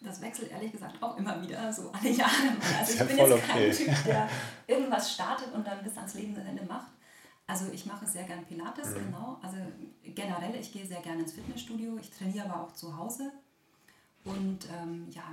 Das 0.00 0.20
wechselt 0.20 0.52
ehrlich 0.52 0.72
gesagt 0.72 1.02
auch 1.02 1.16
immer 1.16 1.42
wieder, 1.42 1.72
so 1.72 1.90
alle 1.90 2.10
Jahre. 2.10 2.32
Also 2.78 2.92
ich 2.92 2.98
ja 2.98 3.04
bin 3.04 3.18
jetzt 3.18 3.46
kein 3.46 3.56
okay. 3.56 3.72
Typ, 3.72 4.04
der 4.04 4.28
irgendwas 4.66 5.12
startet 5.12 5.52
und 5.52 5.66
dann 5.66 5.82
bis 5.82 5.96
ans 5.96 6.14
Lebensende 6.14 6.62
macht. 6.64 6.92
Also 7.46 7.66
ich 7.72 7.84
mache 7.86 8.06
sehr 8.06 8.24
gern 8.24 8.44
Pilates, 8.44 8.90
mhm. 8.90 9.06
genau. 9.06 9.38
Also 9.42 9.56
generell, 10.04 10.54
ich 10.54 10.72
gehe 10.72 10.86
sehr 10.86 11.00
gerne 11.00 11.22
ins 11.22 11.32
Fitnessstudio. 11.32 11.98
Ich 11.98 12.10
trainiere 12.10 12.48
aber 12.48 12.62
auch 12.62 12.72
zu 12.72 12.96
Hause. 12.96 13.32
Und 14.24 14.68
ähm, 14.70 15.08
ja, 15.10 15.24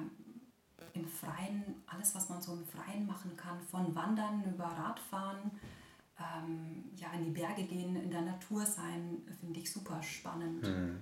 im 0.94 1.08
Freien, 1.08 1.84
alles, 1.86 2.16
was 2.16 2.30
man 2.30 2.42
so 2.42 2.54
im 2.54 2.66
Freien 2.66 3.06
machen 3.06 3.36
kann, 3.38 3.60
von 3.70 3.94
Wandern 3.94 4.44
über 4.46 4.66
Radfahren, 4.66 5.52
ähm, 6.18 6.86
ja, 6.96 7.12
in 7.12 7.26
die 7.26 7.32
Berge 7.32 7.64
gehen, 7.64 7.96
in 7.98 8.10
der 8.10 8.22
Natur 8.22 8.66
sein, 8.66 9.22
finde 9.42 9.60
ich 9.60 9.72
super 9.72 10.02
spannend. 10.02 10.64
Mhm 10.64 11.02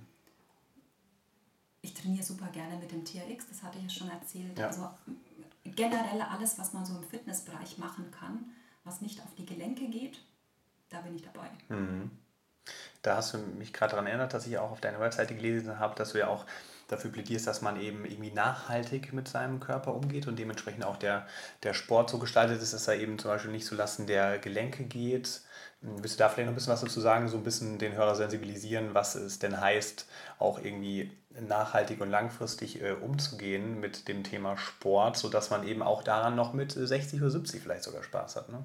ich 1.84 1.92
trainiere 1.92 2.24
super 2.24 2.46
gerne 2.46 2.76
mit 2.76 2.90
dem 2.90 3.04
TRX, 3.04 3.46
das 3.48 3.62
hatte 3.62 3.78
ich 3.78 3.84
ja 3.84 3.90
schon 3.90 4.10
erzählt. 4.10 4.58
Ja. 4.58 4.68
Also 4.68 4.88
generell 5.64 6.22
alles, 6.22 6.58
was 6.58 6.72
man 6.72 6.84
so 6.84 6.96
im 6.96 7.04
Fitnessbereich 7.04 7.78
machen 7.78 8.10
kann, 8.10 8.52
was 8.84 9.02
nicht 9.02 9.20
auf 9.20 9.34
die 9.36 9.44
Gelenke 9.44 9.86
geht, 9.88 10.18
da 10.88 11.02
bin 11.02 11.14
ich 11.14 11.22
dabei. 11.22 11.50
Mhm. 11.68 12.10
Da 13.02 13.16
hast 13.16 13.34
du 13.34 13.38
mich 13.38 13.74
gerade 13.74 13.90
daran 13.90 14.06
erinnert, 14.06 14.32
dass 14.32 14.46
ich 14.46 14.56
auch 14.56 14.70
auf 14.70 14.80
deiner 14.80 14.98
Webseite 14.98 15.34
gelesen 15.34 15.78
habe, 15.78 15.94
dass 15.94 16.12
du 16.12 16.18
ja 16.18 16.28
auch 16.28 16.46
dafür 16.88 17.10
plädierst, 17.10 17.46
dass 17.46 17.62
man 17.62 17.80
eben 17.80 18.04
irgendwie 18.04 18.30
nachhaltig 18.30 19.12
mit 19.12 19.28
seinem 19.28 19.60
Körper 19.60 19.94
umgeht 19.94 20.26
und 20.26 20.38
dementsprechend 20.38 20.84
auch 20.84 20.96
der, 20.96 21.26
der 21.62 21.74
Sport 21.74 22.10
so 22.10 22.18
gestaltet 22.18 22.62
ist, 22.62 22.74
dass 22.74 22.88
er 22.88 22.96
eben 22.96 23.18
zum 23.18 23.30
Beispiel 23.30 23.52
nicht 23.52 23.66
zulasten 23.66 24.06
der 24.06 24.38
Gelenke 24.38 24.84
geht, 24.84 25.42
Willst 25.86 26.18
du 26.18 26.22
da 26.22 26.30
vielleicht 26.30 26.46
noch 26.46 26.52
ein 26.52 26.54
bisschen 26.54 26.72
was 26.72 26.80
dazu 26.80 27.00
sagen, 27.00 27.28
so 27.28 27.36
ein 27.36 27.44
bisschen 27.44 27.78
den 27.78 27.92
Hörer 27.92 28.14
sensibilisieren, 28.14 28.94
was 28.94 29.16
es 29.16 29.38
denn 29.38 29.60
heißt, 29.60 30.06
auch 30.38 30.58
irgendwie 30.58 31.12
nachhaltig 31.38 32.00
und 32.00 32.08
langfristig 32.08 32.80
äh, 32.80 32.92
umzugehen 32.92 33.80
mit 33.80 34.08
dem 34.08 34.24
Thema 34.24 34.56
Sport, 34.56 35.18
sodass 35.18 35.50
man 35.50 35.66
eben 35.68 35.82
auch 35.82 36.02
daran 36.02 36.36
noch 36.36 36.54
mit 36.54 36.72
60 36.72 37.20
oder 37.20 37.30
70 37.30 37.60
vielleicht 37.60 37.82
sogar 37.82 38.02
Spaß 38.02 38.36
hat? 38.36 38.48
Ne? 38.48 38.64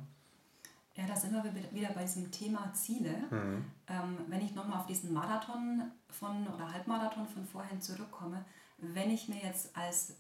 Ja, 1.00 1.08
da 1.08 1.16
sind 1.16 1.32
wir 1.32 1.44
wieder 1.72 1.94
bei 1.94 2.02
diesem 2.02 2.30
Thema 2.30 2.74
Ziele. 2.74 3.24
Mhm. 3.32 3.66
Ähm, 3.88 4.18
wenn 4.28 4.42
ich 4.42 4.54
nochmal 4.54 4.80
auf 4.80 4.86
diesen 4.86 5.14
Marathon 5.14 5.84
von 6.10 6.46
oder 6.48 6.74
Halbmarathon 6.74 7.26
von 7.26 7.46
vorhin 7.46 7.80
zurückkomme, 7.80 8.44
wenn 8.80 9.10
ich 9.10 9.30
mir 9.30 9.42
jetzt 9.42 9.76
als 9.78 10.18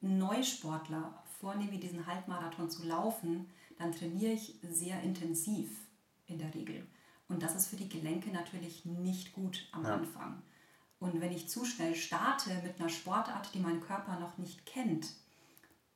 Neusportler 0.00 1.22
vornehme, 1.40 1.78
diesen 1.78 2.06
Halbmarathon 2.06 2.70
zu 2.70 2.86
laufen, 2.86 3.50
dann 3.78 3.92
trainiere 3.92 4.32
ich 4.32 4.58
sehr 4.62 5.02
intensiv 5.02 5.70
in 6.26 6.38
der 6.38 6.54
Regel. 6.54 6.86
Und 7.28 7.42
das 7.42 7.54
ist 7.54 7.66
für 7.66 7.76
die 7.76 7.88
Gelenke 7.88 8.30
natürlich 8.30 8.86
nicht 8.86 9.34
gut 9.34 9.68
am 9.72 9.84
ja. 9.84 9.94
Anfang. 9.94 10.42
Und 11.00 11.20
wenn 11.20 11.32
ich 11.32 11.50
zu 11.50 11.66
schnell 11.66 11.94
starte 11.94 12.50
mit 12.62 12.80
einer 12.80 12.88
Sportart, 12.88 13.52
die 13.52 13.60
mein 13.60 13.80
Körper 13.80 14.18
noch 14.18 14.38
nicht 14.38 14.64
kennt, 14.64 15.06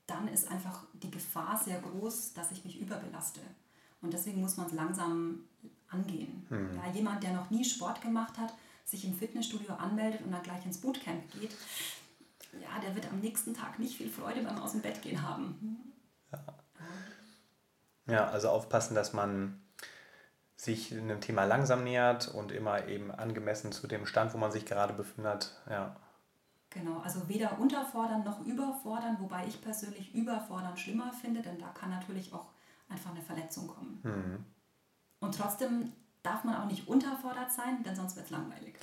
dann 0.07 0.29
ist 0.29 0.51
einfach 0.51 0.85
die 0.93 1.11
Gefahr 1.11 1.57
sehr 1.57 1.81
groß, 1.81 2.35
dass 2.35 2.51
ich 2.51 2.65
mich 2.65 2.79
überbelaste. 2.79 3.41
Und 4.01 4.13
deswegen 4.13 4.41
muss 4.41 4.57
man 4.57 4.67
es 4.67 4.73
langsam 4.73 5.41
angehen. 5.89 6.47
Mhm. 6.51 6.77
Ja, 6.77 6.91
jemand, 6.93 7.23
der 7.23 7.33
noch 7.33 7.51
nie 7.51 7.65
Sport 7.65 8.01
gemacht 8.03 8.39
hat, 8.39 8.53
sich 8.85 9.05
im 9.05 9.15
Fitnessstudio 9.15 9.75
anmeldet 9.75 10.23
und 10.23 10.33
dann 10.33 10.43
gleich 10.43 10.65
ins 10.65 10.81
Bootcamp 10.81 11.31
geht, 11.33 11.55
ja, 12.53 12.81
der 12.83 12.95
wird 12.95 13.11
am 13.11 13.21
nächsten 13.21 13.55
Tag 13.55 13.79
nicht 13.79 13.97
viel 13.97 14.09
Freude 14.09 14.43
beim 14.43 14.59
Aus 14.59 14.73
dem 14.73 14.81
Bett 14.81 15.03
gehen 15.03 15.23
haben. 15.23 15.95
Ja, 16.33 16.45
ja 18.07 18.29
also 18.29 18.49
aufpassen, 18.49 18.95
dass 18.95 19.13
man 19.13 19.61
sich 20.57 20.93
einem 20.93 21.21
Thema 21.21 21.45
langsam 21.45 21.85
nähert 21.85 22.29
und 22.29 22.51
immer 22.51 22.89
eben 22.89 23.13
angemessen 23.13 23.71
zu 23.71 23.87
dem 23.87 24.07
Stand, 24.07 24.35
wo 24.35 24.39
man 24.39 24.51
sich 24.51 24.67
gerade 24.67 24.93
befindet. 24.93 25.53
Ja. 25.71 25.95
Genau, 26.71 26.99
also 26.99 27.29
weder 27.29 27.59
unterfordern 27.59 28.25
noch 28.25 28.45
überfordern, 28.45 29.17
wobei 29.21 29.47
ich 29.47 29.63
persönlich 29.63 30.15
überfordern 30.15 30.77
schlimmer 30.77 31.13
finde, 31.13 31.43
denn 31.43 31.59
da 31.59 31.69
kann 31.69 31.91
natürlich 31.91 32.33
auch 32.33 32.49
einfach 32.89 33.11
eine 33.11 33.23
Verletzung 33.23 33.69
kommen. 33.69 34.01
Mhm. 34.03 34.45
Und 35.21 35.37
trotzdem 35.37 35.93
darf 36.23 36.45
man 36.45 36.57
auch 36.57 36.67
nicht 36.67 36.89
unterfordert 36.89 37.51
sein, 37.51 37.83
denn 37.85 37.97
sonst 37.97 38.17
wird 38.17 38.27
es 38.27 38.31
langweilig. 38.31 38.75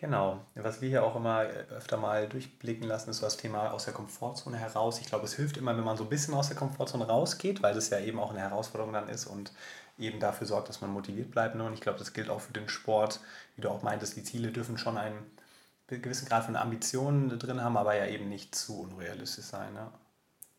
Genau. 0.00 0.44
Was 0.54 0.80
wir 0.80 0.88
hier 0.88 1.04
auch 1.04 1.16
immer 1.16 1.40
öfter 1.40 1.96
mal 1.96 2.28
durchblicken 2.28 2.86
lassen, 2.86 3.10
ist 3.10 3.18
so 3.18 3.26
das 3.26 3.36
Thema 3.36 3.72
aus 3.72 3.84
der 3.84 3.94
Komfortzone 3.94 4.56
heraus. 4.56 5.00
Ich 5.00 5.06
glaube, 5.06 5.24
es 5.24 5.34
hilft 5.34 5.56
immer, 5.56 5.76
wenn 5.76 5.82
man 5.82 5.96
so 5.96 6.04
ein 6.04 6.10
bisschen 6.10 6.34
aus 6.34 6.46
der 6.46 6.56
Komfortzone 6.56 7.08
rausgeht, 7.08 7.62
weil 7.62 7.74
das 7.74 7.90
ja 7.90 7.98
eben 7.98 8.20
auch 8.20 8.30
eine 8.30 8.40
Herausforderung 8.40 8.92
dann 8.92 9.08
ist 9.08 9.26
und 9.26 9.52
eben 9.98 10.20
dafür 10.20 10.46
sorgt, 10.46 10.68
dass 10.68 10.80
man 10.80 10.92
motiviert 10.92 11.32
bleibt. 11.32 11.56
Und 11.56 11.74
ich 11.74 11.80
glaube, 11.80 11.98
das 11.98 12.12
gilt 12.12 12.30
auch 12.30 12.40
für 12.40 12.52
den 12.52 12.68
Sport, 12.68 13.20
wie 13.56 13.62
du 13.62 13.70
auch 13.70 13.82
meintest, 13.82 14.16
die 14.16 14.22
Ziele 14.22 14.52
dürfen 14.52 14.78
schon 14.78 14.98
einen 14.98 15.18
gewissen 15.88 16.28
Grad 16.28 16.44
von 16.44 16.54
Ambitionen 16.54 17.36
drin 17.36 17.60
haben, 17.60 17.76
aber 17.76 17.96
ja 17.96 18.06
eben 18.06 18.28
nicht 18.28 18.54
zu 18.54 18.80
unrealistisch 18.82 19.46
sein. 19.46 19.74
Ne? 19.74 19.90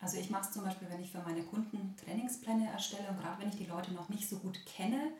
Also 0.00 0.16
ich 0.16 0.30
mache 0.30 0.48
es 0.48 0.52
zum 0.52 0.64
Beispiel, 0.64 0.88
wenn 0.90 1.02
ich 1.02 1.12
für 1.12 1.20
meine 1.20 1.42
Kunden 1.42 1.94
Trainingspläne 2.02 2.70
erstelle 2.70 3.08
und 3.10 3.20
gerade 3.20 3.40
wenn 3.40 3.50
ich 3.50 3.56
die 3.56 3.66
Leute 3.66 3.92
noch 3.92 4.08
nicht 4.08 4.28
so 4.28 4.38
gut 4.38 4.64
kenne, 4.64 5.12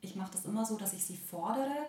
ich 0.00 0.16
mache 0.16 0.32
das 0.32 0.46
immer 0.46 0.64
so, 0.64 0.76
dass 0.76 0.94
ich 0.94 1.04
sie 1.04 1.16
fordere 1.16 1.86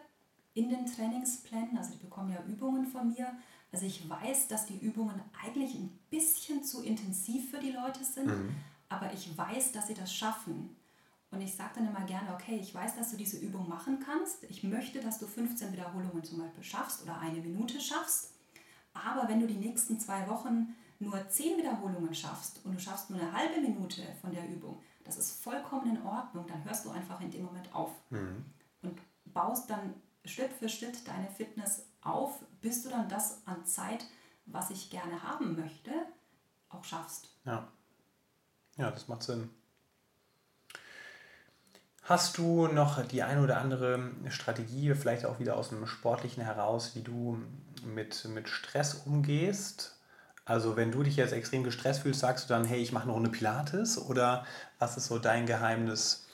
in 0.53 0.69
den 0.69 0.85
Trainingsplänen, 0.85 1.77
also 1.77 1.91
die 1.91 2.03
bekommen 2.03 2.31
ja 2.31 2.43
Übungen 2.43 2.85
von 2.85 3.09
mir. 3.09 3.31
Also 3.71 3.85
ich 3.85 4.07
weiß, 4.07 4.49
dass 4.49 4.67
die 4.67 4.77
Übungen 4.77 5.19
eigentlich 5.43 5.73
ein 5.73 5.97
bisschen 6.11 6.63
zu 6.63 6.83
intensiv 6.83 7.49
für 7.49 7.59
die 7.59 7.71
Leute 7.71 8.03
sind, 8.03 8.27
mhm. 8.27 8.55
aber 8.89 9.11
ich 9.13 9.35
weiß, 9.35 9.71
dass 9.71 9.87
sie 9.87 9.95
das 9.95 10.13
schaffen. 10.13 10.75
Und 11.31 11.41
ich 11.41 11.55
sage 11.55 11.71
dann 11.75 11.87
immer 11.87 12.05
gerne, 12.05 12.31
okay, 12.35 12.59
ich 12.61 12.75
weiß, 12.75 12.95
dass 12.95 13.09
du 13.09 13.17
diese 13.17 13.37
Übung 13.37 13.67
machen 13.67 13.99
kannst. 13.99 14.43
Ich 14.43 14.63
möchte, 14.63 14.99
dass 14.99 15.17
du 15.17 15.25
15 15.25 15.71
Wiederholungen 15.71 16.23
zum 16.23 16.39
Beispiel 16.39 16.63
schaffst 16.63 17.01
oder 17.01 17.19
eine 17.19 17.39
Minute 17.39 17.81
schaffst. 17.81 18.33
Aber 18.93 19.27
wenn 19.27 19.39
du 19.39 19.47
die 19.47 19.55
nächsten 19.55 19.99
zwei 19.99 20.27
Wochen 20.29 20.75
nur 20.99 21.27
10 21.27 21.57
Wiederholungen 21.57 22.13
schaffst 22.13 22.61
und 22.63 22.73
du 22.73 22.79
schaffst 22.79 23.09
nur 23.09 23.19
eine 23.19 23.31
halbe 23.31 23.61
Minute 23.61 24.01
von 24.21 24.31
der 24.31 24.47
Übung, 24.47 24.81
das 25.03 25.17
ist 25.17 25.43
vollkommen 25.43 25.95
in 25.95 26.03
Ordnung. 26.03 26.45
Dann 26.47 26.63
hörst 26.63 26.85
du 26.85 26.91
einfach 26.91 27.19
in 27.21 27.31
dem 27.31 27.45
Moment 27.45 27.73
auf 27.73 27.91
mhm. 28.09 28.45
und 28.81 28.99
baust 29.25 29.69
dann 29.69 29.93
Schritt 30.25 30.53
für 30.53 30.69
Schritt 30.69 31.07
deine 31.07 31.29
Fitness 31.29 31.85
auf, 32.01 32.39
bis 32.61 32.83
du 32.83 32.89
dann 32.89 33.09
das 33.09 33.45
an 33.45 33.65
Zeit, 33.65 34.05
was 34.45 34.69
ich 34.69 34.89
gerne 34.89 35.21
haben 35.23 35.59
möchte, 35.59 35.91
auch 36.69 36.83
schaffst. 36.83 37.29
Ja, 37.45 37.67
ja 38.77 38.91
das 38.91 39.07
macht 39.07 39.23
Sinn. 39.23 39.49
Hast 42.03 42.37
du 42.37 42.67
noch 42.67 43.05
die 43.05 43.23
eine 43.23 43.41
oder 43.41 43.59
andere 43.59 44.11
Strategie, 44.29 44.93
vielleicht 44.93 45.25
auch 45.25 45.39
wieder 45.39 45.55
aus 45.55 45.69
dem 45.69 45.87
Sportlichen 45.87 46.43
heraus, 46.43 46.95
wie 46.95 47.01
du 47.01 47.41
mit, 47.85 48.25
mit 48.25 48.49
Stress 48.49 48.95
umgehst? 49.05 49.97
Also 50.45 50.75
wenn 50.75 50.91
du 50.91 51.03
dich 51.03 51.15
jetzt 51.15 51.31
extrem 51.31 51.63
gestresst 51.63 52.01
fühlst, 52.01 52.19
sagst 52.19 52.49
du 52.49 52.53
dann, 52.53 52.65
hey, 52.65 52.81
ich 52.81 52.91
mache 52.91 53.03
eine 53.03 53.13
Runde 53.13 53.29
Pilates? 53.29 53.97
Oder 53.97 54.45
was 54.77 54.97
ist 54.97 55.07
so 55.07 55.17
dein 55.17 55.45
Geheimnis, 55.45 56.27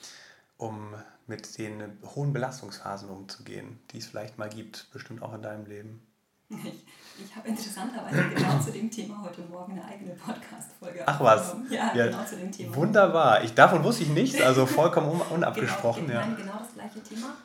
um 0.58 0.96
mit 1.28 1.58
den 1.60 2.00
hohen 2.16 2.34
Belastungsphasen 2.34 3.10
umzugehen, 3.10 3.80
die 3.92 4.00
es 4.00 4.08
vielleicht 4.08 4.40
mal 4.40 4.50
gibt, 4.50 4.92
bestimmt 4.92 5.22
auch 5.22 5.34
in 5.34 5.44
deinem 5.44 5.66
Leben? 5.68 6.02
Ich, 6.50 6.58
ich 7.24 7.36
habe 7.36 7.48
interessanterweise 7.48 8.30
genau 8.30 8.60
zu 8.60 8.72
dem 8.72 8.90
Thema 8.90 9.22
heute 9.22 9.42
Morgen 9.42 9.74
eine 9.74 9.86
eigene 9.86 10.16
Podcast-Folge 10.16 11.04
Ach 11.06 11.20
was? 11.20 11.56
Ja, 11.70 11.94
ja, 11.94 12.08
genau 12.08 12.26
zu 12.26 12.36
dem 12.36 12.52
Thema. 12.52 12.76
Wunderbar. 12.76 13.44
Ich, 13.44 13.54
davon 13.54 13.84
wusste 13.84 14.04
ich 14.04 14.10
nichts, 14.10 14.42
also 14.42 14.66
vollkommen 14.66 15.22
unabgesprochen. 15.30 16.08
Genau, 16.08 16.20
ja. 16.20 16.34
genau 16.36 16.58
das 16.58 16.74
gleiche 16.74 17.04
Thema. 17.04 17.36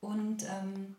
Und 0.00 0.44
ähm, 0.44 0.96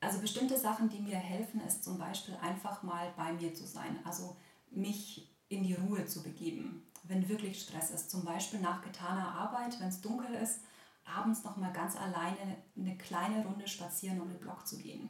also 0.00 0.20
bestimmte 0.20 0.58
Sachen, 0.58 0.88
die 0.88 1.00
mir 1.00 1.16
helfen, 1.16 1.60
ist 1.60 1.84
zum 1.84 1.98
Beispiel 1.98 2.36
einfach 2.40 2.82
mal 2.82 3.12
bei 3.16 3.32
mir 3.32 3.54
zu 3.54 3.66
sein. 3.66 3.98
Also 4.04 4.36
mich 4.70 5.28
in 5.48 5.64
die 5.64 5.74
Ruhe 5.74 6.06
zu 6.06 6.22
begeben 6.22 6.88
wenn 7.08 7.28
wirklich 7.28 7.62
Stress 7.62 7.90
ist. 7.90 8.10
Zum 8.10 8.24
Beispiel 8.24 8.60
nach 8.60 8.82
getaner 8.82 9.34
Arbeit, 9.34 9.80
wenn 9.80 9.88
es 9.88 10.00
dunkel 10.00 10.34
ist, 10.34 10.60
abends 11.04 11.42
noch 11.42 11.56
mal 11.56 11.72
ganz 11.72 11.96
alleine 11.96 12.56
eine 12.76 12.96
kleine 12.96 13.44
Runde 13.44 13.66
spazieren 13.66 14.20
um 14.20 14.28
den 14.28 14.38
Block 14.38 14.66
zu 14.66 14.78
gehen. 14.78 15.08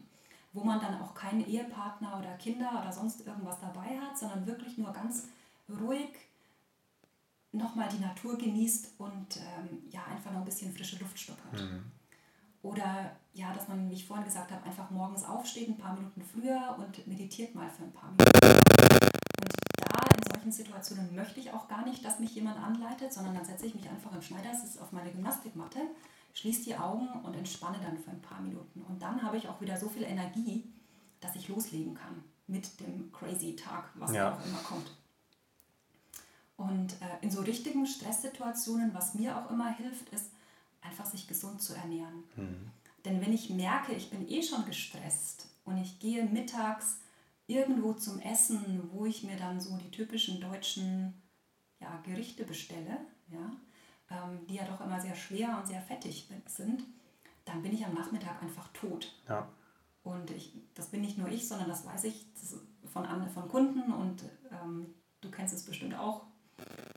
Wo 0.52 0.64
man 0.64 0.80
dann 0.80 1.00
auch 1.02 1.14
keinen 1.14 1.46
Ehepartner 1.46 2.18
oder 2.18 2.36
Kinder 2.36 2.80
oder 2.80 2.92
sonst 2.92 3.26
irgendwas 3.26 3.60
dabei 3.60 3.98
hat, 4.00 4.16
sondern 4.16 4.46
wirklich 4.46 4.78
nur 4.78 4.92
ganz 4.92 5.28
ruhig 5.68 6.08
nochmal 7.52 7.88
die 7.88 8.02
Natur 8.02 8.38
genießt 8.38 8.94
und 8.98 9.36
ähm, 9.38 9.82
ja, 9.90 10.04
einfach 10.04 10.30
noch 10.30 10.40
ein 10.40 10.44
bisschen 10.44 10.72
frische 10.72 10.98
Luft 10.98 11.18
schnuppert. 11.18 11.60
Mhm. 11.60 11.84
Oder 12.62 13.16
ja, 13.38 13.52
dass 13.54 13.68
man, 13.68 13.88
wie 13.88 13.94
ich 13.94 14.06
vorhin 14.06 14.24
gesagt 14.24 14.50
habe, 14.50 14.64
einfach 14.64 14.90
morgens 14.90 15.24
aufsteht, 15.24 15.68
ein 15.68 15.78
paar 15.78 15.94
Minuten 15.94 16.22
früher 16.22 16.76
und 16.78 17.06
meditiert 17.06 17.54
mal 17.54 17.70
für 17.70 17.84
ein 17.84 17.92
paar 17.92 18.10
Minuten 18.10 18.58
solchen 20.48 20.52
Situationen 20.52 21.14
möchte 21.14 21.40
ich 21.40 21.52
auch 21.52 21.68
gar 21.68 21.84
nicht, 21.84 22.04
dass 22.04 22.18
mich 22.18 22.34
jemand 22.34 22.58
anleitet, 22.58 23.12
sondern 23.12 23.34
dann 23.34 23.44
setze 23.44 23.66
ich 23.66 23.74
mich 23.74 23.88
einfach 23.88 24.12
im 24.12 24.22
Schneidersitz 24.22 24.78
auf 24.78 24.92
meine 24.92 25.10
Gymnastikmatte, 25.10 25.80
schließe 26.34 26.64
die 26.64 26.76
Augen 26.76 27.08
und 27.24 27.34
entspanne 27.34 27.78
dann 27.82 27.98
für 27.98 28.10
ein 28.10 28.22
paar 28.22 28.40
Minuten. 28.40 28.82
Und 28.82 29.02
dann 29.02 29.22
habe 29.22 29.36
ich 29.36 29.48
auch 29.48 29.60
wieder 29.60 29.76
so 29.78 29.88
viel 29.88 30.04
Energie, 30.04 30.64
dass 31.20 31.36
ich 31.36 31.48
loslegen 31.48 31.94
kann 31.94 32.22
mit 32.46 32.80
dem 32.80 33.12
crazy 33.12 33.56
Tag, 33.56 33.90
was 33.94 34.12
ja. 34.12 34.32
auch 34.34 34.46
immer 34.46 34.58
kommt. 34.58 34.90
Und 36.56 36.92
äh, 36.94 37.22
in 37.22 37.30
so 37.30 37.42
richtigen 37.42 37.86
Stresssituationen, 37.86 38.94
was 38.94 39.14
mir 39.14 39.36
auch 39.36 39.50
immer 39.50 39.70
hilft, 39.70 40.08
ist 40.10 40.30
einfach 40.80 41.06
sich 41.06 41.28
gesund 41.28 41.60
zu 41.60 41.74
ernähren. 41.74 42.24
Mhm. 42.36 42.70
Denn 43.04 43.20
wenn 43.20 43.32
ich 43.32 43.50
merke, 43.50 43.92
ich 43.94 44.10
bin 44.10 44.28
eh 44.28 44.42
schon 44.42 44.64
gestresst 44.66 45.48
und 45.64 45.78
ich 45.78 45.98
gehe 46.00 46.24
mittags 46.24 47.00
irgendwo 47.46 47.94
zum 47.94 48.20
Essen, 48.20 48.90
wo 48.92 49.06
ich 49.06 49.22
mir 49.22 49.36
dann 49.36 49.60
so 49.60 49.76
die 49.76 49.90
typischen 49.90 50.40
deutschen 50.40 51.22
ja, 51.80 52.00
Gerichte 52.04 52.44
bestelle, 52.44 52.98
ja, 53.30 53.50
ähm, 54.10 54.46
die 54.48 54.56
ja 54.56 54.64
doch 54.64 54.80
immer 54.80 55.00
sehr 55.00 55.14
schwer 55.14 55.58
und 55.58 55.66
sehr 55.66 55.80
fettig 55.80 56.28
sind, 56.46 56.84
dann 57.44 57.62
bin 57.62 57.72
ich 57.72 57.84
am 57.84 57.94
Nachmittag 57.94 58.42
einfach 58.42 58.68
tot. 58.72 59.14
Ja. 59.28 59.48
Und 60.02 60.30
ich, 60.30 60.52
das 60.74 60.88
bin 60.88 61.00
nicht 61.00 61.18
nur 61.18 61.28
ich, 61.28 61.48
sondern 61.48 61.68
das 61.68 61.86
weiß 61.86 62.04
ich 62.04 62.26
von, 62.92 63.06
von 63.30 63.48
Kunden 63.48 63.92
und 63.92 64.24
ähm, 64.50 64.94
du 65.20 65.30
kennst 65.30 65.54
es 65.54 65.64
bestimmt 65.64 65.94
auch. 65.94 66.26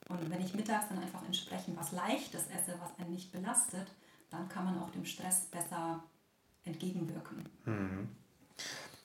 Und 0.09 0.29
wenn 0.29 0.41
ich 0.41 0.53
mittags 0.53 0.89
dann 0.89 0.99
einfach 0.99 1.23
entsprechend 1.25 1.77
was 1.77 1.91
Leichtes 1.91 2.47
esse, 2.47 2.77
was 2.79 2.97
einen 2.99 3.11
nicht 3.11 3.31
belastet, 3.31 3.87
dann 4.31 4.49
kann 4.49 4.65
man 4.65 4.81
auch 4.81 4.89
dem 4.89 5.05
Stress 5.05 5.45
besser 5.51 6.03
entgegenwirken. 6.63 7.45
Mhm. 7.65 8.09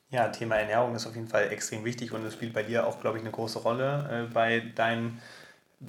Ja, 0.09 0.29
Thema 0.29 0.57
Ernährung 0.57 0.95
ist 0.95 1.07
auf 1.07 1.16
jeden 1.16 1.29
Fall 1.29 1.51
extrem 1.53 1.85
wichtig 1.85 2.12
und 2.12 2.24
es 2.24 2.35
spielt 2.35 2.55
bei 2.55 2.62
dir 2.62 2.87
auch, 2.87 3.01
glaube 3.01 3.18
ich, 3.18 3.24
eine 3.24 3.33
große 3.33 3.59
Rolle 3.59 4.29
äh, 4.29 4.33
bei 4.33 4.61
deinen 4.61 5.20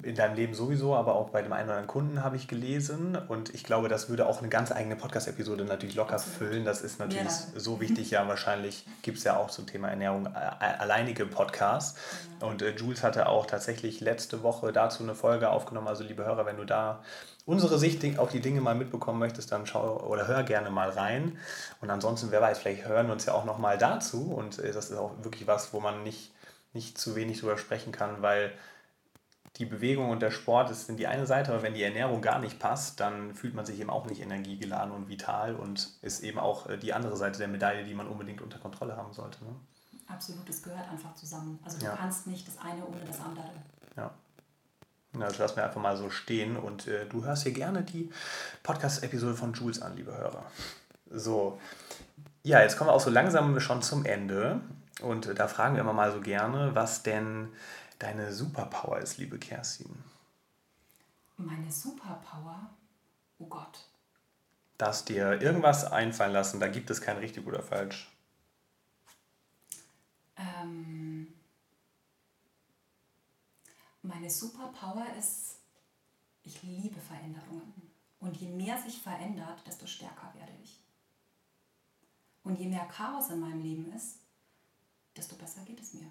in 0.02 0.14
deinem 0.14 0.36
Leben 0.36 0.52
sowieso, 0.52 0.94
aber 0.94 1.14
auch 1.14 1.30
bei 1.30 1.40
dem 1.40 1.52
einen 1.52 1.64
oder 1.64 1.78
anderen 1.78 1.86
Kunden 1.86 2.22
habe 2.22 2.36
ich 2.36 2.46
gelesen. 2.46 3.16
Und 3.16 3.54
ich 3.54 3.64
glaube, 3.64 3.88
das 3.88 4.10
würde 4.10 4.26
auch 4.26 4.40
eine 4.40 4.50
ganz 4.50 4.70
eigene 4.70 4.96
Podcast-Episode 4.96 5.64
natürlich 5.64 5.94
locker 5.94 6.16
Absolut. 6.16 6.38
füllen. 6.38 6.64
Das 6.66 6.82
ist 6.82 6.98
natürlich 6.98 7.24
ja. 7.24 7.58
so 7.60 7.80
wichtig. 7.80 8.10
Ja, 8.10 8.28
wahrscheinlich 8.28 8.84
gibt 9.00 9.16
es 9.16 9.24
ja 9.24 9.38
auch 9.38 9.48
zum 9.48 9.66
Thema 9.66 9.88
Ernährung 9.88 10.26
äh, 10.26 10.64
alleinige 10.64 11.24
Podcasts. 11.24 11.98
Ja. 12.40 12.48
Und 12.48 12.60
äh, 12.60 12.74
Jules 12.76 13.02
hatte 13.02 13.28
auch 13.28 13.46
tatsächlich 13.46 14.00
letzte 14.00 14.42
Woche 14.42 14.72
dazu 14.72 15.02
eine 15.02 15.14
Folge 15.14 15.48
aufgenommen. 15.48 15.88
Also, 15.88 16.04
liebe 16.04 16.24
Hörer, 16.24 16.44
wenn 16.44 16.58
du 16.58 16.64
da 16.64 17.02
unsere 17.48 17.78
Sicht 17.78 18.18
auf 18.18 18.30
die 18.30 18.40
Dinge 18.40 18.60
mal 18.60 18.74
mitbekommen 18.74 19.18
möchtest, 19.18 19.50
dann 19.52 19.66
schau 19.66 20.00
oder 20.06 20.28
hör 20.28 20.42
gerne 20.42 20.68
mal 20.68 20.90
rein. 20.90 21.38
Und 21.80 21.88
ansonsten, 21.88 22.30
wer 22.30 22.42
weiß, 22.42 22.58
vielleicht 22.58 22.86
hören 22.86 23.06
wir 23.06 23.14
uns 23.14 23.24
ja 23.24 23.32
auch 23.32 23.46
nochmal 23.46 23.78
dazu. 23.78 24.34
Und 24.34 24.58
äh, 24.58 24.70
das 24.70 24.90
ist 24.90 24.98
auch 24.98 25.12
wirklich 25.22 25.46
was, 25.46 25.72
wo 25.72 25.80
man 25.80 26.02
nicht, 26.02 26.34
nicht 26.74 26.98
zu 26.98 27.16
wenig 27.16 27.40
drüber 27.40 27.56
sprechen 27.56 27.90
kann, 27.90 28.20
weil 28.20 28.52
die 29.56 29.64
Bewegung 29.64 30.10
und 30.10 30.20
der 30.20 30.30
Sport 30.30 30.70
ist 30.70 30.90
die 30.90 31.06
eine 31.06 31.26
Seite, 31.26 31.52
aber 31.52 31.62
wenn 31.62 31.72
die 31.72 31.82
Ernährung 31.82 32.20
gar 32.20 32.38
nicht 32.38 32.58
passt, 32.58 33.00
dann 33.00 33.34
fühlt 33.34 33.54
man 33.54 33.64
sich 33.64 33.80
eben 33.80 33.88
auch 33.88 34.04
nicht 34.04 34.20
energiegeladen 34.20 34.92
und 34.92 35.08
vital 35.08 35.56
und 35.56 35.94
ist 36.02 36.22
eben 36.22 36.38
auch 36.38 36.68
äh, 36.68 36.76
die 36.76 36.92
andere 36.92 37.16
Seite 37.16 37.38
der 37.38 37.48
Medaille, 37.48 37.84
die 37.84 37.94
man 37.94 38.08
unbedingt 38.08 38.42
unter 38.42 38.58
Kontrolle 38.58 38.94
haben 38.94 39.14
sollte. 39.14 39.42
Ne? 39.42 39.56
Absolut, 40.06 40.46
es 40.50 40.62
gehört 40.62 40.86
einfach 40.90 41.14
zusammen. 41.14 41.58
Also 41.64 41.78
du 41.78 41.86
ja. 41.86 41.96
kannst 41.96 42.26
nicht 42.26 42.46
das 42.46 42.58
eine 42.58 42.84
ohne 42.84 43.00
das 43.06 43.18
andere. 43.20 43.50
Ja. 43.96 44.10
Ja, 45.14 45.20
das 45.20 45.38
lassen 45.38 45.56
wir 45.56 45.64
einfach 45.64 45.80
mal 45.80 45.96
so 45.96 46.10
stehen 46.10 46.56
und 46.56 46.86
äh, 46.86 47.06
du 47.06 47.24
hörst 47.24 47.44
hier 47.44 47.52
gerne 47.52 47.82
die 47.82 48.10
Podcast-Episode 48.62 49.34
von 49.34 49.52
Jules 49.54 49.80
an, 49.80 49.96
liebe 49.96 50.14
Hörer. 50.14 50.44
So, 51.10 51.58
ja, 52.42 52.60
jetzt 52.60 52.76
kommen 52.76 52.90
wir 52.90 52.94
auch 52.94 53.00
so 53.00 53.10
langsam 53.10 53.58
schon 53.60 53.82
zum 53.82 54.04
Ende 54.04 54.60
und 55.00 55.26
äh, 55.26 55.34
da 55.34 55.48
fragen 55.48 55.74
wir 55.74 55.80
immer 55.80 55.94
mal 55.94 56.12
so 56.12 56.20
gerne, 56.20 56.74
was 56.74 57.02
denn 57.02 57.48
deine 57.98 58.32
Superpower 58.32 58.98
ist, 58.98 59.18
liebe 59.18 59.38
Kerstin? 59.38 60.04
Meine 61.36 61.70
Superpower? 61.70 62.70
Oh 63.38 63.46
Gott. 63.46 63.86
Darfst 64.76 65.08
dir 65.08 65.40
irgendwas 65.40 65.90
einfallen 65.90 66.32
lassen, 66.32 66.60
da 66.60 66.68
gibt 66.68 66.90
es 66.90 67.00
kein 67.00 67.16
richtig 67.16 67.46
oder 67.46 67.62
falsch. 67.62 68.10
Ähm, 70.36 71.17
meine 74.02 74.30
Superpower 74.30 75.06
ist, 75.18 75.56
ich 76.42 76.62
liebe 76.62 77.00
Veränderungen. 77.00 77.90
Und 78.20 78.36
je 78.36 78.48
mehr 78.48 78.76
sich 78.80 79.00
verändert, 79.00 79.64
desto 79.66 79.86
stärker 79.86 80.32
werde 80.34 80.52
ich. 80.62 80.80
Und 82.42 82.58
je 82.58 82.66
mehr 82.66 82.86
Chaos 82.86 83.30
in 83.30 83.40
meinem 83.40 83.62
Leben 83.62 83.92
ist, 83.92 84.20
desto 85.16 85.36
besser 85.36 85.62
geht 85.62 85.80
es 85.80 85.94
mir. 85.94 86.10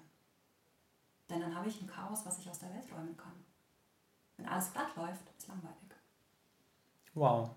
Denn 1.28 1.40
dann 1.40 1.54
habe 1.54 1.68
ich 1.68 1.80
ein 1.80 1.86
Chaos, 1.86 2.24
was 2.24 2.38
ich 2.38 2.48
aus 2.48 2.60
der 2.60 2.72
Welt 2.72 2.90
räumen 2.92 3.16
kann. 3.16 3.44
Wenn 4.36 4.46
alles 4.46 4.72
glatt 4.72 4.96
läuft, 4.96 5.28
ist 5.36 5.48
langweilig. 5.48 5.76
Wow. 7.14 7.50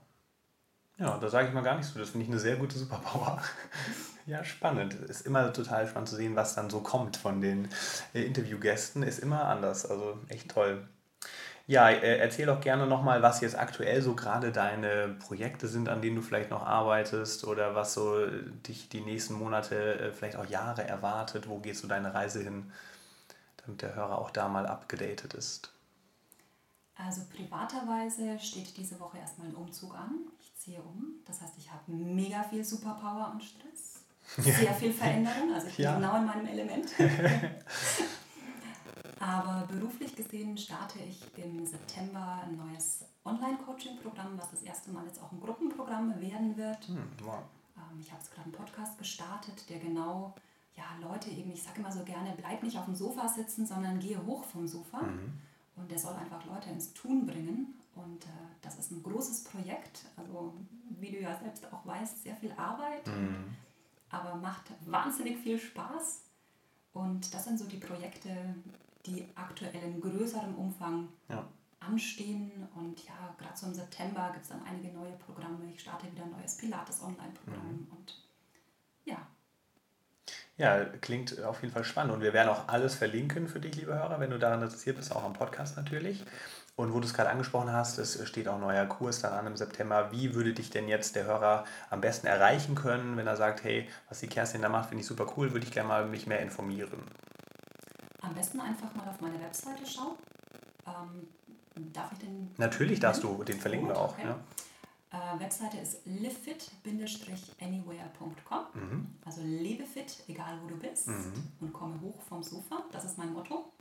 Ja, 1.02 1.18
da 1.18 1.30
sage 1.30 1.48
ich 1.48 1.54
mal 1.54 1.64
gar 1.64 1.76
nichts 1.76 1.94
zu. 1.94 2.00
Das 2.00 2.12
finde 2.12 2.26
ich 2.26 2.32
eine 2.32 2.40
sehr 2.40 2.58
gute 2.58 2.78
Superpower. 2.78 3.42
ja, 4.28 4.44
spannend. 4.44 4.94
Ist 4.94 5.26
immer 5.26 5.52
total 5.52 5.88
spannend 5.88 6.10
zu 6.10 6.16
sehen, 6.16 6.36
was 6.36 6.54
dann 6.54 6.70
so 6.70 6.82
kommt 6.82 7.18
von 7.18 7.42
den 7.42 7.70
äh, 8.14 8.22
Interviewgästen. 8.22 9.02
Ist 9.02 9.18
immer 9.18 9.46
anders. 9.46 9.90
Also 9.90 10.20
echt 10.30 10.52
toll. 10.52 10.88
Ja, 11.66 11.90
äh, 11.90 12.18
erzähl 12.20 12.46
doch 12.46 12.62
gerne 12.62 12.86
nochmal, 12.86 13.24
was 13.24 13.42
jetzt 13.42 13.58
aktuell 13.58 14.04
so 14.04 14.14
gerade 14.16 14.52
deine 14.52 15.16
Projekte 15.26 15.68
sind, 15.68 15.90
an 15.90 16.04
denen 16.04 16.18
du 16.18 16.22
vielleicht 16.22 16.52
noch 16.52 16.64
arbeitest 16.64 17.46
oder 17.46 17.74
was 17.74 17.96
so 17.96 18.20
äh, 18.24 18.44
dich 18.68 18.88
die 18.90 19.02
nächsten 19.02 19.34
Monate, 19.34 20.00
äh, 20.00 20.12
vielleicht 20.12 20.36
auch 20.36 20.46
Jahre 20.46 20.84
erwartet. 20.84 21.50
Wo 21.50 21.58
geht 21.58 21.78
so 21.78 21.88
deine 21.88 22.14
Reise 22.14 22.44
hin, 22.44 22.72
damit 23.66 23.82
der 23.82 23.96
Hörer 23.96 24.20
auch 24.20 24.30
da 24.30 24.48
mal 24.48 24.68
abgedatet 24.68 25.34
ist? 25.34 25.74
Also 26.96 27.22
privaterweise 27.36 28.38
steht 28.38 28.78
diese 28.78 29.00
Woche 29.00 29.18
erstmal 29.18 29.48
ein 29.48 29.56
Umzug 29.56 29.96
an. 29.96 30.20
Ziehe 30.62 30.82
um. 30.82 31.16
Das 31.26 31.42
heißt, 31.42 31.56
ich 31.58 31.72
habe 31.72 31.92
mega 31.92 32.44
viel 32.44 32.64
Superpower 32.64 33.32
und 33.34 33.44
Stress. 33.44 34.04
Sehr 34.38 34.74
viel 34.74 34.94
Veränderung. 34.94 35.54
Also 35.54 35.68
ich 35.68 35.76
bin 35.76 35.86
ja. 35.86 35.96
genau 35.96 36.18
in 36.18 36.26
meinem 36.26 36.46
Element. 36.46 36.88
Aber 39.20 39.68
beruflich 39.68 40.16
gesehen 40.16 40.56
starte 40.58 41.00
ich 41.00 41.22
im 41.38 41.66
September 41.66 42.42
ein 42.44 42.58
neues 42.58 43.06
Online-Coaching-Programm, 43.26 44.38
was 44.38 44.52
das 44.52 44.62
erste 44.62 44.92
Mal 44.92 45.06
jetzt 45.06 45.22
auch 45.22 45.32
ein 45.32 45.40
Gruppenprogramm 45.40 46.20
werden 46.22 46.56
wird. 46.56 46.88
Hm, 46.88 47.10
wow. 47.24 47.40
Ähm, 47.78 48.00
ich 48.00 48.12
habe 48.12 48.22
jetzt 48.22 48.32
gerade 48.32 48.46
einen 48.46 48.54
Podcast 48.54 48.98
gestartet, 48.98 49.68
der 49.70 49.80
genau 49.80 50.36
ja, 50.76 50.84
Leute 51.02 51.30
eben, 51.30 51.52
ich 51.52 51.64
sage 51.64 51.80
immer 51.80 51.92
so 51.92 52.04
gerne, 52.04 52.34
bleib 52.38 52.62
nicht 52.64 52.78
auf 52.78 52.86
dem 52.86 52.96
Sofa 52.96 53.28
sitzen, 53.28 53.66
sondern 53.66 54.00
gehe 54.00 54.24
hoch 54.26 54.44
vom 54.44 54.68
Sofa. 54.68 55.02
Mhm. 55.02 55.34
Und 55.76 55.90
der 55.90 55.98
soll 55.98 56.14
einfach 56.14 56.46
Leute 56.46 56.70
ins 56.70 56.94
Tun 56.94 57.26
bringen. 57.26 57.81
Und 57.96 58.26
äh, 58.26 58.30
das 58.62 58.78
ist 58.80 58.92
ein 58.92 59.04
großes 59.04 59.44
Projekt. 59.46 60.06
Also, 60.16 60.54
wie 61.00 61.12
du 61.12 61.20
ja 61.20 61.38
selbst 61.38 61.66
auch 61.72 61.86
weißt, 61.86 62.24
sehr 62.24 62.36
viel 62.36 62.52
Arbeit, 62.54 63.08
mhm. 63.08 63.56
aber 64.10 64.36
macht 64.36 64.72
wahnsinnig 64.86 65.38
viel 65.40 65.60
Spaß. 65.60 66.22
Und 66.94 67.34
das 67.34 67.46
sind 67.46 67.58
so 67.58 67.66
die 67.66 67.78
Projekte, 67.78 68.30
die 69.06 69.28
aktuell 69.36 69.84
in 69.84 70.02
größerem 70.02 70.56
Umfang 70.56 71.10
ja. 71.30 71.46
anstehen. 71.80 72.52
Und 72.76 73.04
ja, 73.06 73.36
gerade 73.38 73.58
so 73.58 73.68
im 73.68 73.74
September 73.74 74.30
gibt 74.34 74.44
es 74.44 74.50
dann 74.50 74.64
einige 74.64 74.90
neue 74.90 75.14
Programme. 75.14 75.72
Ich 75.74 75.82
starte 75.82 76.12
wieder 76.12 76.24
ein 76.24 76.32
neues 76.32 76.58
Pilates-Online-Programm. 76.58 77.68
Mhm. 77.68 77.88
Und 77.92 78.22
ja. 79.06 79.18
Ja, 80.58 80.86
klingt 81.02 81.42
auf 81.42 81.62
jeden 81.62 81.74
Fall 81.74 81.84
spannend. 81.84 82.14
Und 82.14 82.22
wir 82.22 82.34
werden 82.34 82.50
auch 82.50 82.68
alles 82.68 82.96
verlinken 82.96 83.48
für 83.48 83.60
dich, 83.60 83.76
liebe 83.76 83.94
Hörer, 83.94 84.20
wenn 84.20 84.30
du 84.30 84.38
daran 84.38 84.62
interessiert 84.62 84.98
bist, 84.98 85.16
auch 85.16 85.24
am 85.24 85.34
Podcast 85.34 85.78
natürlich. 85.78 86.24
Und 86.76 86.94
wo 86.94 87.00
du 87.00 87.06
es 87.06 87.14
gerade 87.14 87.30
angesprochen 87.30 87.72
hast, 87.72 87.98
es 87.98 88.28
steht 88.28 88.48
auch 88.48 88.56
ein 88.56 88.62
neuer 88.62 88.86
Kurs 88.86 89.22
dann 89.22 89.34
an 89.34 89.46
im 89.46 89.58
September. 89.58 90.12
Wie 90.12 90.34
würde 90.34 90.54
dich 90.54 90.70
denn 90.70 90.88
jetzt 90.88 91.16
der 91.16 91.26
Hörer 91.26 91.66
am 91.90 92.02
besten 92.02 92.28
erreichen 92.28 92.76
können, 92.76 93.18
wenn 93.18 93.28
er 93.28 93.36
sagt, 93.36 93.64
hey, 93.64 93.90
was 94.10 94.22
die 94.22 94.28
Kerstin 94.28 94.62
da 94.62 94.70
macht, 94.70 94.90
finde 94.90 95.02
ich 95.02 95.08
super 95.08 95.28
cool, 95.38 95.52
würde 95.52 95.66
ich 95.66 95.72
gerne 95.72 95.90
mal 95.90 96.08
mich 96.08 96.28
mehr 96.28 96.40
informieren? 96.40 97.04
Am 98.22 98.34
besten 98.34 98.62
einfach 98.62 98.94
mal 98.96 99.08
auf 99.08 99.20
meine 99.22 99.40
Webseite 99.42 99.86
schauen. 99.86 100.16
Ähm, 100.88 101.28
darf 101.94 102.12
ich 102.14 102.20
den? 102.20 102.52
Natürlich 102.58 103.00
darfst 103.00 103.24
du, 103.24 103.44
den 103.44 103.60
verlinken 103.60 103.90
Gut, 103.90 103.98
wir 103.98 104.02
auch. 104.02 104.18
Okay. 104.18 104.28
Ja. 104.28 104.40
Äh, 105.12 105.40
Webseite 105.40 105.78
ist 105.78 106.00
livefit-anywhere.com. 106.06 108.66
Mhm. 108.74 109.08
Also 109.26 109.42
lebe 109.44 109.84
fit, 109.84 110.24
egal 110.28 110.58
wo 110.64 110.70
du 110.70 110.78
bist 110.78 111.10
mhm. 111.10 111.52
und 111.60 111.74
komme 111.74 112.00
hoch 112.00 112.22
vom 112.22 112.42
Sofa. 112.42 112.86
Das 112.92 113.04
ist 113.04 113.18
mein 113.18 113.34
Motto. 113.34 113.74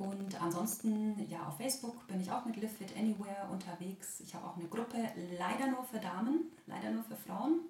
Und 0.00 0.40
ansonsten, 0.40 1.28
ja, 1.28 1.46
auf 1.46 1.58
Facebook 1.58 2.06
bin 2.06 2.22
ich 2.22 2.32
auch 2.32 2.42
mit 2.46 2.56
Live 2.56 2.72
Fit 2.72 2.96
Anywhere 2.96 3.46
unterwegs. 3.52 4.20
Ich 4.20 4.34
habe 4.34 4.46
auch 4.46 4.56
eine 4.56 4.66
Gruppe, 4.66 4.96
leider 5.38 5.66
nur 5.66 5.84
für 5.84 5.98
Damen, 5.98 6.50
leider 6.66 6.90
nur 6.90 7.04
für 7.04 7.16
Frauen. 7.16 7.60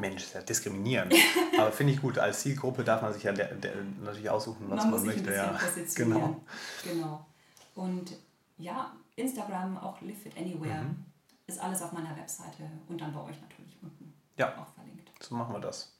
Mensch, 0.00 0.22
ist 0.22 0.32
ja 0.32 0.40
diskriminierend. 0.40 1.12
Aber 1.58 1.70
finde 1.70 1.92
ich 1.92 2.00
gut, 2.00 2.18
als 2.18 2.40
Zielgruppe 2.40 2.84
darf 2.84 3.02
man 3.02 3.12
sich 3.12 3.24
ja 3.24 3.32
der, 3.32 3.54
der, 3.54 3.74
natürlich 4.02 4.30
aussuchen, 4.30 4.70
was 4.70 4.84
man, 4.84 4.92
man 4.92 5.04
möchte. 5.04 5.30
ja. 5.30 5.60
Genau. 5.94 6.40
genau. 6.84 7.26
Und 7.74 8.16
ja, 8.56 8.90
Instagram, 9.16 9.76
auch 9.76 10.00
Live 10.00 10.22
Fit 10.22 10.34
Anywhere, 10.38 10.84
mhm. 10.84 11.04
ist 11.46 11.60
alles 11.60 11.82
auf 11.82 11.92
meiner 11.92 12.16
Webseite 12.16 12.62
und 12.88 12.98
dann 12.98 13.12
bei 13.12 13.20
euch 13.20 13.38
natürlich 13.42 13.76
unten 13.82 14.14
ja. 14.38 14.56
auch 14.56 14.68
verlinkt. 14.68 15.10
So 15.20 15.34
machen 15.34 15.52
wir 15.54 15.60
das. 15.60 15.92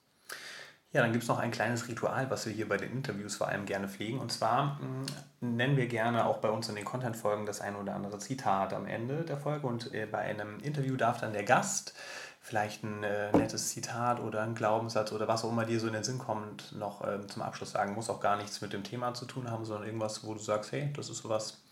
Ja, 0.92 1.00
dann 1.00 1.12
gibt 1.12 1.22
es 1.22 1.28
noch 1.28 1.38
ein 1.38 1.50
kleines 1.50 1.88
Ritual, 1.88 2.30
was 2.30 2.44
wir 2.44 2.52
hier 2.52 2.68
bei 2.68 2.76
den 2.76 2.92
Interviews 2.92 3.36
vor 3.36 3.48
allem 3.48 3.64
gerne 3.64 3.88
pflegen. 3.88 4.18
Und 4.18 4.30
zwar 4.30 4.78
mh, 4.80 5.06
hm, 5.40 5.56
nennen 5.56 5.76
wir 5.76 5.86
gerne 5.86 6.26
auch 6.26 6.38
bei 6.38 6.50
uns 6.50 6.68
in 6.68 6.74
den 6.74 6.84
Content-Folgen 6.84 7.46
das 7.46 7.62
ein 7.62 7.76
oder 7.76 7.94
andere 7.94 8.18
Zitat 8.18 8.74
am 8.74 8.86
Ende 8.86 9.24
der 9.24 9.38
Folge. 9.38 9.66
Und 9.66 9.94
äh, 9.94 10.06
bei 10.06 10.18
einem 10.18 10.60
Interview 10.60 10.96
darf 10.96 11.18
dann 11.20 11.32
der 11.32 11.44
Gast 11.44 11.94
vielleicht 12.42 12.82
ein 12.82 13.04
äh, 13.04 13.34
nettes 13.34 13.70
Zitat 13.70 14.20
oder 14.20 14.42
ein 14.42 14.54
Glaubenssatz 14.54 15.12
oder 15.12 15.28
was 15.28 15.44
auch 15.44 15.50
immer 15.50 15.64
dir 15.64 15.80
so 15.80 15.86
in 15.86 15.94
den 15.94 16.04
Sinn 16.04 16.18
kommt, 16.18 16.72
noch 16.72 17.02
äh, 17.06 17.26
zum 17.26 17.40
Abschluss 17.40 17.70
sagen. 17.70 17.94
Muss 17.94 18.10
auch 18.10 18.20
gar 18.20 18.36
nichts 18.36 18.60
mit 18.60 18.74
dem 18.74 18.84
Thema 18.84 19.14
zu 19.14 19.24
tun 19.24 19.50
haben, 19.50 19.64
sondern 19.64 19.86
irgendwas, 19.86 20.24
wo 20.24 20.34
du 20.34 20.40
sagst, 20.40 20.72
hey, 20.72 20.92
das 20.94 21.08
ist 21.08 21.18
sowas, 21.18 21.62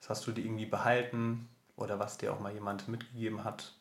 das 0.00 0.10
hast 0.10 0.26
du 0.26 0.32
dir 0.32 0.44
irgendwie 0.44 0.66
behalten 0.66 1.48
oder 1.76 2.00
was 2.00 2.18
dir 2.18 2.32
auch 2.32 2.40
mal 2.40 2.52
jemand 2.52 2.88
mitgegeben 2.88 3.44
hat. 3.44 3.74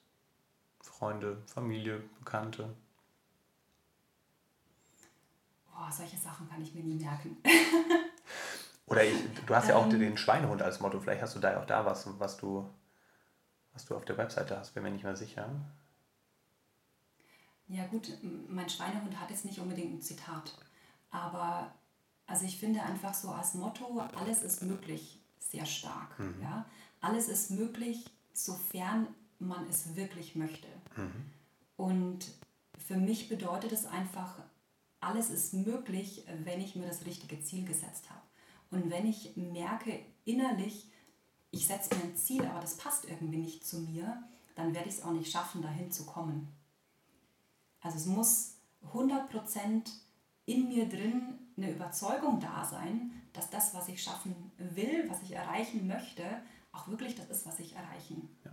Freunde, 0.81 1.37
Familie, 1.47 2.03
Bekannte. 2.19 2.69
Boah, 5.75 5.91
solche 5.91 6.17
Sachen 6.17 6.47
kann 6.49 6.61
ich 6.61 6.73
mir 6.73 6.83
nie 6.83 6.95
merken. 6.95 7.37
Oder 8.87 9.03
ich, 9.03 9.15
du 9.45 9.55
hast 9.55 9.67
ja 9.67 9.75
auch 9.75 9.85
ähm, 9.85 9.99
den 9.99 10.17
Schweinehund 10.17 10.61
als 10.61 10.79
Motto. 10.79 10.99
Vielleicht 10.99 11.21
hast 11.21 11.35
du 11.35 11.39
da 11.39 11.59
auch 11.59 11.65
da 11.65 11.85
was, 11.85 12.07
was 12.17 12.37
du, 12.37 12.69
was 13.73 13.85
du 13.85 13.95
auf 13.95 14.05
der 14.05 14.17
Webseite 14.17 14.57
hast, 14.57 14.73
bin 14.73 14.83
mir 14.83 14.91
nicht 14.91 15.03
mehr 15.03 15.15
sicher. 15.15 15.49
Ja 17.67 17.85
gut, 17.87 18.09
mein 18.47 18.69
Schweinehund 18.69 19.19
hat 19.19 19.31
jetzt 19.31 19.43
nicht 19.43 19.59
unbedingt 19.59 19.95
ein 19.95 20.01
Zitat. 20.01 20.53
Aber 21.09 21.73
also 22.27 22.45
ich 22.45 22.57
finde 22.57 22.81
einfach 22.83 23.13
so 23.13 23.29
als 23.29 23.55
Motto, 23.55 24.01
alles 24.19 24.43
ist 24.43 24.61
möglich, 24.61 25.19
sehr 25.39 25.65
stark. 25.65 26.17
Mhm. 26.19 26.41
Ja? 26.41 26.65
Alles 27.01 27.27
ist 27.27 27.51
möglich, 27.51 28.05
sofern 28.33 29.07
man 29.39 29.67
es 29.67 29.95
wirklich 29.95 30.35
möchte. 30.35 30.67
Mhm. 30.95 31.31
Und 31.75 32.31
für 32.87 32.97
mich 32.97 33.29
bedeutet 33.29 33.71
es 33.71 33.85
einfach, 33.85 34.39
alles 35.05 35.29
ist 35.29 35.53
möglich, 35.53 36.25
wenn 36.43 36.59
ich 36.59 36.75
mir 36.75 36.87
das 36.87 37.05
richtige 37.05 37.41
Ziel 37.41 37.65
gesetzt 37.65 38.09
habe. 38.09 38.21
Und 38.71 38.89
wenn 38.89 39.05
ich 39.05 39.37
merke 39.37 39.99
innerlich, 40.25 40.89
ich 41.51 41.67
setze 41.67 41.95
mir 41.95 42.03
ein 42.03 42.17
Ziel, 42.17 42.43
aber 42.45 42.59
das 42.59 42.77
passt 42.77 43.05
irgendwie 43.05 43.37
nicht 43.37 43.65
zu 43.65 43.79
mir, 43.79 44.23
dann 44.55 44.73
werde 44.73 44.89
ich 44.89 44.95
es 44.95 45.03
auch 45.03 45.11
nicht 45.11 45.31
schaffen, 45.31 45.61
dahin 45.61 45.91
zu 45.91 46.05
kommen. 46.05 46.47
Also 47.81 47.97
es 47.97 48.05
muss 48.07 48.55
100% 48.93 49.89
in 50.45 50.67
mir 50.67 50.89
drin 50.89 51.39
eine 51.55 51.71
Überzeugung 51.71 52.39
da 52.39 52.65
sein, 52.65 53.21
dass 53.31 53.49
das, 53.49 53.73
was 53.73 53.87
ich 53.87 54.01
schaffen 54.01 54.51
will, 54.57 55.09
was 55.09 55.21
ich 55.21 55.33
erreichen 55.33 55.87
möchte, 55.87 56.23
auch 56.71 56.87
wirklich 56.87 57.15
das 57.15 57.29
ist, 57.29 57.45
was 57.45 57.59
ich 57.59 57.75
erreichen 57.75 58.29
ja. 58.43 58.51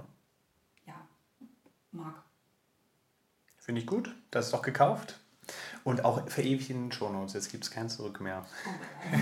Ja, 0.87 1.09
mag. 1.93 2.23
Finde 3.57 3.81
ich 3.81 3.87
gut. 3.87 4.15
Das 4.31 4.47
ist 4.47 4.53
doch 4.53 4.63
gekauft. 4.63 5.22
Und 5.85 6.05
auch 6.05 6.29
verewigt 6.29 6.71
in 6.71 6.85
den 6.85 6.93
Shownotes. 6.93 7.35
Jetzt 7.35 7.51
gibt 7.51 7.65
es 7.65 7.71
kein 7.71 7.89
Zurück 7.89 8.21
mehr. 8.21 8.47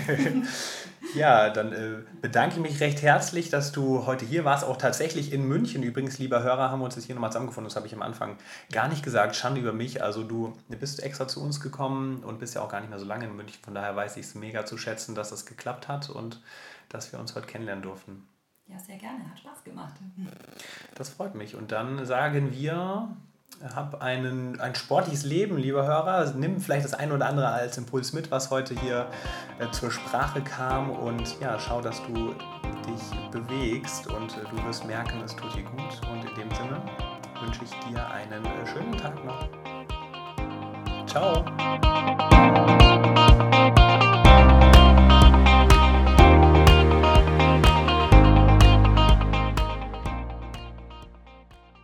ja, 1.15 1.49
dann 1.49 1.73
äh, 1.73 2.03
bedanke 2.21 2.55
ich 2.55 2.61
mich 2.61 2.79
recht 2.79 3.01
herzlich, 3.01 3.49
dass 3.49 3.71
du 3.71 4.05
heute 4.05 4.25
hier 4.25 4.45
warst. 4.45 4.63
Auch 4.63 4.77
tatsächlich 4.77 5.33
in 5.33 5.47
München. 5.47 5.81
Übrigens, 5.81 6.19
lieber 6.19 6.43
Hörer, 6.43 6.69
haben 6.69 6.79
wir 6.79 6.85
uns 6.85 6.95
jetzt 6.95 7.05
hier 7.05 7.15
nochmal 7.15 7.31
zusammengefunden. 7.31 7.67
Das 7.69 7.75
habe 7.75 7.87
ich 7.87 7.95
am 7.95 8.03
Anfang 8.03 8.37
gar 8.71 8.87
nicht 8.87 9.03
gesagt. 9.03 9.35
Schande 9.35 9.59
über 9.59 9.73
mich. 9.73 10.03
Also, 10.03 10.23
du 10.23 10.53
bist 10.67 11.01
extra 11.01 11.27
zu 11.27 11.41
uns 11.41 11.59
gekommen 11.59 12.23
und 12.23 12.39
bist 12.39 12.53
ja 12.53 12.61
auch 12.61 12.69
gar 12.69 12.79
nicht 12.79 12.89
mehr 12.89 12.99
so 12.99 13.05
lange 13.05 13.25
in 13.25 13.35
München. 13.35 13.59
Von 13.63 13.73
daher 13.73 13.95
weiß 13.95 14.17
ich 14.17 14.27
es 14.27 14.35
mega 14.35 14.65
zu 14.65 14.77
schätzen, 14.77 15.15
dass 15.15 15.31
das 15.31 15.47
geklappt 15.47 15.87
hat 15.87 16.11
und 16.11 16.41
dass 16.89 17.11
wir 17.11 17.19
uns 17.19 17.33
heute 17.33 17.47
kennenlernen 17.47 17.83
durften. 17.83 18.27
Ja, 18.67 18.79
sehr 18.79 18.97
gerne. 18.97 19.29
Hat 19.29 19.39
Spaß 19.39 19.63
gemacht. 19.63 19.93
Das 20.95 21.09
freut 21.09 21.35
mich. 21.35 21.55
Und 21.55 21.71
dann 21.71 22.05
sagen 22.05 22.53
wir 22.53 23.17
hab 23.75 24.01
einen, 24.01 24.59
ein 24.59 24.75
sportliches 24.75 25.23
Leben, 25.23 25.57
lieber 25.57 25.85
Hörer. 25.85 26.33
Nimm 26.35 26.59
vielleicht 26.59 26.85
das 26.85 26.93
eine 26.93 27.13
oder 27.13 27.27
andere 27.27 27.47
als 27.47 27.77
Impuls 27.77 28.13
mit, 28.13 28.31
was 28.31 28.49
heute 28.49 28.73
hier 28.79 29.07
äh, 29.59 29.69
zur 29.71 29.91
Sprache 29.91 30.41
kam. 30.41 30.89
Und 30.89 31.39
ja, 31.39 31.59
schau, 31.59 31.81
dass 31.81 32.01
du 32.03 32.33
dich 32.87 33.31
bewegst 33.31 34.07
und 34.07 34.31
äh, 34.37 34.41
du 34.49 34.63
wirst 34.65 34.85
merken, 34.85 35.21
es 35.23 35.35
tut 35.35 35.55
dir 35.55 35.63
gut. 35.63 36.01
Und 36.11 36.27
in 36.29 36.35
dem 36.35 36.51
Sinne 36.55 36.81
wünsche 37.41 37.63
ich 37.63 37.71
dir 37.89 38.05
einen 38.09 38.45
äh, 38.45 38.67
schönen 38.67 38.97
Tag 38.97 39.23
noch. 39.25 39.47
Ciao. 41.07 41.45